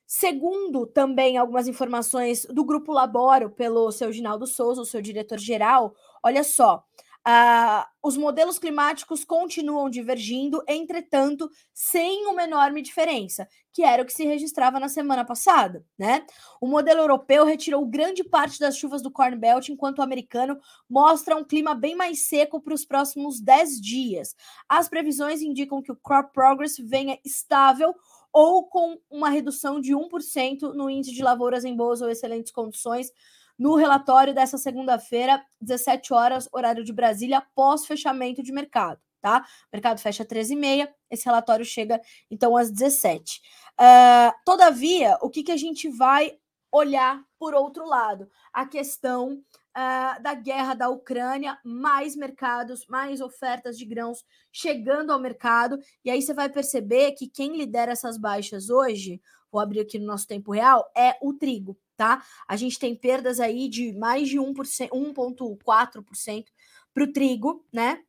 Segundo 0.05 0.85
também 0.85 1.37
algumas 1.37 1.69
informações 1.69 2.45
do 2.47 2.65
Grupo 2.65 2.91
Laboro, 2.91 3.49
pelo 3.49 3.93
seu 3.93 4.11
Ginaldo 4.11 4.45
Souza, 4.45 4.81
o 4.81 4.85
seu 4.85 5.01
diretor-geral, 5.01 5.95
olha 6.21 6.43
só, 6.43 6.83
Uh, 7.27 7.83
os 8.03 8.15
modelos 8.15 8.59
climáticos 8.59 9.25
continuam 9.25 9.89
divergindo, 9.89 10.63
entretanto, 10.67 11.49
sem 11.73 12.27
uma 12.27 12.43
enorme 12.43 12.83
diferença, 12.83 13.47
que 13.73 13.81
era 13.81 14.03
o 14.03 14.05
que 14.05 14.13
se 14.13 14.23
registrava 14.23 14.79
na 14.79 14.87
semana 14.87 15.25
passada, 15.25 15.83
né? 15.97 16.23
O 16.61 16.67
modelo 16.67 17.01
europeu 17.01 17.43
retirou 17.43 17.83
grande 17.83 18.23
parte 18.23 18.59
das 18.59 18.77
chuvas 18.77 19.01
do 19.01 19.09
Corn 19.09 19.35
Belt, 19.35 19.69
enquanto 19.69 19.99
o 19.99 20.01
americano 20.03 20.59
mostra 20.87 21.35
um 21.35 21.43
clima 21.43 21.73
bem 21.73 21.95
mais 21.95 22.27
seco 22.27 22.61
para 22.61 22.75
os 22.75 22.85
próximos 22.85 23.41
10 23.41 23.81
dias. 23.81 24.35
As 24.69 24.87
previsões 24.87 25.41
indicam 25.41 25.81
que 25.81 25.91
o 25.91 25.95
crop 25.95 26.31
progress 26.31 26.77
venha 26.77 27.17
estável 27.25 27.95
ou 28.31 28.67
com 28.67 28.99
uma 29.09 29.29
redução 29.29 29.81
de 29.81 29.95
1% 29.95 30.73
no 30.73 30.91
índice 30.91 31.15
de 31.15 31.23
lavouras 31.23 31.65
em 31.65 31.75
boas 31.75 32.01
ou 32.01 32.09
excelentes 32.09 32.51
condições 32.51 33.09
no 33.57 33.75
relatório 33.75 34.33
dessa 34.33 34.57
segunda-feira, 34.57 35.43
17 35.61 36.13
horas, 36.13 36.49
horário 36.51 36.83
de 36.83 36.93
Brasília, 36.93 37.43
pós 37.55 37.85
fechamento 37.85 38.43
de 38.43 38.51
mercado, 38.51 38.99
tá? 39.21 39.45
O 39.67 39.75
mercado 39.75 39.99
fecha 39.99 40.23
às 40.23 40.29
13h30, 40.29 40.89
esse 41.09 41.25
relatório 41.25 41.65
chega 41.65 42.01
então 42.29 42.55
às 42.57 42.69
17 42.69 43.41
uh, 43.79 44.33
Todavia, 44.45 45.17
o 45.21 45.29
que, 45.29 45.43
que 45.43 45.51
a 45.51 45.57
gente 45.57 45.89
vai 45.89 46.37
olhar 46.71 47.23
por 47.39 47.53
outro 47.53 47.85
lado? 47.85 48.29
A 48.53 48.65
questão 48.65 49.41
Uh, 49.77 50.23
da 50.23 50.33
guerra 50.33 50.73
da 50.73 50.87
Ucrânia, 50.87 51.59
mais 51.61 52.15
mercados, 52.15 52.87
mais 52.87 53.19
ofertas 53.19 53.77
de 53.77 53.83
grãos 53.83 54.23
chegando 54.49 55.11
ao 55.11 55.19
mercado, 55.19 55.77
e 56.01 56.09
aí 56.09 56.21
você 56.21 56.33
vai 56.33 56.47
perceber 56.47 57.11
que 57.11 57.27
quem 57.27 57.57
lidera 57.57 57.91
essas 57.91 58.17
baixas 58.17 58.69
hoje, 58.69 59.21
vou 59.51 59.59
abrir 59.59 59.81
aqui 59.81 59.99
no 59.99 60.05
nosso 60.05 60.25
tempo 60.25 60.53
real, 60.53 60.89
é 60.95 61.17
o 61.21 61.33
trigo 61.33 61.77
tá? 61.95 62.23
A 62.47 62.55
gente 62.55 62.79
tem 62.79 62.95
perdas 62.95 63.39
aí 63.39 63.67
de 63.67 63.93
mais 63.93 64.29
de 64.29 64.37
1,4% 64.37 66.45
para 66.93 67.03
o 67.03 67.11
trigo, 67.11 67.65
né? 67.71 68.01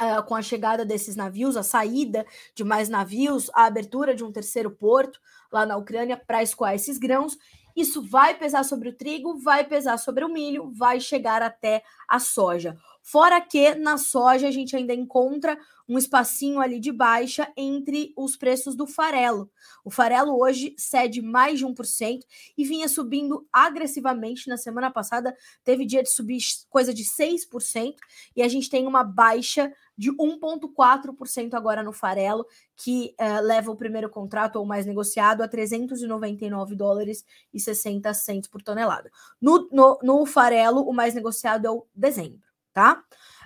Uh, 0.00 0.22
com 0.26 0.34
a 0.34 0.40
chegada 0.40 0.86
desses 0.86 1.16
navios, 1.16 1.56
a 1.56 1.62
saída 1.62 2.24
de 2.54 2.64
mais 2.64 2.88
navios, 2.88 3.50
a 3.52 3.66
abertura 3.66 4.14
de 4.14 4.24
um 4.24 4.32
terceiro 4.32 4.70
porto 4.70 5.20
lá 5.52 5.66
na 5.66 5.76
Ucrânia 5.76 6.16
para 6.16 6.42
escoar 6.42 6.74
esses 6.74 6.98
grãos. 6.98 7.36
Isso 7.76 8.02
vai 8.02 8.34
pesar 8.34 8.64
sobre 8.64 8.88
o 8.88 8.94
trigo, 8.94 9.38
vai 9.38 9.64
pesar 9.64 9.98
sobre 9.98 10.24
o 10.24 10.28
milho, 10.28 10.72
vai 10.72 10.98
chegar 10.98 11.42
até 11.42 11.82
a 12.08 12.18
soja. 12.18 12.76
Fora 13.02 13.40
que 13.40 13.74
na 13.74 13.98
soja 13.98 14.46
a 14.46 14.50
gente 14.50 14.76
ainda 14.76 14.94
encontra 14.94 15.58
um 15.88 15.98
espacinho 15.98 16.60
ali 16.60 16.78
de 16.78 16.92
baixa 16.92 17.52
entre 17.56 18.12
os 18.16 18.36
preços 18.36 18.76
do 18.76 18.86
farelo. 18.86 19.50
O 19.84 19.90
farelo 19.90 20.40
hoje 20.40 20.74
cede 20.78 21.20
mais 21.20 21.58
de 21.58 21.66
1% 21.66 22.20
e 22.56 22.64
vinha 22.64 22.88
subindo 22.88 23.46
agressivamente. 23.52 24.48
Na 24.48 24.56
semana 24.56 24.90
passada 24.90 25.36
teve 25.64 25.84
dia 25.84 26.02
de 26.02 26.10
subir 26.10 26.38
coisa 26.70 26.94
de 26.94 27.04
6% 27.04 27.96
e 28.36 28.42
a 28.42 28.48
gente 28.48 28.70
tem 28.70 28.86
uma 28.86 29.02
baixa 29.02 29.72
de 29.98 30.10
1,4% 30.12 31.54
agora 31.54 31.82
no 31.82 31.92
farelo, 31.92 32.46
que 32.76 33.14
uh, 33.20 33.42
leva 33.42 33.70
o 33.70 33.76
primeiro 33.76 34.08
contrato 34.08 34.56
ou 34.56 34.64
mais 34.64 34.86
negociado 34.86 35.42
a 35.42 35.48
399 35.48 36.74
dólares 36.74 37.24
e 37.52 37.60
60 37.60 38.14
centos 38.14 38.48
por 38.48 38.62
tonelada. 38.62 39.10
No, 39.40 39.68
no, 39.70 39.98
no 40.02 40.24
farelo, 40.24 40.88
o 40.88 40.92
mais 40.92 41.14
negociado 41.14 41.66
é 41.66 41.70
o 41.70 41.86
dezembro 41.94 42.51
tá? 42.72 43.02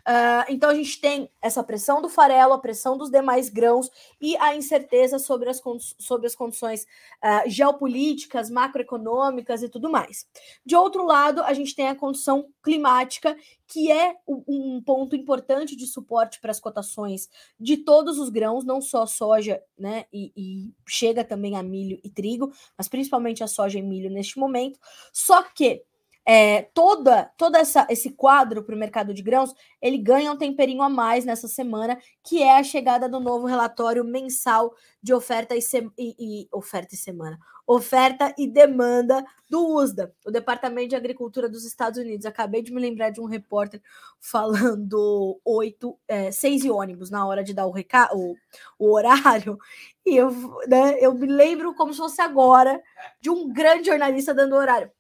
Uh, 0.07 0.47
então 0.49 0.71
a 0.71 0.75
gente 0.75 1.01
tem 1.01 1.29
essa 1.43 1.65
pressão 1.65 2.01
do 2.01 2.09
farelo, 2.09 2.53
a 2.53 2.61
pressão 2.61 2.97
dos 2.97 3.11
demais 3.11 3.49
grãos 3.49 3.91
e 4.21 4.37
a 4.37 4.55
incerteza 4.55 5.19
sobre 5.19 5.51
as, 5.51 5.61
sobre 5.99 6.29
as 6.29 6.37
condições 6.37 6.85
uh, 6.85 7.51
geopolíticas, 7.51 8.49
macroeconômicas 8.49 9.65
e 9.65 9.69
tudo 9.69 9.91
mais. 9.91 10.25
De 10.65 10.77
outro 10.77 11.05
lado, 11.05 11.43
a 11.43 11.53
gente 11.53 11.75
tem 11.75 11.89
a 11.89 11.95
condição 11.97 12.47
climática, 12.63 13.37
que 13.67 13.91
é 13.91 14.15
um 14.29 14.81
ponto 14.81 15.17
importante 15.17 15.75
de 15.75 15.89
suporte 15.89 16.41
para 16.41 16.53
as 16.53 16.61
cotações 16.61 17.29
de 17.59 17.77
todos 17.77 18.17
os 18.21 18.29
grãos, 18.29 18.65
não 18.65 18.81
só 18.81 19.07
soja, 19.07 19.61
né? 19.77 20.05
E, 20.13 20.33
e 20.37 20.75
chega 20.87 21.25
também 21.25 21.57
a 21.57 21.65
milho 21.65 21.99
e 22.05 22.09
trigo, 22.09 22.53
mas 22.79 22.87
principalmente 22.87 23.43
a 23.43 23.49
soja 23.49 23.81
e 23.81 23.83
milho 23.83 24.09
neste 24.09 24.39
momento. 24.39 24.79
Só 25.13 25.43
que 25.43 25.83
é, 26.27 26.63
toda 26.75 27.31
toda 27.39 27.59
essa, 27.61 27.87
esse 27.89 28.11
quadro 28.11 28.65
para 28.65 28.75
o 28.75 28.79
mercado 28.79 29.15
de 29.15 29.23
grãos, 29.23 29.55
ele 29.81 29.97
ganha 29.97 30.33
um 30.33 30.37
temperinho 30.37 30.83
a 30.83 30.89
mais 30.89 31.25
nessa 31.25 31.47
semana, 31.47 31.97
que 32.25 32.43
é 32.43 32.59
a 32.59 32.65
chegada 32.65 33.09
do 33.09 33.21
novo 33.21 33.47
relatório 33.47 34.05
mensal 34.05 34.75
de 35.01 35.15
oferta 35.15 35.55
e, 35.55 35.63
se, 35.63 35.89
e, 35.97 36.17
e 36.19 36.49
oferta 36.53 36.97
e 36.97 36.99
semana, 36.99 37.39
oferta 37.65 38.35
e 38.37 38.49
demanda 38.49 39.25
do 39.49 39.77
USDA, 39.77 40.13
o 40.27 40.31
Departamento 40.33 40.89
de 40.89 40.97
Agricultura 40.97 41.49
dos 41.49 41.65
Estados 41.65 42.01
Unidos. 42.01 42.27
Acabei 42.27 42.61
de 42.61 42.73
me 42.73 42.81
lembrar 42.81 43.11
de 43.11 43.21
um 43.21 43.27
repórter 43.27 43.81
falando 44.21 45.41
oito, 45.45 45.97
é, 46.09 46.33
seis 46.33 46.65
e 46.65 46.71
ônibus 46.71 47.09
na 47.09 47.25
hora 47.25 47.45
de 47.45 47.55
dar 47.55 47.67
o, 47.67 47.71
reca 47.71 48.11
o, 48.13 48.35
o 48.77 48.93
horário, 48.93 49.57
e 50.05 50.17
eu, 50.17 50.31
né, 50.67 50.97
eu 51.01 51.15
me 51.15 51.27
lembro 51.27 51.73
como 51.75 51.93
se 51.93 51.99
fosse 51.99 52.21
agora 52.21 52.83
de 53.21 53.31
um 53.31 53.53
grande 53.53 53.87
jornalista 53.87 54.35
dando 54.35 54.57
horário 54.57 54.91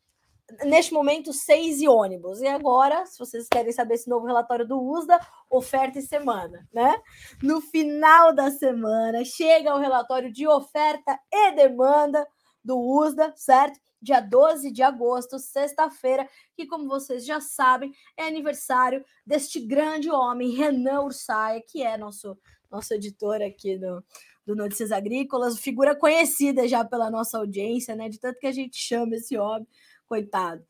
neste 0.64 0.92
momento, 0.92 1.32
seis 1.32 1.80
e 1.80 1.88
ônibus. 1.88 2.40
E 2.40 2.46
agora, 2.46 3.04
se 3.06 3.18
vocês 3.18 3.48
querem 3.48 3.72
saber 3.72 3.94
esse 3.94 4.08
novo 4.08 4.26
relatório 4.26 4.66
do 4.66 4.80
USDA, 4.80 5.20
oferta 5.50 5.98
e 5.98 6.02
semana, 6.02 6.66
né? 6.72 6.94
No 7.42 7.60
final 7.60 8.32
da 8.34 8.50
semana, 8.50 9.24
chega 9.24 9.74
o 9.74 9.80
relatório 9.80 10.32
de 10.32 10.46
oferta 10.46 11.18
e 11.32 11.52
demanda 11.52 12.26
do 12.64 12.78
USDA, 12.78 13.32
certo? 13.36 13.78
Dia 14.00 14.20
12 14.20 14.70
de 14.70 14.82
agosto, 14.82 15.38
sexta-feira, 15.38 16.28
que, 16.54 16.66
como 16.66 16.86
vocês 16.86 17.24
já 17.24 17.40
sabem, 17.40 17.92
é 18.16 18.24
aniversário 18.24 19.04
deste 19.26 19.58
grande 19.58 20.10
homem, 20.10 20.50
Renan 20.50 21.02
Ursaia, 21.02 21.62
que 21.66 21.82
é 21.82 21.96
nosso, 21.96 22.38
nosso 22.70 22.92
editor 22.94 23.42
aqui 23.42 23.78
do, 23.78 24.04
do 24.44 24.54
Notícias 24.54 24.92
Agrícolas, 24.92 25.58
figura 25.58 25.96
conhecida 25.96 26.68
já 26.68 26.84
pela 26.84 27.10
nossa 27.10 27.38
audiência, 27.38 27.96
né? 27.96 28.08
De 28.08 28.20
tanto 28.20 28.38
que 28.38 28.46
a 28.46 28.52
gente 28.52 28.76
chama 28.76 29.16
esse 29.16 29.36
homem 29.36 29.66
coitado. 30.06 30.64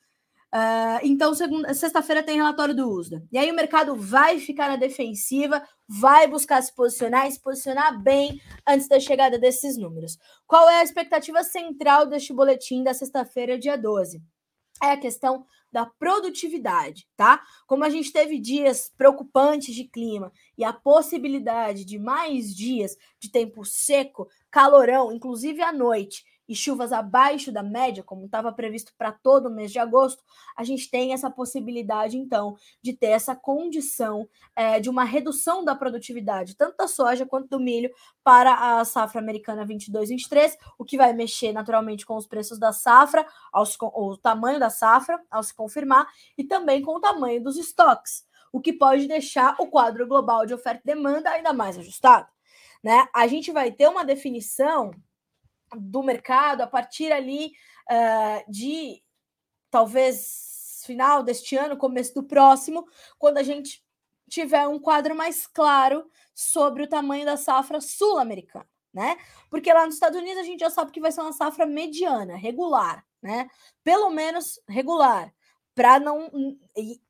Uh, 0.55 1.01
então, 1.03 1.34
sexta-feira 1.74 2.22
tem 2.22 2.37
relatório 2.37 2.74
do 2.74 2.89
USDA. 2.89 3.22
E 3.30 3.37
aí 3.37 3.51
o 3.51 3.55
mercado 3.55 3.95
vai 3.95 4.39
ficar 4.39 4.68
na 4.68 4.76
defensiva, 4.76 5.62
vai 5.87 6.26
buscar 6.26 6.62
se 6.62 6.74
posicionar 6.74 7.26
e 7.26 7.32
se 7.32 7.41
posicionar 7.41 8.01
bem 8.03 8.41
antes 8.66 8.89
da 8.89 8.99
chegada 8.99 9.39
desses 9.39 9.76
números. 9.76 10.16
Qual 10.47 10.68
é 10.68 10.80
a 10.80 10.82
expectativa 10.82 11.43
central 11.43 12.07
deste 12.07 12.32
boletim 12.32 12.82
da 12.82 12.95
sexta-feira, 12.95 13.59
dia 13.59 13.76
12? 13.76 14.22
É 14.82 14.93
a 14.93 14.97
questão 14.97 15.45
da 15.70 15.84
produtividade, 15.84 17.07
tá? 17.16 17.43
Como 17.66 17.84
a 17.84 17.91
gente 17.91 18.12
teve 18.12 18.39
dias 18.39 18.91
preocupantes 18.97 19.74
de 19.74 19.84
clima 19.84 20.32
e 20.57 20.64
a 20.64 20.72
possibilidade 20.72 21.84
de 21.84 21.99
mais 21.99 22.55
dias 22.55 22.97
de 23.18 23.30
tempo 23.30 23.64
seco, 23.64 24.26
calorão, 24.51 25.12
inclusive 25.12 25.61
à 25.61 25.70
noite, 25.72 26.24
e 26.49 26.55
chuvas 26.55 26.92
abaixo 26.92 27.51
da 27.51 27.62
média, 27.62 28.03
como 28.03 28.26
estava 28.26 28.53
previsto 28.53 28.92
para 28.97 29.12
todo 29.12 29.47
o 29.47 29.51
mês 29.51 29.72
de 29.72 29.78
agosto, 29.78 30.22
a 30.57 30.62
gente 30.64 30.90
tem 30.90 31.12
essa 31.12 31.30
possibilidade, 31.30 32.16
então, 32.16 32.57
de 32.80 32.92
ter 32.92 33.09
essa 33.09 33.34
condição 33.34 34.28
é, 34.55 34.78
de 34.78 34.88
uma 34.88 35.05
redução 35.05 35.64
da 35.64 35.74
produtividade, 35.74 36.57
tanto 36.57 36.76
da 36.76 36.86
soja 36.88 37.26
quanto 37.26 37.49
do 37.49 37.61
milho, 37.61 37.90
para 38.22 38.78
a 38.78 38.84
safra 38.84 39.20
americana 39.20 39.66
22-23, 39.66 40.57
o 40.78 40.84
que 40.84 40.97
vai 40.97 41.12
mexer 41.12 41.53
naturalmente 41.53 42.07
com 42.07 42.16
os 42.16 42.26
preços 42.26 42.59
da 42.59 42.72
safra, 42.72 43.26
aos, 43.53 43.76
o 43.80 44.16
tamanho 44.16 44.61
da 44.61 44.70
safra, 44.70 45.20
ao 45.30 45.42
se 45.42 45.55
confirmar, 45.55 46.07
e 46.36 46.44
também 46.44 46.82
com 46.82 46.97
o 46.97 47.01
tamanho 47.01 47.42
dos 47.42 47.57
estoques, 47.57 48.24
o 48.53 48.61
que 48.61 48.72
pode 48.72 49.07
deixar 49.07 49.57
o 49.59 49.66
quadro 49.66 50.07
global 50.07 50.47
de 50.47 50.55
oferta 50.55 50.80
e 50.84 50.94
demanda 50.94 51.30
ainda 51.30 51.53
mais 51.53 51.78
ajustado. 51.78 52.28
Né? 52.82 53.09
A 53.12 53.26
gente 53.26 53.51
vai 53.51 53.72
ter 53.72 53.88
uma 53.88 54.05
definição 54.05 54.92
do 55.75 56.03
mercado 56.03 56.62
a 56.62 56.67
partir 56.67 57.12
ali 57.12 57.53
uh, 57.91 58.51
de 58.51 59.03
talvez 59.71 60.83
final 60.87 61.23
deste 61.23 61.57
ano, 61.57 61.77
começo 61.77 62.14
do 62.14 62.23
próximo, 62.23 62.87
quando 63.19 63.39
a 63.39 63.43
gente 63.43 63.85
tiver 64.29 64.67
um 64.69 64.79
quadro 64.79 65.14
mais 65.14 65.47
claro 65.47 66.09
sobre 66.35 66.83
o 66.83 66.89
tamanho 66.89 67.25
da 67.25 67.37
safra 67.37 67.81
sul-americana, 67.81 68.69
né? 68.93 69.17
Porque 69.51 69.73
lá 69.73 69.85
nos 69.85 69.95
Estados 69.95 70.19
Unidos 70.19 70.39
a 70.39 70.45
gente 70.45 70.61
já 70.61 70.71
sabe 70.71 70.93
que 70.93 71.01
vai 71.01 71.11
ser 71.12 71.21
uma 71.21 71.33
safra 71.33 71.67
mediana, 71.67 72.37
regular, 72.37 73.05
né? 73.23 73.49
Pelo 73.83 74.11
menos 74.11 74.61
regular 74.69 75.33
para 75.77 76.01
não. 76.01 76.31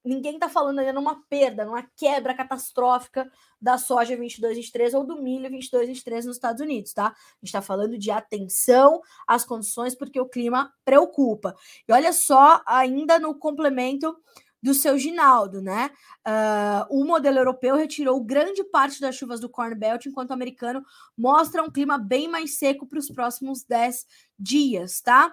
Ninguém 0.04 0.34
está 0.34 0.48
falando 0.48 0.80
ainda 0.80 0.92
numa 0.92 1.22
perda, 1.30 1.64
numa 1.64 1.84
quebra 1.96 2.34
catastrófica 2.34 3.30
da 3.62 3.78
soja 3.78 4.16
22, 4.16 4.56
23 4.56 4.92
ou 4.94 5.04
do 5.04 5.22
milho 5.22 5.48
22, 5.48 5.86
23 5.86 6.26
nos 6.26 6.36
Estados 6.36 6.60
Unidos, 6.60 6.92
tá? 6.92 7.06
A 7.06 7.10
gente 7.36 7.44
está 7.44 7.62
falando 7.62 7.96
de 7.96 8.10
atenção 8.10 9.00
às 9.24 9.44
condições, 9.44 9.94
porque 9.94 10.20
o 10.20 10.28
clima 10.28 10.74
preocupa. 10.84 11.54
E 11.88 11.92
olha 11.92 12.12
só, 12.12 12.60
ainda 12.66 13.20
no 13.20 13.36
complemento 13.36 14.16
do 14.60 14.74
seu 14.74 14.98
Ginaldo, 14.98 15.62
né? 15.62 15.92
Uh, 16.26 17.00
o 17.00 17.04
modelo 17.04 17.38
europeu 17.38 17.76
retirou 17.76 18.20
grande 18.24 18.64
parte 18.64 19.00
das 19.00 19.14
chuvas 19.14 19.38
do 19.38 19.48
Corn 19.48 19.76
Belt, 19.76 20.06
enquanto 20.06 20.30
o 20.30 20.34
americano 20.34 20.84
mostra 21.16 21.62
um 21.62 21.70
clima 21.70 21.98
bem 21.98 22.26
mais 22.26 22.58
seco 22.58 22.84
para 22.84 22.98
os 22.98 23.08
próximos 23.08 23.62
10 23.62 24.04
dias, 24.36 25.00
tá? 25.00 25.32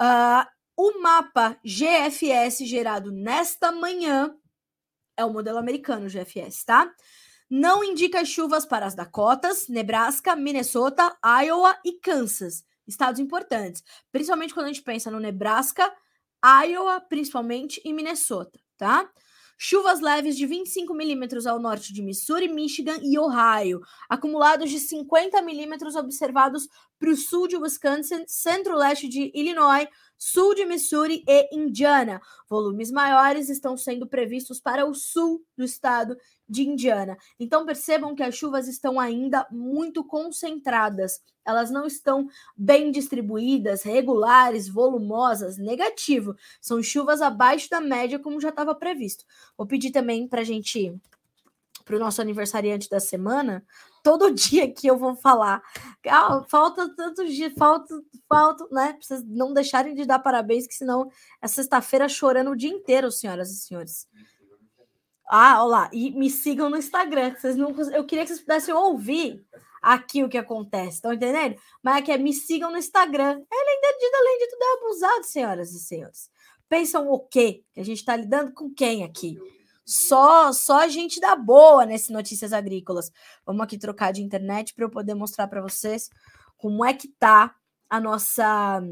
Uh, 0.00 0.55
o 0.76 1.00
mapa 1.00 1.58
GFS 1.64 2.66
gerado 2.66 3.10
nesta 3.10 3.72
manhã 3.72 4.36
é 5.16 5.24
o 5.24 5.32
modelo 5.32 5.58
americano 5.58 6.08
GFS, 6.08 6.64
tá? 6.64 6.92
Não 7.48 7.82
indica 7.82 8.24
chuvas 8.24 8.66
para 8.66 8.84
as 8.84 8.94
Dakotas, 8.94 9.68
Nebraska, 9.68 10.36
Minnesota, 10.36 11.16
Iowa 11.24 11.78
e 11.84 11.92
Kansas, 11.92 12.64
estados 12.86 13.18
importantes, 13.18 13.82
principalmente 14.12 14.52
quando 14.52 14.66
a 14.66 14.68
gente 14.68 14.82
pensa 14.82 15.10
no 15.10 15.20
Nebraska, 15.20 15.90
Iowa, 16.44 17.00
principalmente 17.00 17.80
e 17.84 17.92
Minnesota, 17.92 18.60
tá? 18.76 19.08
Chuvas 19.58 20.00
leves 20.00 20.36
de 20.36 20.44
25 20.44 20.92
milímetros 20.92 21.46
ao 21.46 21.58
norte 21.58 21.92
de 21.92 22.02
Missouri, 22.02 22.46
Michigan 22.46 22.98
e 23.02 23.18
Ohio. 23.18 23.80
Acumulados 24.06 24.70
de 24.70 24.78
50 24.78 25.40
milímetros 25.40 25.96
observados 25.96 26.68
para 26.98 27.10
o 27.10 27.16
sul 27.16 27.46
de 27.46 27.56
Wisconsin, 27.56 28.24
centro-leste 28.26 29.08
de 29.08 29.30
Illinois, 29.34 29.88
sul 30.18 30.54
de 30.54 30.64
Missouri 30.64 31.22
e 31.28 31.48
Indiana. 31.54 32.20
Volumes 32.48 32.90
maiores 32.90 33.48
estão 33.48 33.76
sendo 33.76 34.06
previstos 34.06 34.60
para 34.60 34.86
o 34.86 34.94
sul 34.94 35.44
do 35.56 35.64
estado 35.64 36.16
de 36.48 36.62
Indiana. 36.62 37.16
Então 37.38 37.66
percebam 37.66 38.14
que 38.14 38.22
as 38.22 38.34
chuvas 38.34 38.68
estão 38.68 38.98
ainda 38.98 39.46
muito 39.50 40.04
concentradas. 40.04 41.20
Elas 41.44 41.70
não 41.70 41.86
estão 41.86 42.28
bem 42.56 42.90
distribuídas, 42.90 43.82
regulares, 43.82 44.68
volumosas, 44.68 45.58
negativo. 45.58 46.34
São 46.60 46.82
chuvas 46.82 47.20
abaixo 47.20 47.68
da 47.70 47.80
média, 47.80 48.18
como 48.18 48.40
já 48.40 48.48
estava 48.48 48.74
previsto. 48.74 49.24
Vou 49.56 49.66
pedir 49.66 49.90
também 49.90 50.26
para 50.26 50.40
a 50.40 50.44
gente 50.44 50.98
para 51.84 51.96
o 51.96 52.00
nosso 52.00 52.20
aniversariante 52.20 52.90
da 52.90 52.98
semana, 52.98 53.64
todo 54.06 54.30
dia 54.32 54.72
que 54.72 54.86
eu 54.86 54.96
vou 54.96 55.16
falar. 55.16 55.60
Ah, 56.08 56.44
falta 56.48 56.88
tantos 56.94 57.34
dias, 57.34 57.52
falta, 57.58 57.92
falta, 58.28 58.64
né? 58.70 58.92
Pra 58.92 59.02
vocês 59.02 59.24
não 59.26 59.52
deixarem 59.52 59.94
de 59.94 60.04
dar 60.04 60.20
parabéns, 60.20 60.64
que 60.64 60.74
senão 60.74 61.10
é 61.42 61.48
sexta-feira 61.48 62.08
chorando 62.08 62.52
o 62.52 62.56
dia 62.56 62.70
inteiro, 62.70 63.10
senhoras 63.10 63.50
e 63.50 63.56
senhores. 63.56 64.06
Ah, 65.28 65.64
olha 65.64 65.70
lá, 65.70 65.90
e 65.92 66.12
me 66.12 66.30
sigam 66.30 66.70
no 66.70 66.76
Instagram, 66.76 67.32
que 67.32 67.40
vocês 67.40 67.56
não, 67.56 67.70
eu 67.92 68.04
queria 68.04 68.22
que 68.22 68.28
vocês 68.28 68.40
pudessem 68.40 68.72
ouvir 68.72 69.44
aqui 69.82 70.22
o 70.22 70.28
que 70.28 70.38
acontece, 70.38 70.96
estão 70.96 71.12
entendendo? 71.12 71.56
Mas 71.82 71.96
é 71.96 72.02
que 72.02 72.12
é 72.12 72.18
me 72.18 72.32
sigam 72.32 72.70
no 72.70 72.78
Instagram. 72.78 73.32
Ele 73.32 73.70
ainda, 73.70 74.18
além 74.18 74.38
de 74.38 74.48
tudo, 74.48 74.62
é 74.62 74.74
abusado, 74.74 75.24
senhoras 75.24 75.72
e 75.72 75.80
senhores. 75.80 76.30
Pensam 76.68 77.10
o 77.10 77.18
quê? 77.18 77.64
Que 77.74 77.80
a 77.80 77.84
gente 77.84 77.98
está 77.98 78.14
lidando 78.14 78.52
com 78.52 78.72
quem 78.72 79.02
aqui? 79.02 79.36
Só, 79.86 80.52
só 80.52 80.88
gente 80.88 81.20
da 81.20 81.36
boa 81.36 81.86
nesse 81.86 82.12
Notícias 82.12 82.52
Agrícolas. 82.52 83.12
Vamos 83.46 83.62
aqui 83.62 83.78
trocar 83.78 84.12
de 84.12 84.20
internet 84.20 84.74
para 84.74 84.84
eu 84.84 84.90
poder 84.90 85.14
mostrar 85.14 85.46
para 85.46 85.62
vocês 85.62 86.10
como 86.56 86.84
é 86.84 86.92
que 86.92 87.06
tá 87.06 87.54
a 87.88 88.00
nossa 88.00 88.82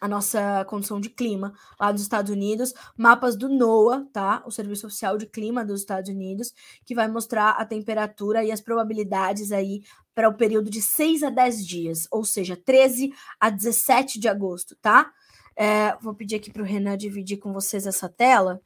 a 0.00 0.08
nossa 0.08 0.64
condição 0.64 0.98
de 0.98 1.10
clima 1.10 1.52
lá 1.78 1.92
nos 1.92 2.00
Estados 2.00 2.32
Unidos, 2.32 2.72
mapas 2.96 3.36
do 3.36 3.50
NOAA, 3.50 4.06
tá? 4.12 4.42
O 4.46 4.50
Serviço 4.50 4.86
Oficial 4.86 5.18
de 5.18 5.26
Clima 5.26 5.62
dos 5.62 5.80
Estados 5.80 6.08
Unidos, 6.08 6.54
que 6.86 6.94
vai 6.94 7.06
mostrar 7.06 7.50
a 7.50 7.66
temperatura 7.66 8.42
e 8.42 8.50
as 8.50 8.62
probabilidades 8.62 9.52
aí 9.52 9.82
para 10.14 10.28
o 10.28 10.34
período 10.34 10.70
de 10.70 10.80
6 10.80 11.22
a 11.22 11.28
10 11.28 11.66
dias, 11.66 12.08
ou 12.10 12.24
seja, 12.24 12.56
13 12.56 13.12
a 13.38 13.50
17 13.50 14.18
de 14.18 14.26
agosto, 14.26 14.74
tá? 14.80 15.12
É, 15.54 15.94
vou 16.00 16.14
pedir 16.14 16.36
aqui 16.36 16.50
para 16.50 16.62
o 16.62 16.64
Renan 16.64 16.96
dividir 16.96 17.36
com 17.36 17.52
vocês 17.52 17.86
essa 17.86 18.08
tela 18.08 18.62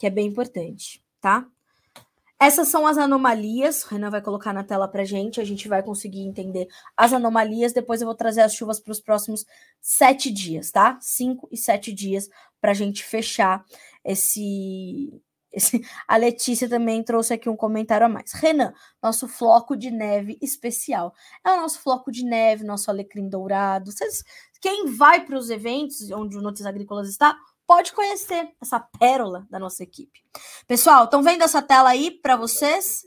que 0.00 0.06
é 0.06 0.10
bem 0.10 0.26
importante. 0.26 1.04
tá? 1.20 1.46
Essas 2.40 2.68
são 2.68 2.86
as 2.86 2.96
anomalias. 2.96 3.84
O 3.84 3.88
Renan 3.88 4.08
vai 4.08 4.22
colocar 4.22 4.50
na 4.54 4.64
tela 4.64 4.88
para 4.88 5.04
gente. 5.04 5.42
A 5.42 5.44
gente 5.44 5.68
vai 5.68 5.82
conseguir 5.82 6.22
entender 6.22 6.68
as 6.96 7.12
anomalias. 7.12 7.74
Depois 7.74 8.00
eu 8.00 8.06
vou 8.06 8.14
trazer 8.14 8.40
as 8.40 8.54
chuvas 8.54 8.80
para 8.80 8.92
os 8.92 9.00
próximos 9.00 9.44
sete 9.78 10.30
dias, 10.30 10.70
tá? 10.70 10.98
Cinco 11.02 11.46
e 11.52 11.56
sete 11.58 11.92
dias 11.92 12.30
para 12.62 12.70
a 12.70 12.74
gente 12.74 13.04
fechar 13.04 13.62
esse, 14.02 15.12
esse. 15.52 15.82
A 16.08 16.16
Letícia 16.16 16.66
também 16.66 17.02
trouxe 17.02 17.34
aqui 17.34 17.50
um 17.50 17.56
comentário 17.56 18.06
a 18.06 18.08
mais. 18.08 18.32
Renan, 18.32 18.72
nosso 19.02 19.28
floco 19.28 19.76
de 19.76 19.90
neve 19.90 20.38
especial. 20.40 21.12
É 21.44 21.50
o 21.52 21.60
nosso 21.60 21.78
floco 21.80 22.10
de 22.10 22.24
neve, 22.24 22.64
nosso 22.64 22.90
alecrim 22.90 23.28
dourado. 23.28 23.90
Quem 24.62 24.86
vai 24.86 25.26
para 25.26 25.36
os 25.36 25.50
eventos 25.50 26.10
onde 26.10 26.38
o 26.38 26.42
Notícias 26.42 26.66
Agrícolas 26.66 27.08
está, 27.10 27.36
pode 27.70 27.92
conhecer 27.92 28.52
essa 28.60 28.80
pérola 28.80 29.46
da 29.48 29.56
nossa 29.56 29.84
equipe. 29.84 30.24
Pessoal, 30.66 31.04
estão 31.04 31.22
vendo 31.22 31.44
essa 31.44 31.62
tela 31.62 31.90
aí 31.90 32.10
para 32.10 32.34
vocês? 32.34 33.04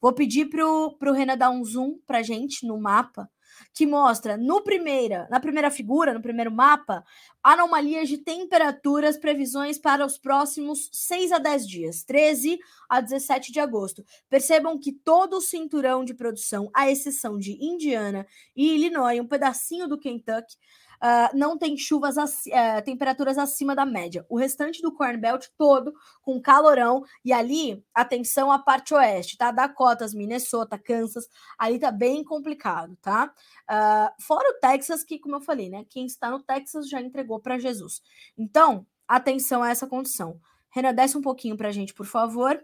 Vou 0.00 0.10
pedir 0.10 0.48
para 0.48 0.66
o 0.66 1.12
Renan 1.12 1.36
dar 1.36 1.50
um 1.50 1.62
zoom 1.62 1.98
para 2.06 2.22
gente 2.22 2.66
no 2.66 2.80
mapa 2.80 3.28
que 3.74 3.86
mostra 3.86 4.36
no 4.38 4.62
primeira, 4.62 5.28
na 5.30 5.38
primeira 5.38 5.70
figura, 5.70 6.14
no 6.14 6.22
primeiro 6.22 6.50
mapa, 6.50 7.04
anomalias 7.42 8.08
de 8.08 8.16
temperaturas, 8.16 9.18
previsões 9.18 9.78
para 9.78 10.04
os 10.04 10.16
próximos 10.16 10.88
6 10.92 11.32
a 11.32 11.38
10 11.38 11.68
dias, 11.68 12.02
13 12.02 12.58
a 12.88 13.02
17 13.02 13.52
de 13.52 13.60
agosto. 13.60 14.02
Percebam 14.30 14.78
que 14.78 14.92
todo 14.92 15.36
o 15.36 15.42
cinturão 15.42 16.04
de 16.04 16.14
produção, 16.14 16.70
à 16.74 16.90
exceção 16.90 17.38
de 17.38 17.52
Indiana 17.62 18.26
e 18.54 18.74
Illinois, 18.74 19.20
um 19.20 19.26
pedacinho 19.26 19.86
do 19.86 19.98
Kentucky, 19.98 20.56
uh, 21.02 21.36
não 21.36 21.56
tem 21.56 21.76
chuvas, 21.76 22.16
uh, 22.16 22.82
temperaturas 22.84 23.38
acima 23.38 23.74
da 23.74 23.84
média. 23.84 24.24
O 24.28 24.36
restante 24.36 24.82
do 24.82 24.92
Corn 24.92 25.16
Belt 25.16 25.46
todo 25.56 25.94
com 26.22 26.40
calorão 26.40 27.04
e 27.24 27.32
ali, 27.32 27.84
atenção 27.94 28.50
à 28.50 28.58
parte 28.58 28.94
oeste, 28.94 29.36
tá? 29.36 29.50
Dakotas, 29.50 30.14
Minnesota, 30.14 30.78
Kansas, 30.78 31.28
ali 31.58 31.78
tá 31.78 31.90
bem 31.90 32.24
complicado, 32.24 32.96
tá? 33.00 33.32
Uh, 33.70 34.22
fora 34.22 34.50
o 34.50 34.60
Texas, 34.60 35.02
que, 35.02 35.18
como 35.18 35.36
eu 35.36 35.40
falei, 35.40 35.68
né? 35.68 35.84
Quem 35.88 36.06
está 36.06 36.30
no 36.30 36.42
Texas 36.42 36.88
já 36.88 37.00
entregou 37.00 37.40
para 37.40 37.58
Jesus. 37.58 38.02
Então, 38.36 38.86
atenção 39.06 39.62
a 39.62 39.70
essa 39.70 39.86
condição. 39.86 40.40
Renan, 40.70 40.94
desce 40.94 41.16
um 41.16 41.22
pouquinho 41.22 41.56
para 41.56 41.72
gente, 41.72 41.94
por 41.94 42.06
favor. 42.06 42.62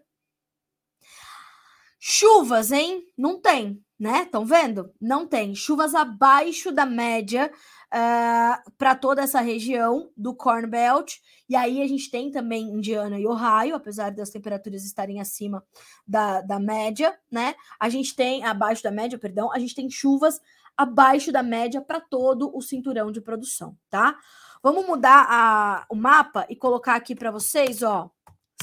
Chuvas, 1.98 2.72
hein? 2.72 3.06
Não 3.16 3.40
tem, 3.40 3.80
né? 4.02 4.24
Estão 4.24 4.44
vendo? 4.44 4.92
Não 5.00 5.24
tem. 5.24 5.54
Chuvas 5.54 5.94
abaixo 5.94 6.72
da 6.72 6.84
média 6.84 7.48
uh, 7.52 7.88
ah, 7.92 8.62
para 8.76 8.96
toda 8.96 9.22
essa 9.22 9.40
região 9.40 10.10
do 10.16 10.34
Corn 10.34 10.66
Belt. 10.66 11.18
E 11.48 11.54
aí 11.54 11.80
a 11.80 11.86
gente 11.86 12.10
tem 12.10 12.28
também 12.28 12.64
Indiana 12.64 13.16
e 13.16 13.28
Ohio, 13.28 13.76
apesar 13.76 14.10
das 14.10 14.30
temperaturas 14.30 14.84
estarem 14.84 15.20
acima 15.20 15.64
da, 16.04 16.40
da 16.40 16.58
média, 16.58 17.16
né? 17.30 17.54
A 17.78 17.88
gente 17.88 18.16
tem, 18.16 18.42
abaixo 18.44 18.82
da 18.82 18.90
média, 18.90 19.16
perdão, 19.16 19.52
a 19.52 19.58
gente 19.60 19.72
tem 19.72 19.88
chuvas 19.88 20.40
abaixo 20.76 21.30
da 21.30 21.44
média 21.44 21.80
para 21.80 22.00
todo 22.00 22.50
o 22.52 22.60
cinturão 22.60 23.12
de 23.12 23.20
produção, 23.20 23.78
tá? 23.88 24.18
Vamos 24.60 24.84
mudar 24.84 25.28
a, 25.30 25.86
o 25.88 25.94
mapa 25.94 26.44
e 26.48 26.56
colocar 26.56 26.96
aqui 26.96 27.14
para 27.14 27.30
vocês, 27.30 27.84
ó, 27.84 28.10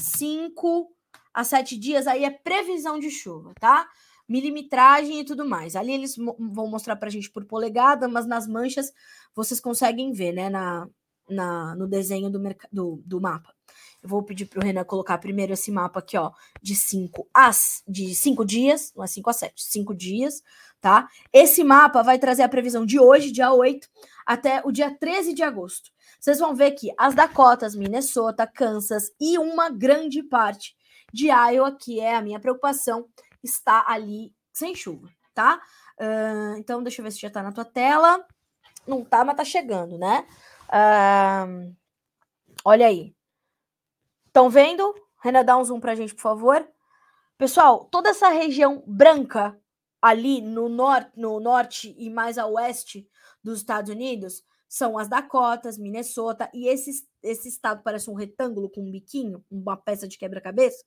5 0.02 0.94
a 1.32 1.44
7 1.44 1.78
dias, 1.78 2.06
aí 2.06 2.26
é 2.26 2.30
previsão 2.30 2.98
de 2.98 3.10
chuva, 3.10 3.54
tá? 3.58 3.88
Milimetragem 4.30 5.20
e 5.20 5.24
tudo 5.24 5.44
mais. 5.44 5.74
Ali 5.74 5.92
eles 5.92 6.16
vão 6.16 6.68
mostrar 6.68 6.94
para 6.94 7.08
a 7.08 7.10
gente 7.10 7.28
por 7.28 7.44
polegada, 7.44 8.06
mas 8.06 8.26
nas 8.26 8.46
manchas 8.46 8.92
vocês 9.34 9.58
conseguem 9.58 10.12
ver, 10.12 10.32
né, 10.32 10.48
na, 10.48 10.88
na, 11.28 11.74
no 11.74 11.88
desenho 11.88 12.30
do, 12.30 12.40
do, 12.70 13.02
do 13.04 13.20
mapa. 13.20 13.52
Eu 14.00 14.08
vou 14.08 14.22
pedir 14.22 14.46
para 14.46 14.60
o 14.60 14.62
Renan 14.62 14.84
colocar 14.84 15.18
primeiro 15.18 15.52
esse 15.52 15.70
mapa 15.70 15.98
aqui, 15.98 16.16
ó, 16.16 16.30
de 16.62 16.76
5 16.76 17.28
as 17.34 17.82
de 17.86 18.14
5 18.14 18.44
dias, 18.44 18.92
não 18.96 19.02
é 19.02 19.06
5 19.06 19.28
a 19.28 19.32
7, 19.32 19.52
5 19.62 19.94
dias, 19.94 20.42
tá? 20.80 21.08
Esse 21.32 21.64
mapa 21.64 22.02
vai 22.02 22.18
trazer 22.18 22.44
a 22.44 22.48
previsão 22.48 22.86
de 22.86 22.98
hoje, 23.00 23.32
dia 23.32 23.52
8, 23.52 23.88
até 24.24 24.62
o 24.64 24.70
dia 24.70 24.90
13 24.96 25.34
de 25.34 25.42
agosto. 25.42 25.90
Vocês 26.20 26.38
vão 26.38 26.54
ver 26.54 26.70
que 26.72 26.92
as 26.96 27.14
Dakotas, 27.14 27.74
Minnesota, 27.74 28.46
Kansas 28.46 29.10
e 29.20 29.38
uma 29.38 29.68
grande 29.70 30.22
parte 30.22 30.74
de 31.12 31.26
Iowa, 31.26 31.72
que 31.72 32.00
é 32.00 32.14
a 32.14 32.22
minha 32.22 32.38
preocupação, 32.40 33.06
está 33.42 33.84
ali 33.86 34.34
sem 34.52 34.74
chuva, 34.74 35.08
tá? 35.34 35.60
Uh, 35.98 36.58
então, 36.58 36.82
deixa 36.82 37.00
eu 37.00 37.04
ver 37.04 37.10
se 37.10 37.20
já 37.20 37.28
está 37.28 37.42
na 37.42 37.52
tua 37.52 37.64
tela. 37.64 38.24
Não 38.86 39.04
tá, 39.04 39.24
mas 39.24 39.36
tá 39.36 39.44
chegando, 39.44 39.98
né? 39.98 40.26
Uh, 40.68 41.74
olha 42.64 42.86
aí. 42.86 43.14
Estão 44.26 44.48
vendo? 44.48 44.94
Renan, 45.22 45.44
dá 45.44 45.56
um 45.56 45.64
zoom 45.64 45.80
pra 45.80 45.94
gente, 45.94 46.14
por 46.14 46.22
favor. 46.22 46.66
Pessoal, 47.36 47.84
toda 47.86 48.10
essa 48.10 48.28
região 48.28 48.82
branca 48.86 49.58
ali 50.00 50.40
no, 50.40 50.68
nor 50.68 51.10
no 51.16 51.40
norte 51.40 51.94
e 51.98 52.08
mais 52.08 52.38
a 52.38 52.46
oeste 52.46 53.08
dos 53.42 53.58
Estados 53.58 53.90
Unidos 53.90 54.42
são 54.68 54.96
as 54.96 55.08
Dakotas, 55.08 55.76
Minnesota, 55.76 56.48
e 56.54 56.68
esse, 56.68 57.04
esse 57.22 57.48
estado 57.48 57.82
parece 57.82 58.08
um 58.08 58.14
retângulo 58.14 58.70
com 58.70 58.82
um 58.82 58.90
biquinho, 58.90 59.44
uma 59.50 59.76
peça 59.76 60.06
de 60.06 60.16
quebra-cabeça 60.16 60.84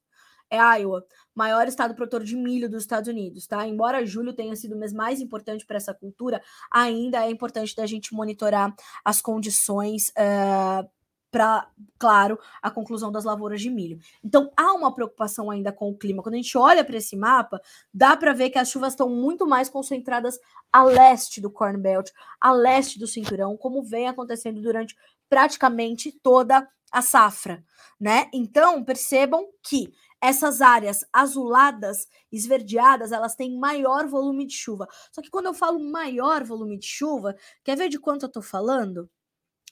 é 0.54 0.80
Iowa, 0.80 1.04
maior 1.34 1.68
estado 1.68 1.95
produtor 1.95 2.24
de 2.24 2.36
milho 2.36 2.70
dos 2.70 2.84
Estados 2.84 3.10
Unidos, 3.10 3.47
tá? 3.47 3.68
Embora 3.68 4.06
julho 4.06 4.34
tenha 4.34 4.56
sido 4.56 4.76
o 4.76 4.78
mês 4.78 4.93
mais 4.93 5.20
importante 5.20 5.66
para 5.66 5.78
essa 5.78 5.93
cultura, 5.93 6.41
ainda 6.70 7.26
é 7.26 7.32
importante 7.32 7.76
da 7.76 7.88
gente 7.88 8.14
monitorar 8.14 8.74
as 9.04 9.20
condições 9.20 10.10
uh, 10.10 10.14
eh, 10.16 10.88
para, 11.32 11.68
claro, 11.97 12.38
a 12.62 12.70
conclusão 12.70 13.12
das 13.12 13.24
lavouras 13.24 13.60
de 13.60 13.72
milho. 13.72 13.97
Então, 14.24 14.51
há 14.56 14.72
uma 14.74 14.93
preocupação 14.93 15.49
ainda 15.49 15.72
com 15.72 15.89
o 15.89 15.97
clima. 15.97 16.22
Quando 16.22 16.36
a 16.36 16.38
gente 16.38 16.56
olha 16.56 16.86
para 16.86 16.97
esse 16.97 17.16
mapa, 17.16 17.60
dá 17.91 18.16
para 18.16 18.34
ver 18.34 18.51
que 18.51 18.60
as 18.60 18.70
chuvas 18.70 18.93
estão 18.93 19.10
muito 19.10 19.47
mais 19.47 19.68
concentradas 19.68 20.39
a 20.72 20.84
leste 20.84 21.41
do 21.41 21.49
Corn 21.49 21.80
Belt, 21.80 22.12
a 22.39 22.51
leste 22.51 22.99
do 22.99 23.08
cinturão, 23.08 23.58
como 23.58 23.82
vem 23.82 24.08
acontecendo 24.08 24.62
durante 24.62 24.95
praticamente 25.28 26.12
toda 26.12 26.70
a 26.91 27.01
safra, 27.01 27.64
né? 27.99 28.30
Então, 28.32 28.84
percebam 28.84 29.47
que 29.64 29.91
essas 30.24 30.61
áreas 30.61 31.05
azuladas, 31.11 32.07
esverdeadas, 32.32 33.11
elas 33.11 33.36
têm 33.36 33.59
maior 33.59 34.07
volume 34.07 34.47
de 34.47 34.53
chuva. 34.53 34.88
Só 35.11 35.21
que 35.21 35.30
quando 35.30 35.47
eu 35.47 35.53
falo 35.53 35.78
maior 35.80 36.45
volume 36.45 36.80
de 36.80 36.88
chuva, 36.88 37.36
quer 37.61 37.76
ver 37.76 37.89
de 37.89 37.99
quanto 37.99 38.24
eu 38.24 38.32
tô 38.32 38.41
falando? 38.41 39.09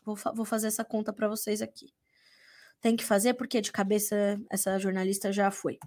Vou, 0.03 0.17
fa 0.17 0.33
vou 0.33 0.43
fazer 0.43 0.67
essa 0.67 0.83
conta 0.83 1.13
para 1.13 1.29
vocês 1.29 1.61
aqui. 1.61 1.87
Tem 2.81 2.97
que 2.97 3.05
fazer 3.05 3.35
porque 3.35 3.61
de 3.61 3.71
cabeça 3.71 4.37
essa 4.49 4.77
jornalista 4.77 5.31
já 5.31 5.49
foi. 5.51 5.79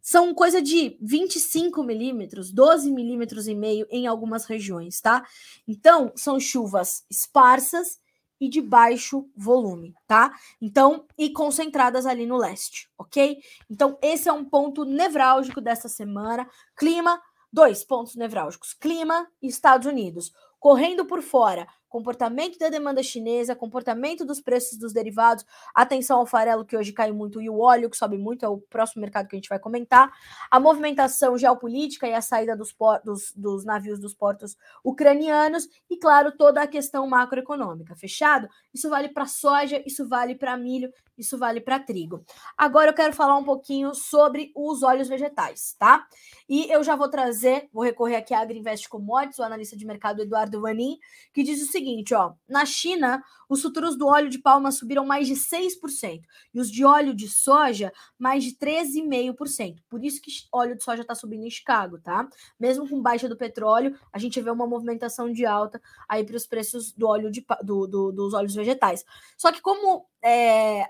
São 0.00 0.34
coisa 0.34 0.60
de 0.60 0.98
25 1.00 1.84
milímetros, 1.84 2.50
12 2.50 2.90
milímetros 2.90 3.46
e 3.46 3.54
meio 3.54 3.86
em 3.88 4.08
algumas 4.08 4.46
regiões, 4.46 5.00
tá? 5.00 5.24
Então, 5.68 6.12
são 6.16 6.40
chuvas 6.40 7.04
esparsas 7.08 8.01
e 8.42 8.48
de 8.48 8.60
baixo 8.60 9.30
volume, 9.36 9.94
tá? 10.04 10.36
Então, 10.60 11.06
e 11.16 11.30
concentradas 11.30 12.06
ali 12.06 12.26
no 12.26 12.36
leste, 12.36 12.90
ok? 12.98 13.38
Então, 13.70 13.96
esse 14.02 14.28
é 14.28 14.32
um 14.32 14.44
ponto 14.44 14.84
nevrálgico 14.84 15.60
dessa 15.60 15.88
semana. 15.88 16.50
Clima, 16.74 17.22
dois 17.52 17.84
pontos 17.84 18.16
nevrálgicos: 18.16 18.74
clima 18.74 19.28
e 19.40 19.46
Estados 19.46 19.86
Unidos. 19.86 20.32
Correndo 20.58 21.06
por 21.06 21.22
fora, 21.22 21.68
comportamento 21.92 22.58
da 22.58 22.70
demanda 22.70 23.02
chinesa, 23.02 23.54
comportamento 23.54 24.24
dos 24.24 24.40
preços 24.40 24.78
dos 24.78 24.94
derivados, 24.94 25.44
atenção 25.74 26.18
ao 26.20 26.26
farelo 26.26 26.64
que 26.64 26.74
hoje 26.74 26.90
cai 26.90 27.12
muito 27.12 27.40
e 27.40 27.50
o 27.50 27.60
óleo 27.60 27.90
que 27.90 27.96
sobe 27.98 28.16
muito, 28.16 28.46
é 28.46 28.48
o 28.48 28.56
próximo 28.56 29.02
mercado 29.02 29.28
que 29.28 29.36
a 29.36 29.38
gente 29.38 29.50
vai 29.50 29.58
comentar, 29.58 30.10
a 30.50 30.58
movimentação 30.58 31.36
geopolítica 31.36 32.08
e 32.08 32.14
a 32.14 32.22
saída 32.22 32.56
dos, 32.56 32.74
dos, 33.04 33.32
dos 33.36 33.64
navios 33.66 34.00
dos 34.00 34.14
portos 34.14 34.56
ucranianos 34.82 35.68
e, 35.90 35.98
claro, 35.98 36.32
toda 36.32 36.62
a 36.62 36.66
questão 36.66 37.06
macroeconômica. 37.06 37.94
Fechado? 37.94 38.48
Isso 38.72 38.88
vale 38.88 39.10
para 39.10 39.26
soja, 39.26 39.82
isso 39.84 40.08
vale 40.08 40.34
para 40.34 40.56
milho, 40.56 40.90
isso 41.16 41.36
vale 41.36 41.60
para 41.60 41.78
trigo. 41.78 42.24
Agora 42.56 42.90
eu 42.90 42.94
quero 42.94 43.12
falar 43.12 43.36
um 43.36 43.44
pouquinho 43.44 43.94
sobre 43.94 44.50
os 44.56 44.82
óleos 44.82 45.08
vegetais, 45.08 45.76
tá? 45.78 46.06
E 46.48 46.70
eu 46.72 46.82
já 46.82 46.96
vou 46.96 47.08
trazer, 47.08 47.68
vou 47.72 47.84
recorrer 47.84 48.16
aqui 48.16 48.32
à 48.32 48.40
Agriinvest 48.40 48.88
Commodities, 48.88 49.38
o 49.38 49.42
analista 49.42 49.76
de 49.76 49.84
mercado 49.84 50.22
Eduardo 50.22 50.60
Vanin, 50.60 50.98
que 51.32 51.42
diz 51.42 51.62
o 51.62 51.70
seguinte 51.70 51.81
seguinte, 51.82 52.14
ó, 52.14 52.34
na 52.48 52.64
China, 52.64 53.22
os 53.48 53.60
futuros 53.60 53.96
do 53.98 54.06
óleo 54.06 54.30
de 54.30 54.38
palma 54.38 54.70
subiram 54.70 55.04
mais 55.04 55.26
de 55.26 55.34
6% 55.34 56.22
e 56.54 56.60
os 56.60 56.70
de 56.70 56.84
óleo 56.84 57.12
de 57.12 57.28
soja 57.28 57.92
mais 58.18 58.44
de 58.44 58.52
13,5%. 58.52 59.78
Por 59.88 60.04
isso 60.04 60.22
que 60.22 60.30
óleo 60.52 60.76
de 60.76 60.84
soja 60.84 61.02
está 61.02 61.14
subindo 61.14 61.44
em 61.44 61.50
Chicago, 61.50 61.98
tá? 61.98 62.28
Mesmo 62.58 62.88
com 62.88 63.02
baixa 63.02 63.28
do 63.28 63.36
petróleo, 63.36 63.98
a 64.12 64.18
gente 64.18 64.40
vê 64.40 64.50
uma 64.50 64.66
movimentação 64.66 65.32
de 65.32 65.44
alta 65.44 65.82
aí 66.08 66.24
para 66.24 66.36
os 66.36 66.46
preços 66.46 66.92
do 66.92 67.08
óleo 67.08 67.30
de, 67.30 67.44
do, 67.62 67.86
do, 67.86 68.12
dos 68.12 68.32
óleos 68.32 68.54
vegetais. 68.54 69.04
Só 69.36 69.50
que 69.50 69.60
como 69.60 70.06
é, 70.22 70.82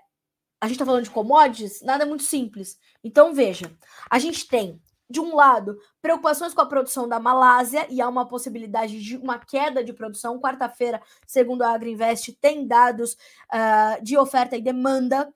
a 0.60 0.66
gente 0.66 0.72
está 0.72 0.84
falando 0.84 1.04
de 1.04 1.10
commodities, 1.10 1.80
nada 1.82 2.04
é 2.04 2.06
muito 2.06 2.22
simples. 2.22 2.78
Então, 3.02 3.34
veja, 3.34 3.72
a 4.10 4.18
gente 4.18 4.46
tem 4.46 4.80
de 5.08 5.20
um 5.20 5.34
lado, 5.34 5.78
preocupações 6.00 6.54
com 6.54 6.60
a 6.60 6.66
produção 6.66 7.08
da 7.08 7.20
Malásia 7.20 7.86
e 7.90 8.00
há 8.00 8.08
uma 8.08 8.26
possibilidade 8.26 9.02
de 9.02 9.16
uma 9.16 9.38
queda 9.38 9.84
de 9.84 9.92
produção. 9.92 10.40
Quarta-feira, 10.40 11.02
segundo 11.26 11.62
a 11.62 11.74
Agriinvest, 11.74 12.32
tem 12.40 12.66
dados 12.66 13.12
uh, 13.12 14.02
de 14.02 14.16
oferta 14.16 14.56
e 14.56 14.62
demanda 14.62 15.32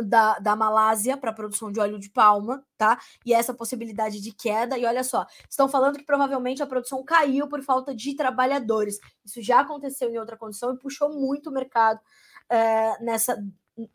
da, 0.00 0.38
da 0.38 0.56
Malásia 0.56 1.16
para 1.16 1.32
produção 1.32 1.70
de 1.70 1.78
óleo 1.78 1.98
de 1.98 2.08
palma, 2.08 2.64
tá? 2.78 2.98
E 3.26 3.34
essa 3.34 3.52
possibilidade 3.52 4.20
de 4.20 4.32
queda. 4.32 4.78
E 4.78 4.86
olha 4.86 5.04
só, 5.04 5.26
estão 5.48 5.68
falando 5.68 5.98
que 5.98 6.04
provavelmente 6.04 6.62
a 6.62 6.66
produção 6.66 7.04
caiu 7.04 7.46
por 7.48 7.62
falta 7.62 7.94
de 7.94 8.14
trabalhadores. 8.14 8.98
Isso 9.24 9.42
já 9.42 9.60
aconteceu 9.60 10.10
em 10.10 10.18
outra 10.18 10.36
condição 10.36 10.72
e 10.72 10.78
puxou 10.78 11.12
muito 11.12 11.50
o 11.50 11.52
mercado 11.52 12.00
é, 12.48 13.02
nessa 13.02 13.36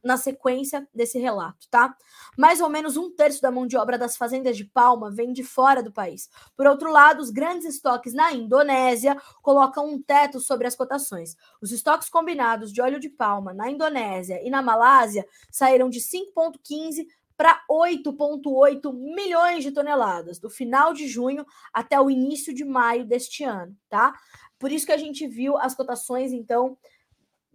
na 0.04 0.18
sequência 0.18 0.88
desse 0.94 1.20
relato, 1.20 1.68
tá? 1.70 1.96
Mais 2.38 2.62
ou 2.62 2.70
menos 2.70 2.98
um 2.98 3.10
terço 3.14 3.42
da 3.42 3.52
mão 3.52 3.68
de 3.68 3.78
obra 3.78 3.98
das 3.98 4.16
fazendas 4.18 4.58
de 4.58 4.66
palma 4.66 5.12
vem 5.12 5.34
de 5.34 5.44
fora 5.44 5.84
do 5.84 5.92
país. 5.92 6.30
Por 6.56 6.68
outro 6.68 6.92
lado, 6.92 7.22
os 7.22 7.30
grandes 7.30 7.66
estoques 7.66 8.14
na 8.14 8.32
Indonésia 8.32 9.16
colocam 9.42 9.88
um 9.88 10.02
teto 10.02 10.40
sobre 10.40 10.68
as 10.68 10.76
cotações. 10.76 11.36
Os 11.62 11.72
estoques 11.72 12.10
combinados 12.10 12.72
de 12.72 12.82
óleo 12.82 13.00
de 13.00 13.10
palma 13.10 13.54
na 13.54 13.70
Indonésia 13.70 14.42
e 14.44 14.50
na 14.50 14.62
Malásia 14.62 15.26
saíram 15.52 15.90
de 15.90 16.00
5,15 16.00 17.06
para 17.38 17.64
8,8 17.70 18.92
milhões 18.92 19.64
de 19.64 19.72
toneladas, 19.72 20.40
do 20.40 20.50
final 20.50 20.92
de 20.92 21.08
junho 21.08 21.46
até 21.72 22.02
o 22.02 22.10
início 22.10 22.54
de 22.54 22.66
maio 22.66 23.06
deste 23.06 23.44
ano, 23.44 23.78
tá? 23.88 24.16
Por 24.58 24.72
isso 24.72 24.88
que 24.88 24.92
a 24.92 24.98
gente 24.98 25.28
viu 25.28 25.56
as 25.56 25.76
cotações, 25.76 26.34
então, 26.34 26.76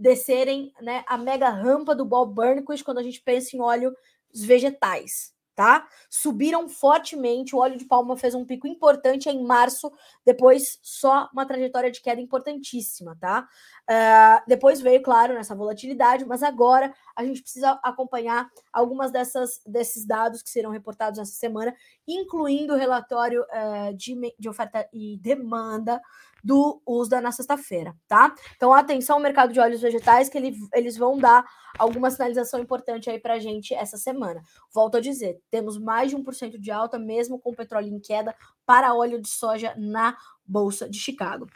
descerem 0.02 0.72
né, 0.82 1.04
a 1.06 1.16
mega 1.16 1.48
rampa 1.48 1.94
do 1.94 2.04
Bob 2.04 2.34
Burnquist 2.34 2.84
quando 2.84 2.98
a 2.98 3.02
gente 3.02 3.22
pensa 3.22 3.56
em 3.56 3.60
óleos 3.60 3.94
vegetais, 4.34 5.32
tá? 5.54 5.86
Subiram 6.10 6.68
fortemente, 6.68 7.54
o 7.54 7.58
óleo 7.58 7.76
de 7.76 7.84
palma 7.84 8.16
fez 8.16 8.34
um 8.34 8.44
pico 8.44 8.66
importante 8.66 9.28
em 9.28 9.44
março, 9.44 9.92
depois 10.24 10.80
só 10.82 11.28
uma 11.32 11.46
trajetória 11.46 11.90
de 11.90 12.00
queda 12.00 12.20
importantíssima, 12.20 13.16
tá? 13.20 13.46
Uh, 13.88 14.42
depois 14.48 14.80
veio, 14.80 15.00
claro, 15.02 15.34
nessa 15.34 15.54
volatilidade, 15.54 16.24
mas 16.24 16.42
agora 16.42 16.92
a 17.14 17.24
gente 17.24 17.40
precisa 17.40 17.78
acompanhar 17.82 18.50
algumas 18.72 19.12
dessas 19.12 19.60
desses 19.64 20.04
dados 20.04 20.42
que 20.42 20.50
serão 20.50 20.70
reportados 20.70 21.20
essa 21.20 21.32
semana, 21.32 21.72
incluindo 22.08 22.74
o 22.74 22.78
relatório 22.78 23.42
uh, 23.42 23.94
de, 23.94 24.34
de 24.36 24.48
oferta 24.48 24.88
e 24.92 25.16
demanda 25.18 26.00
do 26.42 26.82
USDA 26.86 27.20
na 27.20 27.30
sexta-feira, 27.30 27.94
tá? 28.08 28.34
Então, 28.56 28.72
atenção 28.72 29.16
ao 29.16 29.22
mercado 29.22 29.52
de 29.52 29.60
óleos 29.60 29.80
vegetais, 29.80 30.28
que 30.28 30.36
ele, 30.36 30.56
eles 30.74 30.96
vão 30.96 31.16
dar 31.16 31.44
alguma 31.78 32.10
sinalização 32.10 32.60
importante 32.60 33.08
aí 33.08 33.18
pra 33.18 33.38
gente 33.38 33.72
essa 33.74 33.96
semana. 33.96 34.42
Volto 34.74 34.96
a 34.96 35.00
dizer, 35.00 35.40
temos 35.50 35.78
mais 35.78 36.10
de 36.10 36.16
1% 36.16 36.58
de 36.58 36.70
alta, 36.70 36.98
mesmo 36.98 37.38
com 37.38 37.50
o 37.50 37.56
petróleo 37.56 37.88
em 37.88 38.00
queda, 38.00 38.34
para 38.66 38.94
óleo 38.94 39.20
de 39.20 39.28
soja 39.28 39.74
na 39.76 40.16
Bolsa 40.44 40.88
de 40.88 40.98
Chicago. 40.98 41.46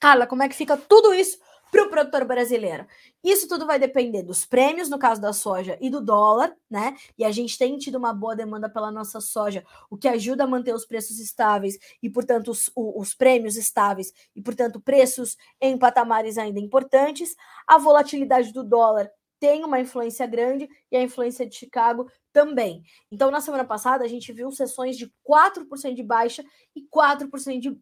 Carla, 0.00 0.26
como 0.26 0.42
é 0.42 0.48
que 0.48 0.54
fica 0.54 0.76
tudo 0.76 1.14
isso 1.14 1.38
para 1.74 1.82
o 1.82 1.90
produtor 1.90 2.24
brasileiro. 2.24 2.86
Isso 3.22 3.48
tudo 3.48 3.66
vai 3.66 3.80
depender 3.80 4.22
dos 4.22 4.46
prêmios, 4.46 4.88
no 4.88 4.96
caso 4.96 5.20
da 5.20 5.32
soja, 5.32 5.76
e 5.80 5.90
do 5.90 6.00
dólar, 6.00 6.56
né? 6.70 6.94
E 7.18 7.24
a 7.24 7.32
gente 7.32 7.58
tem 7.58 7.76
tido 7.76 7.96
uma 7.96 8.14
boa 8.14 8.36
demanda 8.36 8.68
pela 8.68 8.92
nossa 8.92 9.20
soja, 9.20 9.64
o 9.90 9.96
que 9.96 10.06
ajuda 10.06 10.44
a 10.44 10.46
manter 10.46 10.72
os 10.72 10.86
preços 10.86 11.18
estáveis 11.18 11.76
e, 12.00 12.08
portanto, 12.08 12.52
os, 12.52 12.70
os 12.76 13.12
prêmios 13.12 13.56
estáveis 13.56 14.12
e, 14.36 14.40
portanto, 14.40 14.80
preços 14.80 15.36
em 15.60 15.76
patamares 15.76 16.38
ainda 16.38 16.60
importantes. 16.60 17.34
A 17.66 17.76
volatilidade 17.76 18.52
do 18.52 18.62
dólar 18.62 19.10
tem 19.40 19.64
uma 19.64 19.80
influência 19.80 20.28
grande 20.28 20.68
e 20.92 20.96
a 20.96 21.02
influência 21.02 21.44
de 21.44 21.56
Chicago 21.56 22.08
também. 22.32 22.84
Então, 23.10 23.32
na 23.32 23.40
semana 23.40 23.64
passada, 23.64 24.04
a 24.04 24.08
gente 24.08 24.32
viu 24.32 24.50
sessões 24.52 24.96
de 24.96 25.12
4% 25.28 25.92
de 25.92 26.02
baixa 26.04 26.44
e 26.74 26.82
4% 26.82 27.58
de 27.58 27.76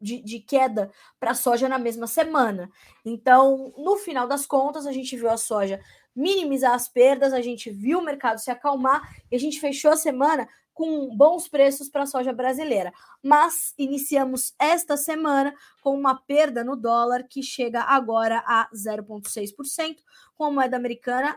de, 0.00 0.22
de 0.22 0.40
queda 0.40 0.90
para 1.18 1.32
a 1.32 1.34
soja 1.34 1.68
na 1.68 1.78
mesma 1.78 2.06
semana. 2.06 2.70
Então, 3.04 3.72
no 3.76 3.96
final 3.96 4.26
das 4.26 4.46
contas, 4.46 4.86
a 4.86 4.92
gente 4.92 5.16
viu 5.16 5.30
a 5.30 5.36
soja 5.36 5.80
minimizar 6.14 6.74
as 6.74 6.88
perdas, 6.88 7.32
a 7.32 7.40
gente 7.40 7.70
viu 7.70 8.00
o 8.00 8.04
mercado 8.04 8.38
se 8.38 8.50
acalmar 8.50 9.02
e 9.30 9.36
a 9.36 9.38
gente 9.38 9.60
fechou 9.60 9.92
a 9.92 9.96
semana 9.96 10.48
com 10.78 11.08
bons 11.16 11.48
preços 11.48 11.88
para 11.88 12.04
a 12.04 12.06
soja 12.06 12.32
brasileira. 12.32 12.92
Mas 13.20 13.74
iniciamos 13.76 14.54
esta 14.58 14.96
semana 14.96 15.52
com 15.82 15.92
uma 15.92 16.14
perda 16.14 16.62
no 16.62 16.76
dólar 16.76 17.24
que 17.24 17.42
chega 17.42 17.82
agora 17.82 18.44
a 18.46 18.68
0,6%, 18.72 19.96
com 20.36 20.44
a 20.44 20.50
moeda 20.50 20.76
americana 20.76 21.36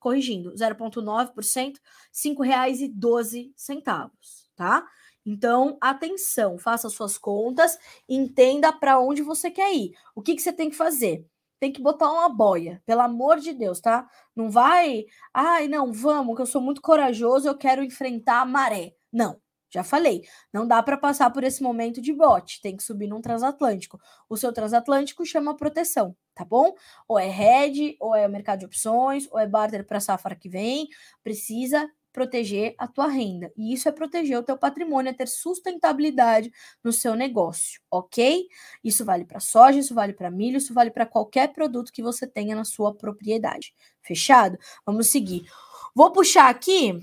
corrigindo, 0.00 0.52
0,9%, 0.54 1.76
R$ 1.76 1.80
5,12, 2.12 3.52
tá? 4.54 4.84
Então, 5.26 5.78
atenção, 5.80 6.58
faça 6.58 6.88
suas 6.90 7.16
contas, 7.16 7.78
entenda 8.08 8.72
para 8.72 8.98
onde 9.00 9.22
você 9.22 9.50
quer 9.50 9.72
ir. 9.74 9.92
O 10.14 10.22
que, 10.22 10.34
que 10.34 10.42
você 10.42 10.52
tem 10.52 10.68
que 10.70 10.76
fazer? 10.76 11.26
Tem 11.58 11.72
que 11.72 11.80
botar 11.80 12.12
uma 12.12 12.28
boia, 12.28 12.82
pelo 12.84 13.00
amor 13.00 13.38
de 13.40 13.52
Deus, 13.54 13.80
tá? 13.80 14.06
Não 14.36 14.50
vai, 14.50 15.06
ai, 15.32 15.66
não, 15.68 15.92
vamos, 15.92 16.36
que 16.36 16.42
eu 16.42 16.46
sou 16.46 16.60
muito 16.60 16.82
corajoso, 16.82 17.48
eu 17.48 17.56
quero 17.56 17.82
enfrentar 17.82 18.42
a 18.42 18.44
maré. 18.44 18.94
Não, 19.10 19.40
já 19.74 19.82
falei, 19.82 20.22
não 20.52 20.66
dá 20.68 20.82
para 20.82 20.96
passar 20.96 21.30
por 21.30 21.42
esse 21.42 21.62
momento 21.62 22.00
de 22.00 22.12
bote, 22.12 22.60
tem 22.60 22.76
que 22.76 22.82
subir 22.82 23.08
num 23.08 23.20
transatlântico. 23.20 23.98
O 24.28 24.36
seu 24.36 24.52
transatlântico 24.52 25.24
chama 25.24 25.56
proteção, 25.56 26.14
tá 26.34 26.44
bom? 26.44 26.74
Ou 27.08 27.18
é 27.18 27.28
hedge, 27.28 27.96
ou 27.98 28.14
é 28.14 28.28
mercado 28.28 28.60
de 28.60 28.66
opções, 28.66 29.26
ou 29.32 29.38
é 29.38 29.46
barter 29.46 29.86
para 29.86 30.00
safra 30.00 30.36
que 30.36 30.48
vem, 30.48 30.88
precisa 31.22 31.90
proteger 32.14 32.76
a 32.78 32.86
tua 32.86 33.08
renda. 33.08 33.52
E 33.56 33.74
isso 33.74 33.88
é 33.88 33.92
proteger 33.92 34.38
o 34.38 34.42
teu 34.42 34.56
patrimônio, 34.56 35.10
é 35.10 35.12
ter 35.12 35.26
sustentabilidade 35.26 36.50
no 36.82 36.92
seu 36.92 37.16
negócio, 37.16 37.82
ok? 37.90 38.46
Isso 38.82 39.04
vale 39.04 39.24
para 39.24 39.40
soja, 39.40 39.80
isso 39.80 39.94
vale 39.94 40.12
para 40.12 40.30
milho, 40.30 40.56
isso 40.56 40.72
vale 40.72 40.92
para 40.92 41.04
qualquer 41.04 41.52
produto 41.52 41.92
que 41.92 42.02
você 42.02 42.24
tenha 42.24 42.54
na 42.54 42.64
sua 42.64 42.94
propriedade. 42.94 43.74
Fechado? 44.00 44.56
Vamos 44.86 45.08
seguir. 45.08 45.44
Vou 45.92 46.12
puxar 46.12 46.48
aqui 46.48 46.96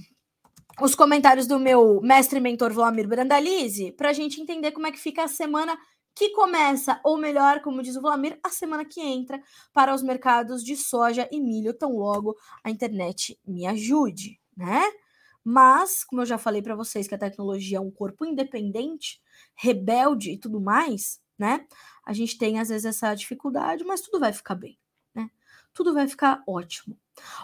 os 0.81 0.95
comentários 0.95 1.45
do 1.45 1.59
meu 1.59 1.99
mestre 2.01 2.39
e 2.39 2.41
mentor 2.41 2.71
Vlamir 2.71 3.07
Brandalize 3.07 3.91
para 3.91 4.09
a 4.09 4.13
gente 4.13 4.41
entender 4.41 4.71
como 4.71 4.87
é 4.87 4.91
que 4.91 4.99
fica 4.99 5.23
a 5.23 5.27
semana 5.27 5.77
que 6.15 6.29
começa, 6.29 6.99
ou 7.03 7.17
melhor, 7.17 7.61
como 7.61 7.81
diz 7.81 7.95
o 7.95 8.01
Vlamir, 8.01 8.39
a 8.43 8.49
semana 8.49 8.83
que 8.83 9.01
entra 9.01 9.41
para 9.73 9.93
os 9.93 10.01
mercados 10.01 10.63
de 10.63 10.75
soja 10.75 11.27
e 11.31 11.39
milho, 11.39 11.73
tão 11.73 11.97
logo 11.97 12.35
a 12.63 12.69
internet 12.69 13.39
me 13.45 13.65
ajude, 13.65 14.40
né? 14.55 14.81
Mas, 15.43 16.03
como 16.03 16.21
eu 16.21 16.25
já 16.25 16.37
falei 16.37 16.61
para 16.61 16.75
vocês 16.75 17.07
que 17.07 17.15
a 17.15 17.19
tecnologia 17.19 17.77
é 17.77 17.81
um 17.81 17.91
corpo 17.91 18.25
independente, 18.25 19.19
rebelde 19.55 20.31
e 20.31 20.37
tudo 20.37 20.61
mais, 20.61 21.19
né? 21.37 21.65
A 22.05 22.13
gente 22.13 22.37
tem 22.37 22.59
às 22.59 22.69
vezes 22.69 22.85
essa 22.85 23.13
dificuldade, 23.15 23.83
mas 23.83 24.01
tudo 24.01 24.19
vai 24.19 24.31
ficar 24.31 24.55
bem, 24.55 24.77
né? 25.15 25.29
Tudo 25.73 25.93
vai 25.93 26.07
ficar 26.07 26.43
ótimo. 26.47 26.97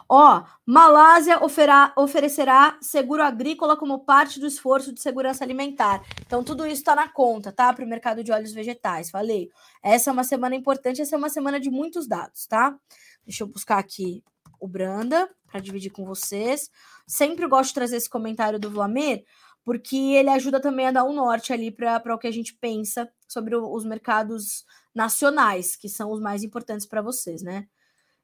Ó, 0.07 0.43
Malásia 0.65 1.43
oferá, 1.43 1.93
oferecerá 1.97 2.77
seguro 2.81 3.23
agrícola 3.23 3.75
como 3.75 4.05
parte 4.05 4.39
do 4.39 4.47
esforço 4.47 4.93
de 4.93 5.01
segurança 5.01 5.43
alimentar. 5.43 6.03
Então, 6.25 6.43
tudo 6.43 6.65
isso 6.65 6.75
está 6.75 6.95
na 6.95 7.09
conta, 7.09 7.51
tá? 7.51 7.73
Para 7.73 7.83
o 7.85 7.87
mercado 7.87 8.23
de 8.23 8.31
óleos 8.31 8.53
vegetais. 8.53 9.09
Falei. 9.09 9.49
Essa 9.83 10.09
é 10.09 10.13
uma 10.13 10.23
semana 10.23 10.55
importante, 10.55 11.01
essa 11.01 11.15
é 11.15 11.17
uma 11.17 11.29
semana 11.29 11.59
de 11.59 11.69
muitos 11.69 12.07
dados, 12.07 12.45
tá? 12.45 12.77
Deixa 13.25 13.43
eu 13.43 13.47
buscar 13.47 13.77
aqui 13.77 14.23
o 14.59 14.67
Branda 14.67 15.29
para 15.47 15.59
dividir 15.59 15.91
com 15.91 16.05
vocês. 16.05 16.69
Sempre 17.05 17.47
gosto 17.47 17.69
de 17.69 17.75
trazer 17.75 17.97
esse 17.97 18.09
comentário 18.09 18.59
do 18.59 18.69
Vlamir, 18.69 19.23
porque 19.63 19.95
ele 19.95 20.29
ajuda 20.29 20.61
também 20.61 20.87
a 20.87 20.91
dar 20.91 21.03
um 21.03 21.13
norte 21.13 21.51
ali 21.51 21.71
para 21.71 22.15
o 22.15 22.17
que 22.17 22.27
a 22.27 22.31
gente 22.31 22.53
pensa 22.53 23.09
sobre 23.27 23.55
o, 23.55 23.71
os 23.73 23.85
mercados 23.85 24.65
nacionais, 24.93 25.75
que 25.75 25.89
são 25.89 26.11
os 26.11 26.19
mais 26.19 26.43
importantes 26.43 26.85
para 26.85 27.01
vocês, 27.01 27.41
né? 27.41 27.67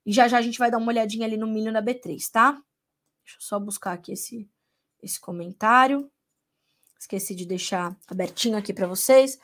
E 0.06 0.12
já 0.12 0.28
já 0.28 0.38
a 0.38 0.42
gente 0.42 0.60
vai 0.60 0.70
dar 0.70 0.78
uma 0.78 0.92
olhadinha 0.92 1.26
ali 1.26 1.38
no 1.38 1.48
milho 1.48 1.72
na 1.72 1.82
B3, 1.82 2.30
tá? 2.32 2.52
Deixa 3.24 3.38
eu 3.38 3.42
só 3.42 3.60
buscar 3.60 3.94
aqui 3.94 4.12
esse, 4.12 4.50
esse 5.02 5.20
comentário. 5.20 6.12
Esqueci 7.00 7.36
de 7.36 7.46
deixar 7.46 7.98
abertinho 8.08 8.58
aqui 8.58 8.74
para 8.74 8.88
vocês. 8.88 9.38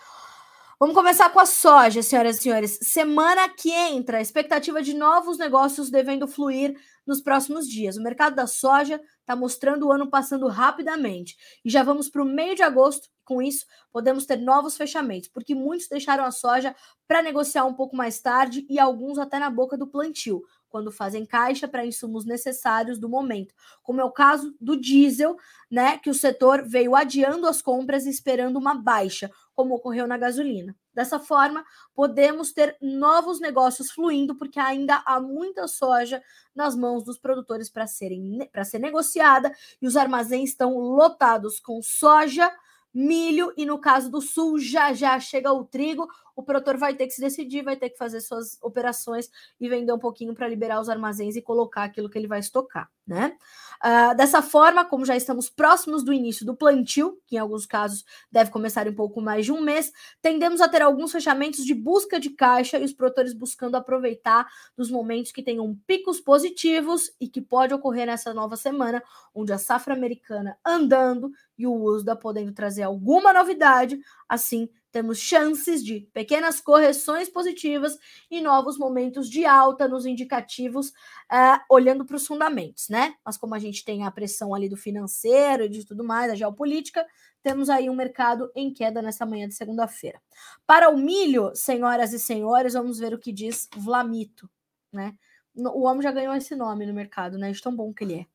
Vamos 0.81 0.95
começar 0.95 1.29
com 1.31 1.41
a 1.41 1.45
soja, 1.45 2.01
senhoras 2.01 2.37
e 2.37 2.43
senhores. 2.43 2.79
Semana 2.81 3.49
que 3.49 3.69
entra, 3.69 4.21
expectativa 4.21 4.81
de 4.81 4.93
novos 4.93 5.37
negócios 5.37 5.89
devendo 5.89 6.25
fluir 6.25 6.73
nos 7.05 7.19
próximos 7.19 7.67
dias. 7.67 7.97
O 7.97 8.01
mercado 8.01 8.37
da 8.37 8.47
soja 8.47 9.01
está 9.19 9.35
mostrando 9.35 9.87
o 9.87 9.91
ano 9.91 10.09
passando 10.09 10.47
rapidamente. 10.47 11.35
E 11.65 11.69
já 11.69 11.83
vamos 11.83 12.07
para 12.09 12.21
o 12.21 12.25
meio 12.25 12.55
de 12.55 12.63
agosto. 12.63 13.09
Com 13.25 13.41
isso, 13.41 13.65
podemos 13.91 14.25
ter 14.25 14.37
novos 14.37 14.77
fechamentos, 14.77 15.27
porque 15.27 15.53
muitos 15.53 15.89
deixaram 15.89 16.23
a 16.23 16.31
soja 16.31 16.73
para 17.05 17.21
negociar 17.21 17.65
um 17.65 17.73
pouco 17.73 17.93
mais 17.93 18.21
tarde 18.21 18.65
e 18.69 18.79
alguns 18.79 19.19
até 19.19 19.37
na 19.37 19.49
boca 19.49 19.77
do 19.77 19.85
plantio 19.85 20.41
quando 20.69 20.91
fazem 20.91 21.25
caixa 21.25 21.67
para 21.67 21.85
insumos 21.85 22.25
necessários 22.25 22.99
do 22.99 23.09
momento, 23.09 23.53
como 23.83 23.99
é 23.99 24.03
o 24.03 24.11
caso 24.11 24.55
do 24.59 24.79
diesel, 24.79 25.35
né, 25.69 25.97
que 25.97 26.09
o 26.09 26.13
setor 26.13 26.63
veio 26.67 26.95
adiando 26.95 27.47
as 27.47 27.61
compras 27.61 28.05
esperando 28.05 28.57
uma 28.57 28.75
baixa, 28.75 29.29
como 29.53 29.75
ocorreu 29.75 30.07
na 30.07 30.17
gasolina. 30.17 30.75
Dessa 30.93 31.19
forma, 31.19 31.65
podemos 31.93 32.51
ter 32.51 32.77
novos 32.81 33.39
negócios 33.39 33.91
fluindo, 33.91 34.35
porque 34.35 34.59
ainda 34.59 35.01
há 35.05 35.19
muita 35.19 35.67
soja 35.67 36.21
nas 36.55 36.75
mãos 36.75 37.03
dos 37.03 37.17
produtores 37.17 37.69
para 37.69 37.87
serem 37.87 38.47
para 38.51 38.63
ser 38.63 38.79
negociada 38.79 39.51
e 39.81 39.87
os 39.87 39.95
armazéns 39.95 40.49
estão 40.49 40.77
lotados 40.77 41.59
com 41.59 41.81
soja 41.81 42.51
milho 42.93 43.53
e 43.57 43.65
no 43.65 43.79
caso 43.79 44.09
do 44.09 44.21
sul 44.21 44.59
já 44.59 44.93
já 44.93 45.19
chega 45.19 45.51
o 45.53 45.63
trigo, 45.63 46.07
o 46.35 46.43
produtor 46.43 46.77
vai 46.77 46.95
ter 46.95 47.05
que 47.07 47.13
se 47.13 47.21
decidir, 47.21 47.63
vai 47.63 47.75
ter 47.75 47.89
que 47.89 47.97
fazer 47.97 48.21
suas 48.21 48.57
operações 48.61 49.29
e 49.59 49.69
vender 49.69 49.91
um 49.93 49.99
pouquinho 49.99 50.33
para 50.33 50.47
liberar 50.47 50.79
os 50.79 50.89
armazéns 50.89 51.35
e 51.35 51.41
colocar 51.41 51.83
aquilo 51.83 52.09
que 52.09 52.17
ele 52.17 52.27
vai 52.27 52.39
estocar, 52.39 52.89
né? 53.05 53.37
Uh, 53.83 54.15
dessa 54.15 54.41
forma, 54.41 54.83
como 54.83 55.05
já 55.05 55.15
estamos 55.15 55.49
próximos 55.49 56.03
do 56.03 56.11
início 56.11 56.45
do 56.45 56.55
plantio, 56.55 57.17
que 57.25 57.37
em 57.37 57.39
alguns 57.39 57.65
casos 57.65 58.03
deve 58.29 58.51
começar 58.51 58.85
em 58.87 58.93
pouco 58.93 59.21
mais 59.21 59.45
de 59.45 59.53
um 59.53 59.61
mês, 59.61 59.93
tendemos 60.21 60.59
a 60.59 60.67
ter 60.67 60.81
alguns 60.81 61.11
fechamentos 61.11 61.63
de 61.63 61.73
busca 61.73 62.19
de 62.19 62.29
caixa 62.31 62.77
e 62.77 62.83
os 62.83 62.91
produtores 62.91 63.33
buscando 63.33 63.75
aproveitar 63.75 64.47
dos 64.75 64.91
momentos 64.91 65.31
que 65.31 65.41
tenham 65.41 65.77
picos 65.87 66.19
positivos 66.19 67.11
e 67.21 67.27
que 67.27 67.41
pode 67.41 67.73
ocorrer 67.73 68.05
nessa 68.05 68.33
nova 68.33 68.57
semana, 68.57 69.01
onde 69.33 69.53
a 69.53 69.57
safra 69.57 69.93
americana 69.93 70.57
andando 70.65 71.31
e 71.57 71.65
o 71.65 71.73
USDA 71.73 72.15
podendo 72.15 72.51
trazer 72.51 72.83
alguma 72.83 73.33
novidade, 73.33 73.99
assim 74.27 74.69
temos 74.91 75.19
chances 75.19 75.83
de 75.83 76.01
pequenas 76.13 76.59
correções 76.59 77.29
positivas 77.29 77.97
e 78.29 78.41
novos 78.41 78.77
momentos 78.77 79.29
de 79.29 79.45
alta 79.45 79.87
nos 79.87 80.05
indicativos, 80.05 80.89
uh, 80.89 81.59
olhando 81.69 82.05
para 82.05 82.15
os 82.15 82.25
fundamentos, 82.25 82.89
né? 82.89 83.15
Mas 83.23 83.37
como 83.37 83.53
a 83.55 83.59
gente 83.59 83.85
tem 83.85 84.05
a 84.05 84.11
pressão 84.11 84.53
ali 84.53 84.67
do 84.67 84.77
financeiro 84.77 85.65
e 85.65 85.69
de 85.69 85.85
tudo 85.85 86.03
mais, 86.03 86.31
a 86.31 86.35
geopolítica, 86.35 87.05
temos 87.43 87.69
aí 87.69 87.89
um 87.89 87.95
mercado 87.95 88.51
em 88.55 88.73
queda 88.73 89.01
nessa 89.01 89.25
manhã 89.25 89.47
de 89.47 89.55
segunda-feira. 89.55 90.21
Para 90.65 90.89
o 90.89 90.97
milho, 90.97 91.51
senhoras 91.55 92.11
e 92.13 92.19
senhores, 92.19 92.73
vamos 92.73 92.99
ver 92.99 93.13
o 93.13 93.19
que 93.19 93.31
diz 93.31 93.69
Vlamito, 93.75 94.49
né? 94.91 95.15
O 95.55 95.83
homem 95.83 96.01
já 96.01 96.11
ganhou 96.11 96.33
esse 96.33 96.55
nome 96.55 96.85
no 96.85 96.93
mercado, 96.93 97.37
né? 97.37 97.51
De 97.51 97.61
tão 97.61 97.75
bom 97.75 97.93
que 97.93 98.03
ele 98.03 98.21
é. 98.21 98.25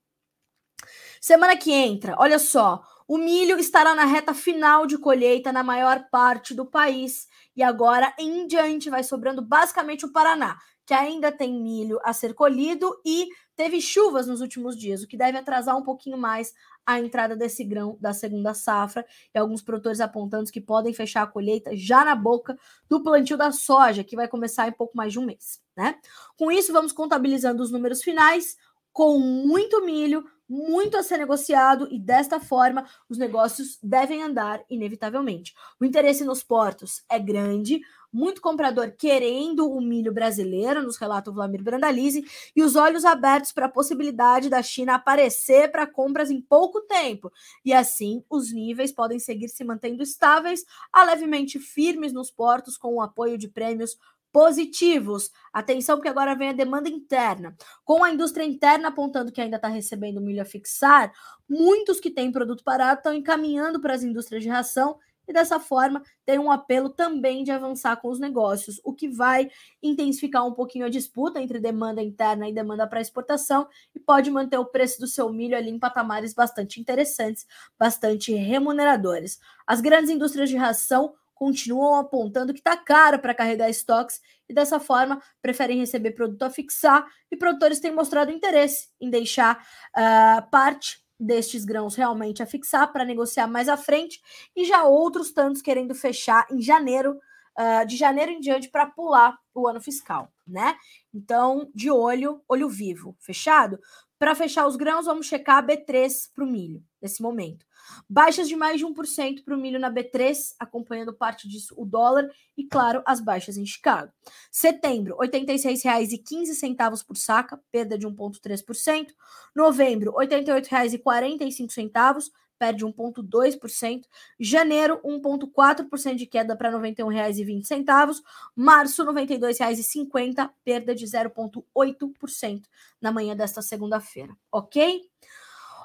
Semana 1.20 1.56
que 1.56 1.72
entra, 1.72 2.14
olha 2.18 2.38
só, 2.38 2.84
o 3.06 3.18
milho 3.18 3.58
estará 3.58 3.94
na 3.94 4.04
reta 4.04 4.32
final 4.32 4.86
de 4.86 4.96
colheita 4.96 5.52
na 5.52 5.62
maior 5.62 6.08
parte 6.10 6.54
do 6.54 6.64
país. 6.64 7.28
E 7.54 7.62
agora 7.62 8.14
em 8.18 8.46
diante 8.46 8.88
vai 8.90 9.04
sobrando 9.04 9.42
basicamente 9.42 10.06
o 10.06 10.12
Paraná, 10.12 10.56
que 10.86 10.94
ainda 10.94 11.30
tem 11.30 11.52
milho 11.60 11.98
a 12.02 12.12
ser 12.12 12.34
colhido 12.34 12.94
e 13.04 13.28
teve 13.56 13.80
chuvas 13.80 14.26
nos 14.26 14.40
últimos 14.40 14.76
dias, 14.76 15.02
o 15.02 15.06
que 15.06 15.16
deve 15.16 15.38
atrasar 15.38 15.76
um 15.76 15.82
pouquinho 15.82 16.18
mais 16.18 16.52
a 16.84 16.98
entrada 16.98 17.36
desse 17.36 17.64
grão 17.64 17.96
da 18.00 18.12
segunda 18.12 18.52
safra. 18.52 19.04
E 19.34 19.38
alguns 19.38 19.62
produtores 19.62 20.00
apontando 20.00 20.50
que 20.50 20.60
podem 20.60 20.92
fechar 20.92 21.22
a 21.22 21.26
colheita 21.26 21.76
já 21.76 22.04
na 22.04 22.14
boca 22.14 22.58
do 22.88 23.02
plantio 23.02 23.36
da 23.36 23.52
soja, 23.52 24.04
que 24.04 24.16
vai 24.16 24.28
começar 24.28 24.68
em 24.68 24.72
pouco 24.72 24.96
mais 24.96 25.12
de 25.12 25.18
um 25.18 25.24
mês, 25.24 25.60
né? 25.76 25.96
Com 26.36 26.50
isso, 26.50 26.72
vamos 26.72 26.92
contabilizando 26.92 27.62
os 27.62 27.70
números 27.70 28.02
finais. 28.02 28.56
Com 28.92 29.18
muito 29.18 29.84
milho, 29.84 30.24
muito 30.48 30.96
a 30.96 31.02
ser 31.02 31.18
negociado 31.18 31.88
e 31.90 31.98
desta 31.98 32.38
forma 32.38 32.86
os 33.08 33.18
negócios 33.18 33.78
devem 33.82 34.22
andar 34.22 34.62
inevitavelmente. 34.68 35.54
O 35.80 35.84
interesse 35.84 36.24
nos 36.24 36.42
portos 36.42 37.02
é 37.08 37.18
grande, 37.18 37.80
muito 38.14 38.40
comprador 38.40 38.92
querendo 38.92 39.68
o 39.68 39.80
milho 39.80 40.12
brasileiro, 40.12 40.82
nos 40.82 40.96
relata 40.96 41.30
o 41.30 41.34
Vlamir 41.34 41.64
Brandalize, 41.64 42.24
e 42.54 42.62
os 42.62 42.76
olhos 42.76 43.04
abertos 43.04 43.50
para 43.50 43.66
a 43.66 43.68
possibilidade 43.68 44.48
da 44.48 44.62
China 44.62 44.94
aparecer 44.94 45.72
para 45.72 45.84
compras 45.84 46.30
em 46.30 46.40
pouco 46.40 46.80
tempo. 46.82 47.32
E 47.64 47.72
assim, 47.72 48.22
os 48.30 48.52
níveis 48.52 48.92
podem 48.92 49.18
seguir 49.18 49.48
se 49.48 49.64
mantendo 49.64 50.00
estáveis 50.00 50.64
a 50.92 51.02
levemente 51.02 51.58
firmes 51.58 52.12
nos 52.12 52.30
portos 52.30 52.76
com 52.76 52.94
o 52.94 53.02
apoio 53.02 53.36
de 53.36 53.48
prêmios 53.48 53.98
positivos. 54.34 55.30
Atenção, 55.52 55.96
porque 55.96 56.08
agora 56.08 56.34
vem 56.34 56.48
a 56.48 56.52
demanda 56.52 56.88
interna. 56.88 57.56
Com 57.84 58.02
a 58.02 58.10
indústria 58.10 58.42
interna 58.42 58.88
apontando 58.88 59.30
que 59.30 59.40
ainda 59.40 59.54
está 59.54 59.68
recebendo 59.68 60.20
milho 60.20 60.42
a 60.42 60.44
fixar, 60.44 61.12
muitos 61.48 62.00
que 62.00 62.10
têm 62.10 62.32
produto 62.32 62.64
parado 62.64 62.98
estão 62.98 63.14
encaminhando 63.14 63.80
para 63.80 63.94
as 63.94 64.02
indústrias 64.02 64.42
de 64.42 64.48
ração 64.48 64.98
e 65.28 65.32
dessa 65.32 65.60
forma 65.60 66.02
tem 66.26 66.36
um 66.36 66.50
apelo 66.50 66.90
também 66.90 67.44
de 67.44 67.52
avançar 67.52 67.96
com 67.96 68.08
os 68.10 68.18
negócios, 68.18 68.80
o 68.84 68.92
que 68.92 69.08
vai 69.08 69.48
intensificar 69.80 70.44
um 70.44 70.52
pouquinho 70.52 70.84
a 70.84 70.90
disputa 70.90 71.40
entre 71.40 71.60
demanda 71.60 72.02
interna 72.02 72.48
e 72.48 72.52
demanda 72.52 72.88
para 72.88 73.00
exportação 73.00 73.68
e 73.94 74.00
pode 74.00 74.32
manter 74.32 74.58
o 74.58 74.66
preço 74.66 75.00
do 75.00 75.06
seu 75.06 75.32
milho 75.32 75.56
ali 75.56 75.70
em 75.70 75.78
patamares 75.78 76.34
bastante 76.34 76.80
interessantes, 76.80 77.46
bastante 77.78 78.34
remuneradores. 78.34 79.38
As 79.64 79.80
grandes 79.80 80.10
indústrias 80.10 80.50
de 80.50 80.56
ração 80.56 81.14
continuam 81.34 81.96
apontando 81.96 82.52
que 82.52 82.60
está 82.60 82.76
caro 82.76 83.18
para 83.18 83.34
carregar 83.34 83.68
estoques 83.68 84.20
e 84.48 84.54
dessa 84.54 84.78
forma 84.78 85.20
preferem 85.42 85.78
receber 85.78 86.12
produto 86.12 86.42
a 86.42 86.50
fixar 86.50 87.06
e 87.30 87.36
produtores 87.36 87.80
têm 87.80 87.92
mostrado 87.92 88.30
interesse 88.30 88.88
em 89.00 89.10
deixar 89.10 89.66
uh, 89.96 90.50
parte 90.50 91.04
destes 91.18 91.64
grãos 91.64 91.94
realmente 91.94 92.42
a 92.42 92.46
fixar 92.46 92.92
para 92.92 93.04
negociar 93.04 93.46
mais 93.46 93.68
à 93.68 93.76
frente 93.76 94.20
e 94.54 94.64
já 94.64 94.84
outros 94.84 95.32
tantos 95.32 95.62
querendo 95.62 95.94
fechar 95.94 96.46
em 96.50 96.60
janeiro, 96.60 97.18
uh, 97.58 97.86
de 97.86 97.96
janeiro 97.96 98.32
em 98.32 98.40
diante 98.40 98.68
para 98.68 98.86
pular 98.86 99.36
o 99.54 99.66
ano 99.66 99.80
fiscal, 99.80 100.32
né? 100.46 100.76
Então, 101.12 101.70
de 101.74 101.90
olho, 101.90 102.42
olho 102.48 102.68
vivo, 102.68 103.16
fechado? 103.20 103.78
Para 104.18 104.34
fechar 104.34 104.66
os 104.66 104.76
grãos, 104.76 105.06
vamos 105.06 105.26
checar 105.26 105.58
a 105.58 105.66
B3 105.66 106.30
para 106.34 106.44
o 106.44 106.46
milho 106.46 106.82
nesse 107.02 107.20
momento. 107.20 107.66
Baixas 108.08 108.48
de 108.48 108.56
mais 108.56 108.78
de 108.78 108.86
1% 108.86 109.44
para 109.44 109.54
o 109.54 109.58
milho 109.58 109.78
na 109.78 109.92
B3, 109.92 110.54
acompanhando 110.58 111.12
parte 111.12 111.46
disso 111.48 111.74
o 111.76 111.84
dólar 111.84 112.30
e, 112.56 112.64
claro, 112.64 113.02
as 113.04 113.20
baixas 113.20 113.58
em 113.58 113.66
Chicago. 113.66 114.10
Setembro, 114.50 115.18
R$ 115.20 115.28
86,15 115.28 117.04
por 117.04 117.16
saca, 117.16 117.60
perda 117.70 117.98
de 117.98 118.06
1,3%. 118.06 119.08
Novembro, 119.54 120.16
R$ 120.16 120.26
88,45, 120.26 122.30
perde 122.58 122.84
1,2%. 122.84 124.02
Janeiro, 124.38 125.00
1,4% 125.04 126.16
de 126.16 126.26
queda 126.26 126.56
para 126.56 126.70
R$ 126.70 126.76
91,20. 126.76 128.22
Março, 128.54 129.04
R$ 129.04 129.12
92,50, 129.12 130.50
perda 130.64 130.94
de 130.94 131.06
0,8% 131.06 132.62
na 133.00 133.12
manhã 133.12 133.36
desta 133.36 133.62
segunda-feira, 133.62 134.34
ok? 134.50 135.02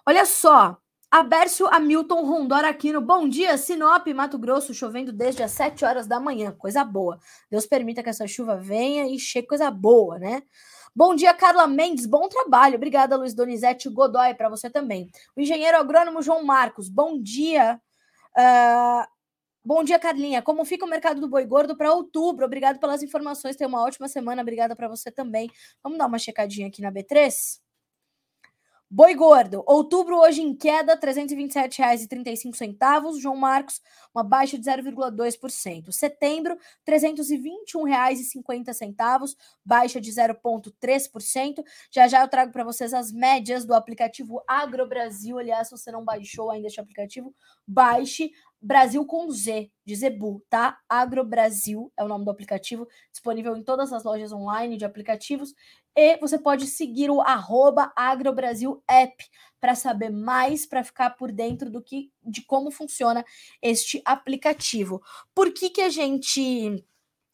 Olha 0.06 0.26
só, 0.26 0.78
Abércio 1.12 1.68
Hamilton 1.68 2.24
Rondor 2.24 2.64
Aquino, 2.64 3.02
bom 3.02 3.28
dia, 3.28 3.58
Sinop, 3.58 4.06
Mato 4.14 4.38
Grosso, 4.38 4.76
chovendo 4.76 5.12
desde 5.12 5.42
as 5.42 5.52
7 5.54 5.84
horas 5.84 6.06
da 6.06 6.20
manhã, 6.20 6.52
coisa 6.52 6.84
boa. 6.84 7.20
Deus 7.50 7.66
permita 7.66 8.04
que 8.04 8.10
essa 8.10 8.28
chuva 8.28 8.56
venha 8.56 9.08
e 9.08 9.18
chegue 9.18 9.48
coisa 9.48 9.72
boa, 9.72 10.20
né? 10.20 10.44
Bom 11.00 11.16
dia, 11.16 11.34
Carla 11.34 11.66
Mendes, 11.66 12.06
bom 12.06 12.28
trabalho. 12.28 12.76
Obrigada, 12.76 13.16
Luiz 13.16 13.34
Donizete 13.34 13.88
Godoy, 13.88 14.34
para 14.34 14.50
você 14.50 14.70
também. 14.70 15.10
O 15.34 15.39
engenheiro 15.39 15.78
agrônomo 15.78 16.22
João 16.22 16.43
Marcos, 16.43 16.89
bom 16.89 17.18
dia. 17.18 17.82
Uh, 18.38 19.08
bom 19.64 19.82
dia, 19.82 19.97
Carlinha. 19.97 20.41
Como 20.41 20.66
fica 20.66 20.86
o 20.86 20.89
mercado 20.89 21.22
do 21.22 21.30
boi 21.30 21.45
gordo 21.45 21.78
para 21.78 21.93
outubro? 21.93 22.43
Obrigado 22.45 22.82
pelas 22.82 23.02
informações. 23.02 23.56
Tenha 23.56 23.70
uma 23.70 23.82
ótima 23.82 24.10
semana. 24.10 24.41
Obrigada 24.41 24.76
para 24.76 24.89
você 24.89 25.10
também. 25.10 25.50
Vamos 25.82 25.97
dar 25.97 26.06
uma 26.06 26.20
checadinha 26.20 26.68
aqui 26.68 26.82
na 26.82 26.91
B3? 26.91 27.32
Boi 28.92 29.14
gordo, 29.14 29.64
outubro 29.68 30.18
hoje 30.18 30.42
em 30.42 30.56
queda, 30.56 30.96
R$ 30.96 31.00
327,35. 31.00 33.20
João 33.20 33.36
Marcos, 33.36 33.80
uma 34.16 34.24
baixa 34.24 34.58
de 34.58 34.68
0,2%. 34.68 35.92
Setembro, 35.92 36.58
R$ 36.88 36.98
321,50, 36.98 39.36
baixa 39.64 40.02
de 40.02 40.12
0,3%. 40.12 41.64
Já 41.92 42.08
já 42.08 42.24
eu 42.24 42.28
trago 42.28 42.52
para 42.52 42.64
vocês 42.64 42.92
as 42.92 43.12
médias 43.12 43.64
do 43.64 43.76
aplicativo 43.76 44.42
AgroBrasil. 44.48 45.38
Aliás, 45.38 45.68
se 45.68 45.78
você 45.78 45.92
não 45.92 46.04
baixou 46.04 46.50
ainda 46.50 46.66
este 46.66 46.82
aplicativo, 46.82 47.32
baixe 47.68 48.32
Brasil 48.62 49.05
com 49.05 49.32
Z, 49.32 49.72
de 49.86 49.95
Zebu, 49.95 50.43
tá? 50.49 50.78
AgroBrasil 50.88 51.91
é 51.97 52.03
o 52.03 52.07
nome 52.07 52.26
do 52.26 52.32
aplicativo, 52.32 52.88
disponível 53.12 53.55
em 53.55 53.64
todas 53.64 53.93
as 53.93 54.03
lojas 54.03 54.32
online 54.32 54.78
de 54.78 54.86
aplicativos. 54.86 55.53
E 55.95 56.18
você 56.18 56.38
pode 56.38 56.68
seguir 56.68 57.10
o 57.10 57.22
AgroBrasilApp 57.95 59.16
para 59.60 59.76
saber 59.76 60.10
mais, 60.10 60.66
para 60.66 60.84
ficar 60.84 61.12
por 61.12 61.32
dentro 61.32 61.70
do 61.70 61.82
que 61.82 62.12
de 62.24 62.43
como 62.45 62.72
funciona 62.72 63.26
este 63.62 64.01
aplicativo. 64.05 65.01
Por 65.34 65.53
que, 65.53 65.70
que 65.70 65.82
a 65.82 65.89
gente 65.89 66.84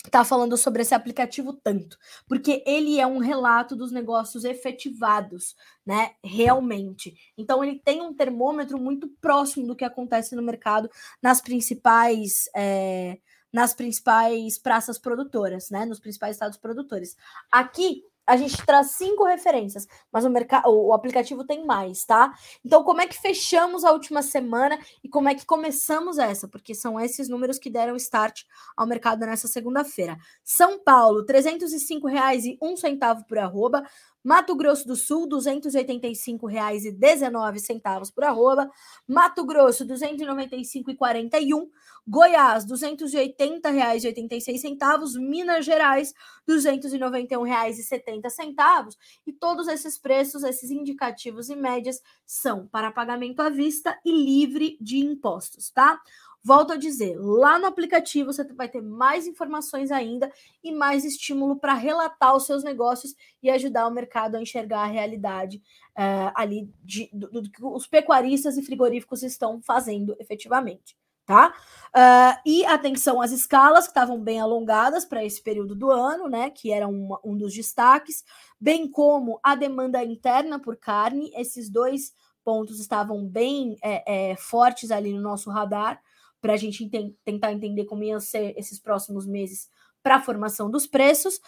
tá 0.09 0.23
falando 0.23 0.57
sobre 0.57 0.81
esse 0.81 0.93
aplicativo 0.93 1.53
tanto, 1.53 1.97
porque 2.27 2.63
ele 2.65 2.99
é 2.99 3.07
um 3.07 3.19
relato 3.19 3.75
dos 3.75 3.91
negócios 3.91 4.43
efetivados, 4.43 5.55
né? 5.85 6.11
Realmente. 6.23 7.15
Então 7.37 7.63
ele 7.63 7.79
tem 7.79 8.01
um 8.01 8.13
termômetro 8.13 8.77
muito 8.77 9.07
próximo 9.21 9.67
do 9.67 9.75
que 9.75 9.85
acontece 9.85 10.35
no 10.35 10.41
mercado 10.41 10.89
nas 11.21 11.41
principais 11.41 12.49
é, 12.55 13.17
nas 13.51 13.73
principais 13.73 14.57
praças 14.57 14.97
produtoras, 14.97 15.69
né? 15.69 15.85
Nos 15.85 15.99
principais 15.99 16.35
estados 16.35 16.57
produtores. 16.57 17.15
Aqui 17.51 18.03
a 18.25 18.37
gente 18.37 18.57
traz 18.65 18.91
cinco 18.91 19.23
referências, 19.25 19.87
mas 20.11 20.25
o, 20.25 20.29
mercado, 20.29 20.69
o 20.69 20.93
aplicativo 20.93 21.45
tem 21.45 21.65
mais, 21.65 22.03
tá? 22.05 22.33
Então, 22.63 22.83
como 22.83 23.01
é 23.01 23.07
que 23.07 23.19
fechamos 23.19 23.83
a 23.83 23.91
última 23.91 24.21
semana 24.21 24.79
e 25.03 25.09
como 25.09 25.29
é 25.29 25.35
que 25.35 25.45
começamos 25.45 26.17
essa? 26.17 26.47
Porque 26.47 26.73
são 26.73 26.99
esses 26.99 27.29
números 27.29 27.59
que 27.59 27.69
deram 27.69 27.95
start 27.95 28.43
ao 28.75 28.87
mercado 28.87 29.25
nessa 29.25 29.47
segunda-feira. 29.47 30.17
São 30.43 30.79
Paulo, 30.79 31.25
R$ 31.27 31.33
305,01 31.33 33.25
por 33.27 33.37
arroba. 33.37 33.83
Mato 34.25 34.55
Grosso 34.55 34.87
do 34.87 34.95
Sul, 34.95 35.25
R$ 35.25 35.37
285,19 35.37 38.11
por 38.11 38.23
arroba. 38.23 38.67
Mato 39.07 39.45
Grosso, 39.45 39.83
R$ 39.83 39.93
295,41. 39.93 41.69
Goiás, 42.07 42.63
R$ 42.63 42.71
280,86. 42.71 45.19
Minas 45.19 45.63
Gerais, 45.63 46.11
R$ 46.47 46.55
291,70. 46.55 48.95
E 49.27 49.33
todos 49.33 49.67
esses 49.67 49.99
preços, 49.99 50.43
esses 50.43 50.71
indicativos 50.71 51.49
e 51.49 51.55
médias, 51.55 52.01
são 52.25 52.65
para 52.65 52.91
pagamento 52.91 53.41
à 53.41 53.49
vista 53.49 53.95
e 54.03 54.11
livre 54.11 54.75
de 54.81 54.97
impostos, 54.97 55.69
tá? 55.69 56.01
Volto 56.45 56.73
a 56.73 56.75
dizer, 56.75 57.17
lá 57.17 57.57
no 57.57 57.65
aplicativo 57.65 58.31
você 58.31 58.43
vai 58.53 58.69
ter 58.69 58.79
mais 58.79 59.25
informações 59.25 59.89
ainda 59.89 60.31
e 60.63 60.71
mais 60.71 61.03
estímulo 61.03 61.55
para 61.55 61.73
relatar 61.73 62.35
os 62.35 62.45
seus 62.45 62.63
negócios 62.63 63.15
e 63.41 63.49
ajudar 63.49 63.87
o 63.87 63.91
mercado 63.91 64.35
a 64.35 64.41
enxergar 64.41 64.81
a 64.81 64.85
realidade 64.85 65.57
uh, 65.97 66.31
ali 66.35 66.71
de, 66.83 67.09
do, 67.11 67.41
do, 67.41 67.49
que 67.49 67.65
os 67.65 67.87
pecuaristas 67.87 68.59
e 68.59 68.61
frigoríficos 68.61 69.23
estão 69.23 69.59
fazendo 69.59 70.15
efetivamente. 70.19 70.95
Tá? 71.25 71.51
Uh, 71.87 72.39
e 72.45 72.63
atenção 72.67 73.19
às 73.19 73.31
escalas 73.31 73.85
que 73.85 73.89
estavam 73.89 74.21
bem 74.21 74.39
alongadas 74.39 75.03
para 75.03 75.25
esse 75.25 75.41
período 75.41 75.73
do 75.73 75.89
ano, 75.89 76.29
né? 76.29 76.51
Que 76.51 76.71
era 76.71 76.87
uma, 76.87 77.19
um 77.23 77.35
dos 77.35 77.55
destaques, 77.55 78.23
bem 78.61 78.87
como 78.87 79.39
a 79.41 79.55
demanda 79.55 80.03
interna 80.03 80.59
por 80.59 80.77
carne, 80.77 81.31
esses 81.35 81.71
dois 81.71 82.13
pontos 82.43 82.79
estavam 82.79 83.25
bem 83.25 83.75
é, 83.81 84.29
é, 84.29 84.35
fortes 84.35 84.91
ali 84.91 85.11
no 85.11 85.21
nosso 85.21 85.49
radar 85.49 85.99
para 86.41 86.53
a 86.53 86.57
gente 86.57 86.83
ent 86.83 87.13
tentar 87.23 87.51
entender 87.51 87.85
como 87.85 88.03
iam 88.03 88.19
ser 88.19 88.53
esses 88.57 88.79
próximos 88.79 89.25
meses 89.25 89.69
para 90.03 90.17
a 90.17 90.21
formação 90.21 90.69
dos 90.69 90.85
preços. 90.85 91.39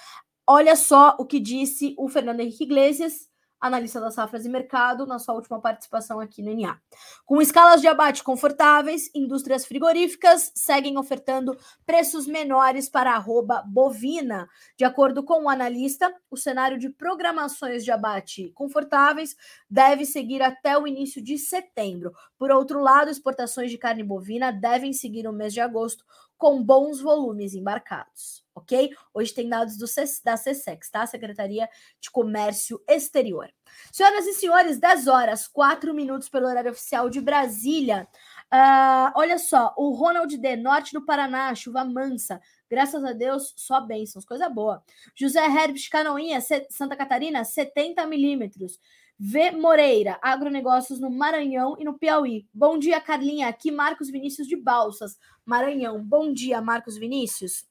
Olha 0.47 0.75
só 0.75 1.15
o 1.19 1.25
que 1.25 1.39
disse 1.39 1.93
o 1.97 2.07
Fernando 2.07 2.39
Henrique 2.39 2.63
Iglesias 2.63 3.29
analista 3.59 3.99
das 3.99 4.13
safras 4.13 4.45
e 4.45 4.49
mercado, 4.49 5.05
na 5.05 5.19
sua 5.19 5.35
última 5.35 5.59
participação 5.59 6.19
aqui 6.19 6.41
no 6.41 6.55
NA. 6.55 6.77
Com 7.25 7.41
escalas 7.41 7.81
de 7.81 7.87
abate 7.87 8.23
confortáveis, 8.23 9.09
indústrias 9.13 9.65
frigoríficas 9.65 10.51
seguem 10.55 10.97
ofertando 10.97 11.57
preços 11.85 12.27
menores 12.27 12.89
para 12.89 13.11
a 13.11 13.15
arroba 13.15 13.63
bovina. 13.65 14.47
De 14.77 14.85
acordo 14.85 15.23
com 15.23 15.43
o 15.43 15.49
analista, 15.49 16.13
o 16.29 16.37
cenário 16.37 16.77
de 16.77 16.89
programações 16.89 17.83
de 17.83 17.91
abate 17.91 18.51
confortáveis 18.53 19.35
deve 19.69 20.05
seguir 20.05 20.41
até 20.41 20.77
o 20.77 20.87
início 20.87 21.21
de 21.21 21.37
setembro. 21.37 22.13
Por 22.37 22.51
outro 22.51 22.79
lado, 22.79 23.09
exportações 23.09 23.71
de 23.71 23.77
carne 23.77 24.03
bovina 24.03 24.51
devem 24.51 24.93
seguir 24.93 25.27
o 25.27 25.33
mês 25.33 25.53
de 25.53 25.61
agosto 25.61 26.05
com 26.37 26.61
bons 26.61 27.01
volumes 27.01 27.53
embarcados, 27.53 28.43
ok? 28.53 28.95
Hoje 29.13 29.33
tem 29.33 29.49
dados 29.49 29.77
do, 29.77 29.85
da 30.23 30.35
CSEX, 30.35 30.89
tá? 30.89 31.05
Secretaria 31.05 31.67
de 31.99 32.11
Comércio 32.11 32.81
Exterior. 32.87 33.49
Senhoras 33.91 34.25
e 34.27 34.33
senhores, 34.33 34.79
10 34.79 35.07
horas, 35.07 35.47
4 35.47 35.93
minutos 35.93 36.29
pelo 36.29 36.47
horário 36.47 36.71
oficial 36.71 37.09
de 37.09 37.19
Brasília. 37.19 38.07
Uh, 38.53 39.11
olha 39.15 39.37
só, 39.39 39.73
o 39.75 39.91
Ronald 39.91 40.37
D, 40.37 40.55
norte 40.55 40.93
do 40.93 41.05
Paraná, 41.05 41.53
chuva 41.55 41.83
mansa. 41.83 42.39
Graças 42.69 43.03
a 43.03 43.13
Deus, 43.13 43.53
só 43.57 43.81
bênçãos, 43.81 44.25
coisa 44.25 44.47
boa. 44.47 44.83
José 45.15 45.43
Herbst 45.45 45.89
Canoinha, 45.89 46.39
Santa 46.69 46.95
Catarina, 46.95 47.43
70 47.43 48.05
milímetros. 48.05 48.79
V. 49.19 49.51
Moreira, 49.51 50.19
agronegócios 50.21 50.99
no 50.99 51.09
Maranhão 51.09 51.75
e 51.79 51.83
no 51.83 51.97
Piauí. 51.97 52.47
Bom 52.53 52.77
dia, 52.77 53.01
Carlinha. 53.01 53.47
Aqui, 53.47 53.71
Marcos 53.71 54.09
Vinícius 54.09 54.47
de 54.47 54.55
Balsas, 54.55 55.17
Maranhão. 55.43 56.03
Bom 56.03 56.31
dia, 56.31 56.61
Marcos 56.61 56.97
Vinícius. 56.97 57.65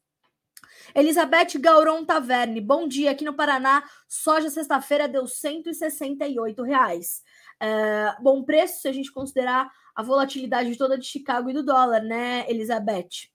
Elizabeth 0.95 1.59
Gauron 1.61 2.05
Taverne, 2.05 2.61
bom 2.61 2.89
dia. 2.89 3.13
Aqui 3.13 3.25
no 3.25 3.35
Paraná, 3.35 3.85
soja 4.09 4.51
sexta-feira 4.51 5.09
deu 5.09 5.27
168 5.27 6.63
reais. 6.63 7.23
É, 7.61 8.17
bom 8.21 8.43
preço 8.43 8.83
se 8.83 8.89
a 8.89 8.93
gente 8.93 9.13
considerar 9.13 9.71
a 9.95 10.03
volatilidade 10.03 10.77
toda 10.77 10.99
de 10.99 11.07
Chicago 11.07 11.49
e 11.49 11.55
do 11.55 11.63
dólar, 11.63 12.03
né, 12.03 12.45
Elizabeth? 12.51 13.31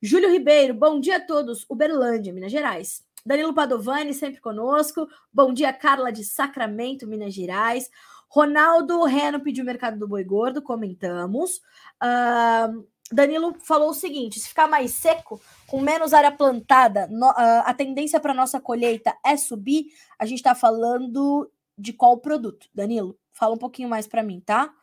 Júlio 0.00 0.30
Ribeiro, 0.30 0.74
bom 0.74 0.98
dia 0.98 1.18
a 1.18 1.20
todos. 1.20 1.64
Uberlândia, 1.70 2.32
Minas 2.32 2.50
Gerais. 2.50 3.04
Danilo 3.24 3.54
Padovani, 3.54 4.12
sempre 4.12 4.40
conosco. 4.40 5.08
Bom 5.32 5.52
dia, 5.52 5.72
Carla 5.72 6.10
de 6.10 6.24
Sacramento, 6.24 7.06
Minas 7.06 7.32
Gerais. 7.32 7.88
Ronaldo 8.28 9.04
Reno 9.04 9.40
pediu 9.40 9.62
o 9.62 9.66
mercado 9.66 9.98
do 9.98 10.08
boi 10.08 10.24
gordo, 10.24 10.60
comentamos. 10.60 11.58
Uh, 12.02 12.84
Danilo 13.12 13.54
falou 13.60 13.90
o 13.90 13.94
seguinte: 13.94 14.40
se 14.40 14.48
ficar 14.48 14.66
mais 14.66 14.92
seco, 14.92 15.40
com 15.68 15.80
menos 15.80 16.12
área 16.12 16.32
plantada, 16.32 17.06
no, 17.06 17.28
uh, 17.30 17.62
a 17.64 17.72
tendência 17.74 18.18
para 18.18 18.34
nossa 18.34 18.60
colheita 18.60 19.16
é 19.24 19.36
subir. 19.36 19.86
A 20.18 20.26
gente 20.26 20.38
está 20.38 20.54
falando 20.54 21.50
de 21.78 21.92
qual 21.92 22.18
produto? 22.18 22.68
Danilo, 22.74 23.16
fala 23.32 23.54
um 23.54 23.58
pouquinho 23.58 23.88
mais 23.88 24.06
para 24.06 24.22
mim, 24.22 24.40
tá? 24.40 24.74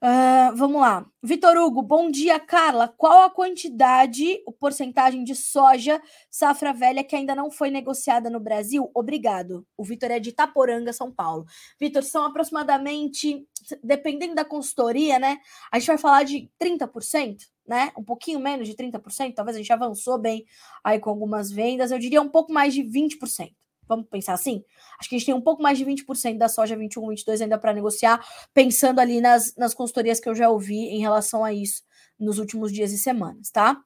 Uh, 0.00 0.54
vamos 0.54 0.80
lá. 0.80 1.04
Vitor 1.20 1.56
Hugo, 1.56 1.82
bom 1.82 2.08
dia, 2.08 2.38
Carla. 2.38 2.86
Qual 2.86 3.22
a 3.22 3.30
quantidade, 3.30 4.40
o 4.46 4.52
porcentagem 4.52 5.24
de 5.24 5.34
soja 5.34 6.00
safra 6.30 6.72
velha 6.72 7.02
que 7.02 7.16
ainda 7.16 7.34
não 7.34 7.50
foi 7.50 7.68
negociada 7.68 8.30
no 8.30 8.38
Brasil? 8.38 8.88
Obrigado. 8.94 9.66
O 9.76 9.82
Vitor 9.82 10.12
é 10.12 10.20
de 10.20 10.28
Itaporanga, 10.30 10.92
São 10.92 11.10
Paulo. 11.10 11.46
Vitor, 11.80 12.04
são 12.04 12.24
aproximadamente, 12.24 13.44
dependendo 13.82 14.36
da 14.36 14.44
consultoria, 14.44 15.18
né? 15.18 15.38
A 15.72 15.80
gente 15.80 15.88
vai 15.88 15.98
falar 15.98 16.22
de 16.22 16.48
30%, 16.62 17.38
né? 17.66 17.90
Um 17.98 18.04
pouquinho 18.04 18.38
menos 18.38 18.68
de 18.68 18.76
30%, 18.76 19.34
talvez 19.34 19.56
a 19.56 19.58
gente 19.58 19.72
avançou 19.72 20.16
bem 20.16 20.44
aí 20.84 21.00
com 21.00 21.10
algumas 21.10 21.50
vendas. 21.50 21.90
Eu 21.90 21.98
diria 21.98 22.22
um 22.22 22.28
pouco 22.28 22.52
mais 22.52 22.72
de 22.72 22.84
20%. 22.84 23.57
Vamos 23.88 24.06
pensar 24.08 24.34
assim? 24.34 24.62
Acho 25.00 25.08
que 25.08 25.16
a 25.16 25.18
gente 25.18 25.26
tem 25.26 25.34
um 25.34 25.40
pouco 25.40 25.62
mais 25.62 25.78
de 25.78 25.84
20% 25.84 26.36
da 26.36 26.48
soja 26.48 26.76
21, 26.76 27.08
22 27.08 27.40
ainda 27.40 27.58
para 27.58 27.72
negociar, 27.72 28.24
pensando 28.52 29.00
ali 29.00 29.20
nas, 29.20 29.54
nas 29.56 29.74
consultorias 29.74 30.20
que 30.20 30.28
eu 30.28 30.34
já 30.34 30.50
ouvi 30.50 30.76
em 30.76 31.00
relação 31.00 31.42
a 31.42 31.52
isso 31.52 31.82
nos 32.18 32.38
últimos 32.38 32.72
dias 32.72 32.92
e 32.92 32.98
semanas, 32.98 33.50
tá? 33.50 33.80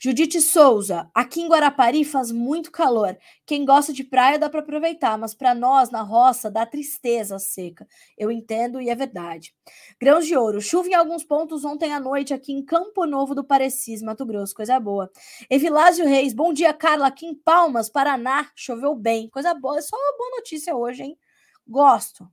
Judite 0.00 0.40
Souza, 0.40 1.10
aqui 1.14 1.40
em 1.40 1.48
Guarapari 1.48 2.04
faz 2.04 2.30
muito 2.30 2.70
calor. 2.70 3.16
Quem 3.44 3.64
gosta 3.64 3.92
de 3.92 4.04
praia 4.04 4.38
dá 4.38 4.48
para 4.48 4.60
aproveitar, 4.60 5.18
mas 5.18 5.34
para 5.34 5.54
nós 5.54 5.90
na 5.90 6.02
roça 6.02 6.50
dá 6.50 6.64
tristeza 6.64 7.36
a 7.36 7.38
seca. 7.38 7.86
Eu 8.16 8.30
entendo 8.30 8.80
e 8.80 8.88
é 8.88 8.94
verdade. 8.94 9.54
Grãos 10.00 10.26
de 10.26 10.36
ouro, 10.36 10.60
chuva 10.60 10.88
em 10.88 10.94
alguns 10.94 11.24
pontos 11.24 11.64
ontem 11.64 11.92
à 11.92 12.00
noite 12.00 12.32
aqui 12.32 12.52
em 12.52 12.64
Campo 12.64 13.06
Novo 13.06 13.34
do 13.34 13.44
Parecis, 13.44 14.02
Mato 14.02 14.24
Grosso, 14.24 14.54
coisa 14.54 14.78
boa. 14.78 15.10
Evilásio 15.50 16.06
Reis, 16.06 16.32
bom 16.32 16.52
dia, 16.52 16.72
Carla, 16.72 17.08
aqui 17.08 17.26
em 17.26 17.34
Palmas, 17.34 17.90
Paraná, 17.90 18.50
choveu 18.54 18.94
bem, 18.94 19.28
coisa 19.28 19.54
boa. 19.54 19.78
É 19.78 19.82
só 19.82 19.96
uma 19.96 20.16
boa 20.16 20.30
notícia 20.36 20.74
hoje, 20.76 21.02
hein? 21.02 21.18
Gosto. 21.66 22.28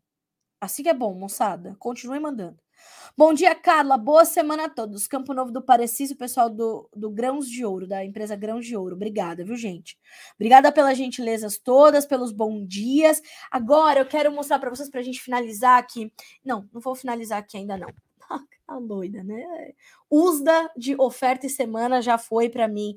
Assim 0.61 0.83
que 0.83 0.89
é 0.89 0.93
bom, 0.93 1.13
moçada. 1.13 1.75
Continue 1.79 2.19
mandando. 2.19 2.64
Bom 3.17 3.33
dia, 3.33 3.55
Carla. 3.55 3.97
Boa 3.97 4.25
semana 4.25 4.65
a 4.65 4.69
todos. 4.69 5.07
Campo 5.07 5.33
Novo 5.33 5.51
do 5.51 5.61
Parecido, 5.61 6.15
pessoal 6.15 6.49
do, 6.49 6.89
do 6.93 7.09
Grãos 7.09 7.49
de 7.49 7.65
Ouro, 7.65 7.87
da 7.87 8.03
empresa 8.03 8.35
Grãos 8.35 8.65
de 8.65 8.75
Ouro. 8.75 8.95
Obrigada, 8.95 9.43
viu, 9.45 9.55
gente? 9.55 9.97
Obrigada 10.35 10.71
pelas 10.71 10.97
gentilezas 10.97 11.57
todas, 11.57 12.05
pelos 12.05 12.31
bons 12.31 12.67
dias. 12.67 13.21
Agora 13.49 13.99
eu 14.01 14.05
quero 14.05 14.31
mostrar 14.31 14.59
para 14.59 14.69
vocês, 14.69 14.89
para 14.89 14.99
a 14.99 15.03
gente 15.03 15.21
finalizar 15.21 15.79
aqui. 15.79 16.11
Não, 16.43 16.67
não 16.73 16.81
vou 16.81 16.93
finalizar 16.93 17.39
aqui 17.39 17.57
ainda, 17.57 17.77
não. 17.77 17.87
Tá 18.67 18.79
doida, 18.79 19.23
né? 19.23 19.73
Usda 20.09 20.71
de 20.75 20.99
oferta 20.99 21.45
e 21.45 21.49
semana 21.51 22.01
já 22.01 22.17
foi 22.17 22.49
para 22.49 22.67
mim 22.67 22.95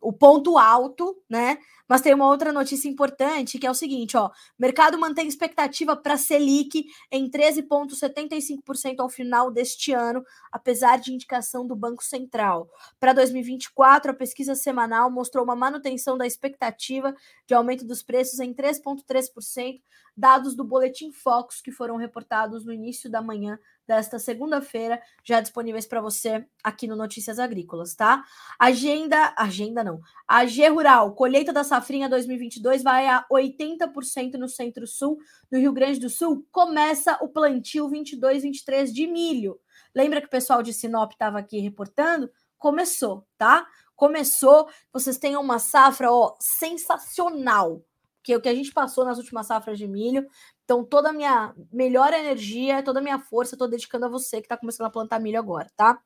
o 0.00 0.12
ponto 0.12 0.56
alto, 0.58 1.20
né? 1.28 1.58
Mas 1.88 2.02
tem 2.02 2.12
uma 2.12 2.28
outra 2.28 2.52
notícia 2.52 2.88
importante 2.88 3.58
que 3.58 3.66
é 3.66 3.70
o 3.70 3.74
seguinte: 3.74 4.16
ó, 4.16 4.30
mercado 4.58 4.98
mantém 4.98 5.26
expectativa 5.26 5.96
para 5.96 6.16
Selic 6.16 6.84
em 7.10 7.30
13,75% 7.30 9.00
ao 9.00 9.08
final 9.08 9.50
deste 9.50 9.92
ano, 9.92 10.22
apesar 10.52 10.98
de 10.98 11.12
indicação 11.12 11.66
do 11.66 11.74
Banco 11.74 12.04
Central. 12.04 12.68
Para 13.00 13.12
2024, 13.12 14.10
a 14.10 14.14
pesquisa 14.14 14.54
semanal 14.54 15.10
mostrou 15.10 15.44
uma 15.44 15.56
manutenção 15.56 16.18
da 16.18 16.26
expectativa 16.26 17.14
de 17.46 17.54
aumento 17.54 17.86
dos 17.86 18.02
preços 18.02 18.38
em 18.38 18.52
3,3%, 18.52 19.80
dados 20.16 20.54
do 20.54 20.64
Boletim 20.64 21.10
Focus 21.12 21.60
que 21.60 21.72
foram 21.72 21.96
reportados 21.96 22.64
no 22.64 22.72
início 22.72 23.10
da 23.10 23.22
manhã 23.22 23.58
desta 23.88 24.18
segunda-feira, 24.18 25.00
já 25.24 25.40
disponíveis 25.40 25.86
para 25.86 26.02
você 26.02 26.46
aqui 26.62 26.86
no 26.86 26.94
Notícias 26.94 27.38
Agrícolas, 27.38 27.94
tá? 27.94 28.22
Agenda, 28.58 29.32
agenda 29.34 29.82
não. 29.82 30.00
A 30.28 30.44
G 30.44 30.68
Rural, 30.68 31.14
colheita 31.14 31.54
da 31.54 31.64
safrinha 31.64 32.06
2022 32.06 32.82
vai 32.82 33.06
a 33.06 33.26
80% 33.32 34.34
no 34.34 34.46
Centro-Sul, 34.46 35.18
no 35.50 35.58
Rio 35.58 35.72
Grande 35.72 35.98
do 35.98 36.10
Sul, 36.10 36.46
começa 36.52 37.18
o 37.22 37.28
plantio 37.28 37.88
22-23 37.88 38.92
de 38.92 39.06
milho. 39.06 39.58
Lembra 39.94 40.20
que 40.20 40.26
o 40.26 40.30
pessoal 40.30 40.62
de 40.62 40.74
Sinop 40.74 41.12
estava 41.12 41.38
aqui 41.38 41.58
reportando? 41.58 42.30
Começou, 42.58 43.26
tá? 43.38 43.66
Começou, 43.96 44.68
vocês 44.92 45.16
têm 45.16 45.34
uma 45.36 45.58
safra 45.58 46.12
ó, 46.12 46.36
sensacional 46.38 47.82
que 48.22 48.34
o 48.34 48.40
que 48.40 48.48
a 48.48 48.54
gente 48.54 48.72
passou 48.72 49.04
nas 49.04 49.18
últimas 49.18 49.46
safras 49.46 49.78
de 49.78 49.86
milho. 49.86 50.26
Então, 50.64 50.84
toda 50.84 51.08
a 51.08 51.12
minha 51.12 51.54
melhor 51.72 52.12
energia, 52.12 52.82
toda 52.82 53.00
a 53.00 53.02
minha 53.02 53.18
força, 53.18 53.54
estou 53.54 53.66
dedicando 53.66 54.04
a 54.04 54.08
você 54.08 54.38
que 54.38 54.44
está 54.44 54.56
começando 54.56 54.86
a 54.86 54.90
plantar 54.90 55.18
milho 55.18 55.38
agora, 55.38 55.70
tá? 55.74 55.98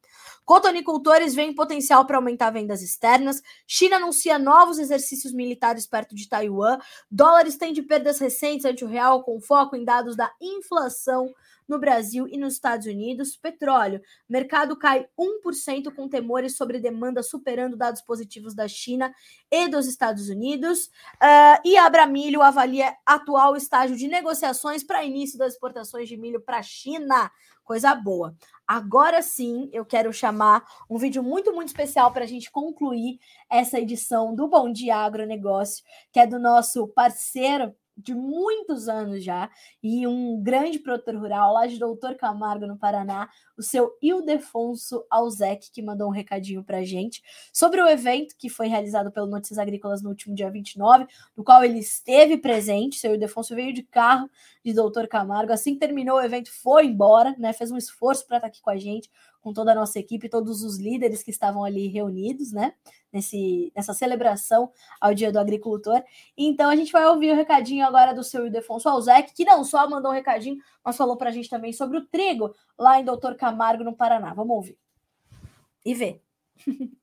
Cotonicultores 0.44 1.34
veem 1.34 1.52
potencial 1.52 2.06
para 2.06 2.16
aumentar 2.16 2.50
vendas 2.50 2.80
externas. 2.80 3.42
China 3.66 3.96
anuncia 3.96 4.38
novos 4.38 4.78
exercícios 4.78 5.32
militares 5.32 5.86
perto 5.86 6.14
de 6.14 6.28
Taiwan. 6.28 6.78
Dólares 7.10 7.56
têm 7.56 7.72
de 7.72 7.82
perdas 7.82 8.20
recentes 8.20 8.64
ante 8.64 8.84
o 8.84 8.88
real, 8.88 9.24
com 9.24 9.40
foco 9.40 9.74
em 9.74 9.84
dados 9.84 10.16
da 10.16 10.32
inflação 10.40 11.32
no 11.72 11.78
Brasil 11.78 12.28
e 12.28 12.36
nos 12.36 12.54
Estados 12.54 12.86
Unidos. 12.86 13.36
Petróleo. 13.36 14.00
Mercado 14.28 14.76
cai 14.76 15.08
1% 15.18 15.92
com 15.94 16.08
temores 16.08 16.56
sobre 16.56 16.78
demanda 16.78 17.22
superando 17.22 17.76
dados 17.76 18.02
positivos 18.02 18.54
da 18.54 18.68
China 18.68 19.12
e 19.50 19.66
dos 19.68 19.86
Estados 19.86 20.28
Unidos. 20.28 20.86
Uh, 21.14 21.58
e 21.64 21.76
Abramilho 21.76 22.42
avalia 22.42 22.94
atual 23.06 23.56
estágio 23.56 23.96
de 23.96 24.06
negociações 24.06 24.84
para 24.84 25.02
início 25.02 25.38
das 25.38 25.54
exportações 25.54 26.08
de 26.08 26.16
milho 26.16 26.40
para 26.40 26.58
a 26.58 26.62
China. 26.62 27.30
Coisa 27.64 27.94
boa. 27.94 28.36
Agora 28.66 29.22
sim, 29.22 29.70
eu 29.72 29.84
quero 29.84 30.12
chamar 30.12 30.64
um 30.90 30.98
vídeo 30.98 31.22
muito, 31.22 31.52
muito 31.52 31.68
especial 31.68 32.12
para 32.12 32.24
a 32.24 32.26
gente 32.26 32.50
concluir 32.50 33.18
essa 33.50 33.78
edição 33.78 34.34
do 34.34 34.46
Bom 34.48 34.70
Dia 34.70 34.96
Agronegócio, 34.96 35.84
que 36.12 36.20
é 36.20 36.26
do 36.26 36.38
nosso 36.38 36.88
parceiro 36.88 37.74
de 37.96 38.14
muitos 38.14 38.88
anos 38.88 39.22
já, 39.22 39.50
e 39.82 40.06
um 40.06 40.40
grande 40.42 40.78
produtor 40.78 41.14
rural 41.16 41.52
lá 41.52 41.66
de 41.66 41.78
Doutor 41.78 42.14
Camargo, 42.16 42.66
no 42.66 42.76
Paraná, 42.76 43.28
o 43.56 43.62
seu 43.62 43.96
Ildefonso 44.00 45.04
Alzec, 45.10 45.70
que 45.70 45.82
mandou 45.82 46.08
um 46.08 46.12
recadinho 46.12 46.64
para 46.64 46.82
gente 46.82 47.22
sobre 47.52 47.80
o 47.80 47.88
evento 47.88 48.34
que 48.36 48.48
foi 48.48 48.66
realizado 48.66 49.10
pelo 49.10 49.26
Notícias 49.26 49.58
Agrícolas 49.58 50.02
no 50.02 50.08
último 50.10 50.34
dia 50.34 50.50
29, 50.50 51.06
no 51.36 51.44
qual 51.44 51.64
ele 51.64 51.78
esteve 51.78 52.36
presente. 52.36 52.96
O 52.96 53.00
seu 53.00 53.14
Ildefonso 53.14 53.54
veio 53.54 53.72
de 53.72 53.82
carro 53.82 54.28
de 54.64 54.72
Doutor 54.72 55.06
Camargo, 55.08 55.52
assim 55.52 55.74
que 55.74 55.80
terminou 55.80 56.16
o 56.16 56.22
evento, 56.22 56.50
foi 56.52 56.86
embora, 56.86 57.34
né? 57.38 57.52
Fez 57.52 57.70
um 57.70 57.76
esforço 57.76 58.26
para 58.26 58.38
estar 58.38 58.48
aqui 58.48 58.62
com 58.62 58.70
a 58.70 58.76
gente, 58.76 59.10
com 59.42 59.52
toda 59.52 59.72
a 59.72 59.74
nossa 59.74 59.98
equipe, 59.98 60.28
todos 60.28 60.62
os 60.62 60.78
líderes 60.78 61.22
que 61.22 61.30
estavam 61.30 61.64
ali 61.64 61.88
reunidos, 61.88 62.52
né? 62.52 62.74
Nesse, 63.12 63.72
nessa 63.76 63.92
celebração 63.92 64.70
ao 65.00 65.12
Dia 65.12 65.30
do 65.32 65.38
Agricultor. 65.38 66.02
Então 66.38 66.70
a 66.70 66.76
gente 66.76 66.92
vai 66.92 67.04
ouvir 67.06 67.32
o 67.32 67.36
recadinho 67.36 67.84
agora 67.84 68.14
do 68.14 68.22
seu 68.22 68.46
Ildefonso 68.46 68.88
Alzec, 68.88 69.34
que 69.34 69.44
não 69.44 69.64
só 69.64 69.90
mandou 69.90 70.12
um 70.12 70.14
recadinho, 70.14 70.56
mas 70.82 70.96
falou 70.96 71.16
para 71.16 71.28
a 71.28 71.32
gente 71.32 71.50
também 71.50 71.72
sobre 71.72 71.98
o 71.98 72.06
trigo 72.06 72.54
lá 72.78 72.98
em 73.00 73.04
Doutor 73.04 73.34
Camargo, 73.34 73.84
no 73.84 73.94
Paraná. 73.94 74.32
Vamos 74.32 74.56
ouvir. 74.56 74.78
E 75.84 75.94
ver. 75.94 76.22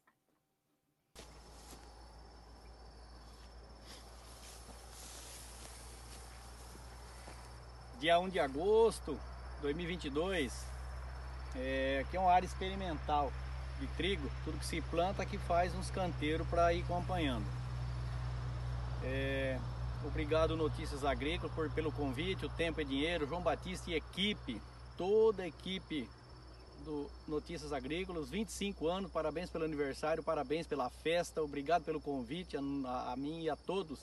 Dia 7.99 8.17
1 8.17 8.29
de 8.29 8.39
agosto 8.39 9.19
de 9.57 9.63
2022, 9.63 10.78
é, 11.55 12.03
aqui 12.05 12.17
é 12.17 12.19
uma 12.19 12.31
área 12.31 12.45
experimental 12.45 13.31
de 13.79 13.87
trigo, 13.87 14.29
tudo 14.43 14.57
que 14.57 14.65
se 14.65 14.81
planta 14.81 15.23
aqui 15.23 15.37
faz 15.37 15.73
uns 15.73 15.89
canteiros 15.89 16.47
para 16.47 16.73
ir 16.73 16.83
acompanhando. 16.83 17.45
É, 19.03 19.57
obrigado 20.05 20.57
Notícias 20.57 21.05
Agrícolas 21.05 21.53
por, 21.53 21.69
pelo 21.71 21.91
convite, 21.91 22.45
o 22.45 22.49
tempo 22.49 22.81
é 22.81 22.83
dinheiro, 22.83 23.27
João 23.27 23.41
Batista 23.41 23.89
e 23.89 23.95
equipe, 23.95 24.61
toda 24.97 25.43
a 25.43 25.47
equipe 25.47 26.09
do 26.83 27.09
Notícias 27.27 27.71
Agrícolas, 27.71 28.29
25 28.29 28.87
anos, 28.87 29.11
parabéns 29.11 29.49
pelo 29.49 29.63
aniversário, 29.63 30.23
parabéns 30.23 30.67
pela 30.67 30.89
festa, 30.89 31.41
obrigado 31.41 31.83
pelo 31.83 32.01
convite 32.01 32.57
a, 32.57 33.11
a 33.11 33.15
mim 33.15 33.43
e 33.43 33.49
a 33.49 33.55
todos. 33.55 33.99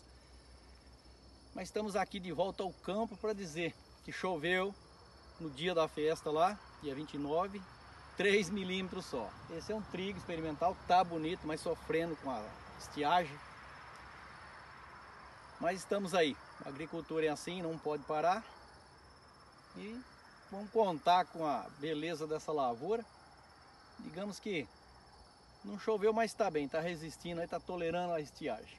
Mas 1.54 1.68
estamos 1.68 1.96
aqui 1.96 2.20
de 2.20 2.32
volta 2.32 2.62
ao 2.62 2.72
campo 2.72 3.16
para 3.16 3.32
dizer 3.32 3.74
que 4.04 4.12
choveu 4.12 4.74
no 5.40 5.50
dia 5.50 5.74
da 5.74 5.88
festa 5.88 6.30
lá, 6.30 6.58
dia 6.82 6.94
29, 6.94 7.60
3 8.16 8.50
milímetros 8.50 9.06
só. 9.06 9.30
Esse 9.50 9.72
é 9.72 9.74
um 9.74 9.82
trigo 9.82 10.18
experimental, 10.18 10.76
tá 10.86 11.02
bonito, 11.02 11.46
mas 11.46 11.60
sofrendo 11.60 12.16
com 12.16 12.30
a 12.30 12.42
estiagem. 12.78 13.36
Mas 15.60 15.80
estamos 15.80 16.14
aí. 16.14 16.36
A 16.64 16.68
agricultura 16.68 17.26
é 17.26 17.28
assim, 17.28 17.62
não 17.62 17.78
pode 17.78 18.02
parar. 18.04 18.44
E 19.76 20.00
vamos 20.50 20.70
contar 20.70 21.24
com 21.26 21.46
a 21.46 21.66
beleza 21.78 22.26
dessa 22.26 22.52
lavoura. 22.52 23.04
Digamos 23.98 24.38
que 24.38 24.66
não 25.64 25.78
choveu, 25.78 26.12
mas 26.12 26.30
está 26.30 26.50
bem, 26.50 26.66
está 26.66 26.80
resistindo, 26.80 27.42
está 27.42 27.58
tolerando 27.58 28.12
a 28.12 28.20
estiagem. 28.20 28.78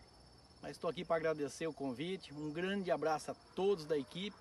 Mas 0.62 0.72
estou 0.72 0.90
aqui 0.90 1.04
para 1.04 1.18
agradecer 1.18 1.68
o 1.68 1.74
convite. 1.74 2.34
Um 2.34 2.52
grande 2.52 2.92
abraço 2.92 3.32
a 3.32 3.36
todos 3.56 3.86
da 3.86 3.98
equipe, 3.98 4.38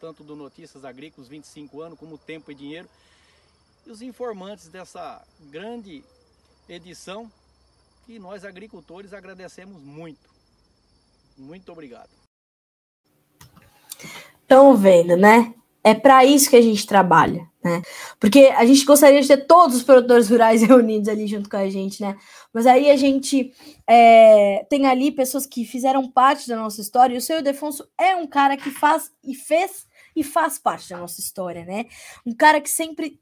tanto 0.00 0.24
do 0.24 0.34
Notícias 0.34 0.84
Agrícolas 0.84 1.28
25 1.28 1.82
anos, 1.82 1.98
como 1.98 2.16
Tempo 2.16 2.50
e 2.50 2.54
Dinheiro, 2.54 2.88
e 3.86 3.90
os 3.90 4.00
informantes 4.00 4.68
dessa 4.68 5.22
grande 5.50 6.02
edição 6.68 7.30
que 8.06 8.18
nós 8.18 8.44
agricultores 8.44 9.12
agradecemos 9.12 9.80
muito. 9.82 10.30
Muito 11.36 11.70
obrigado. 11.70 12.10
Estão 14.42 14.76
vendo, 14.76 15.16
né? 15.16 15.54
É 15.82 15.94
para 15.94 16.24
isso 16.24 16.50
que 16.50 16.56
a 16.56 16.60
gente 16.60 16.86
trabalha, 16.86 17.48
né? 17.64 17.82
Porque 18.18 18.52
a 18.56 18.66
gente 18.66 18.84
gostaria 18.84 19.20
de 19.20 19.28
ter 19.28 19.46
todos 19.46 19.76
os 19.76 19.82
produtores 19.82 20.28
rurais 20.28 20.60
reunidos 20.62 21.08
ali 21.08 21.26
junto 21.26 21.48
com 21.48 21.56
a 21.56 21.70
gente, 21.70 22.02
né? 22.02 22.18
Mas 22.52 22.66
aí 22.66 22.90
a 22.90 22.96
gente 22.96 23.52
é, 23.86 24.66
tem 24.68 24.86
ali 24.86 25.10
pessoas 25.10 25.46
que 25.46 25.64
fizeram 25.64 26.10
parte 26.10 26.48
da 26.48 26.56
nossa 26.56 26.80
história, 26.80 27.14
e 27.14 27.18
o 27.18 27.22
seu 27.22 27.40
Defonso 27.40 27.88
é 27.98 28.14
um 28.16 28.26
cara 28.26 28.56
que 28.56 28.70
faz 28.70 29.10
e 29.24 29.34
fez 29.34 29.86
e 30.14 30.24
faz 30.24 30.58
parte 30.58 30.88
da 30.90 30.98
nossa 30.98 31.20
história, 31.20 31.64
né? 31.64 31.86
Um 32.26 32.34
cara 32.34 32.60
que 32.60 32.70
sempre 32.70 33.20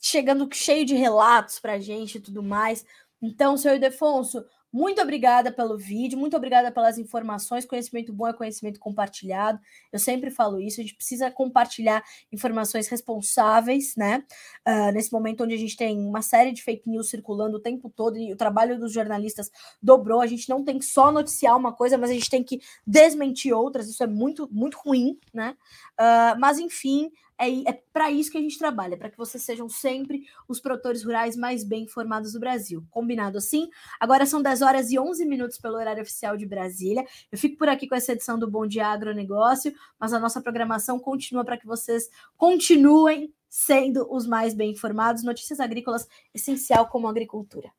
chegando 0.00 0.48
cheio 0.52 0.84
de 0.84 0.94
relatos 0.94 1.58
pra 1.58 1.78
gente 1.78 2.18
e 2.18 2.20
tudo 2.20 2.42
mais. 2.42 2.84
Então, 3.20 3.56
senhor 3.56 3.74
Ildefonso, 3.74 4.44
muito 4.72 5.00
obrigada 5.00 5.50
pelo 5.50 5.78
vídeo, 5.78 6.18
muito 6.18 6.36
obrigada 6.36 6.70
pelas 6.70 6.98
informações. 6.98 7.64
Conhecimento 7.64 8.12
bom 8.12 8.28
é 8.28 8.32
conhecimento 8.32 8.78
compartilhado. 8.78 9.58
Eu 9.92 9.98
sempre 9.98 10.30
falo 10.30 10.60
isso. 10.60 10.80
A 10.80 10.84
gente 10.84 10.94
precisa 10.94 11.30
compartilhar 11.30 12.04
informações 12.30 12.88
responsáveis, 12.88 13.94
né? 13.96 14.24
Uh, 14.68 14.92
nesse 14.92 15.12
momento 15.12 15.44
onde 15.44 15.54
a 15.54 15.58
gente 15.58 15.76
tem 15.76 15.98
uma 15.98 16.20
série 16.20 16.52
de 16.52 16.62
fake 16.62 16.88
news 16.88 17.08
circulando 17.08 17.56
o 17.56 17.60
tempo 17.60 17.88
todo 17.88 18.18
e 18.18 18.32
o 18.32 18.36
trabalho 18.36 18.78
dos 18.78 18.92
jornalistas 18.92 19.50
dobrou. 19.82 20.20
A 20.20 20.26
gente 20.26 20.48
não 20.48 20.62
tem 20.62 20.78
que 20.78 20.84
só 20.84 21.10
noticiar 21.10 21.56
uma 21.56 21.72
coisa, 21.72 21.96
mas 21.96 22.10
a 22.10 22.14
gente 22.14 22.28
tem 22.28 22.42
que 22.42 22.60
desmentir 22.86 23.54
outras. 23.54 23.88
Isso 23.88 24.02
é 24.02 24.06
muito, 24.06 24.48
muito 24.52 24.76
ruim, 24.78 25.18
né? 25.32 25.56
Uh, 25.98 26.38
mas 26.38 26.58
enfim, 26.58 27.10
é, 27.38 27.70
é 27.70 27.72
para 27.92 28.10
isso 28.10 28.30
que 28.30 28.38
a 28.38 28.40
gente 28.40 28.58
trabalha, 28.58 28.96
para 28.96 29.10
que 29.10 29.16
vocês 29.16 29.42
sejam 29.42 29.68
sempre 29.68 30.24
os 30.48 30.60
produtores 30.60 31.04
rurais 31.04 31.36
mais 31.36 31.64
bem 31.64 31.84
informados 31.84 32.32
do 32.32 32.40
Brasil. 32.40 32.84
Combinado 32.90 33.38
assim? 33.38 33.68
Agora 34.00 34.26
são 34.26 34.42
10 34.42 34.62
horas 34.62 34.90
e 34.90 34.98
11 34.98 35.24
minutos 35.26 35.58
pelo 35.58 35.76
horário 35.76 36.02
oficial 36.02 36.36
de 36.36 36.46
Brasília. 36.46 37.04
Eu 37.30 37.38
fico 37.38 37.56
por 37.56 37.68
aqui 37.68 37.86
com 37.86 37.94
essa 37.94 38.12
edição 38.12 38.38
do 38.38 38.50
Bom 38.50 38.66
Dia 38.66 38.88
Agronegócio, 38.88 39.74
mas 39.98 40.12
a 40.12 40.18
nossa 40.18 40.40
programação 40.40 40.98
continua 40.98 41.44
para 41.44 41.58
que 41.58 41.66
vocês 41.66 42.08
continuem 42.36 43.32
sendo 43.48 44.06
os 44.10 44.26
mais 44.26 44.54
bem 44.54 44.72
informados. 44.72 45.22
Notícias 45.22 45.60
agrícolas 45.60 46.06
essencial 46.34 46.88
como 46.88 47.08
agricultura. 47.08 47.70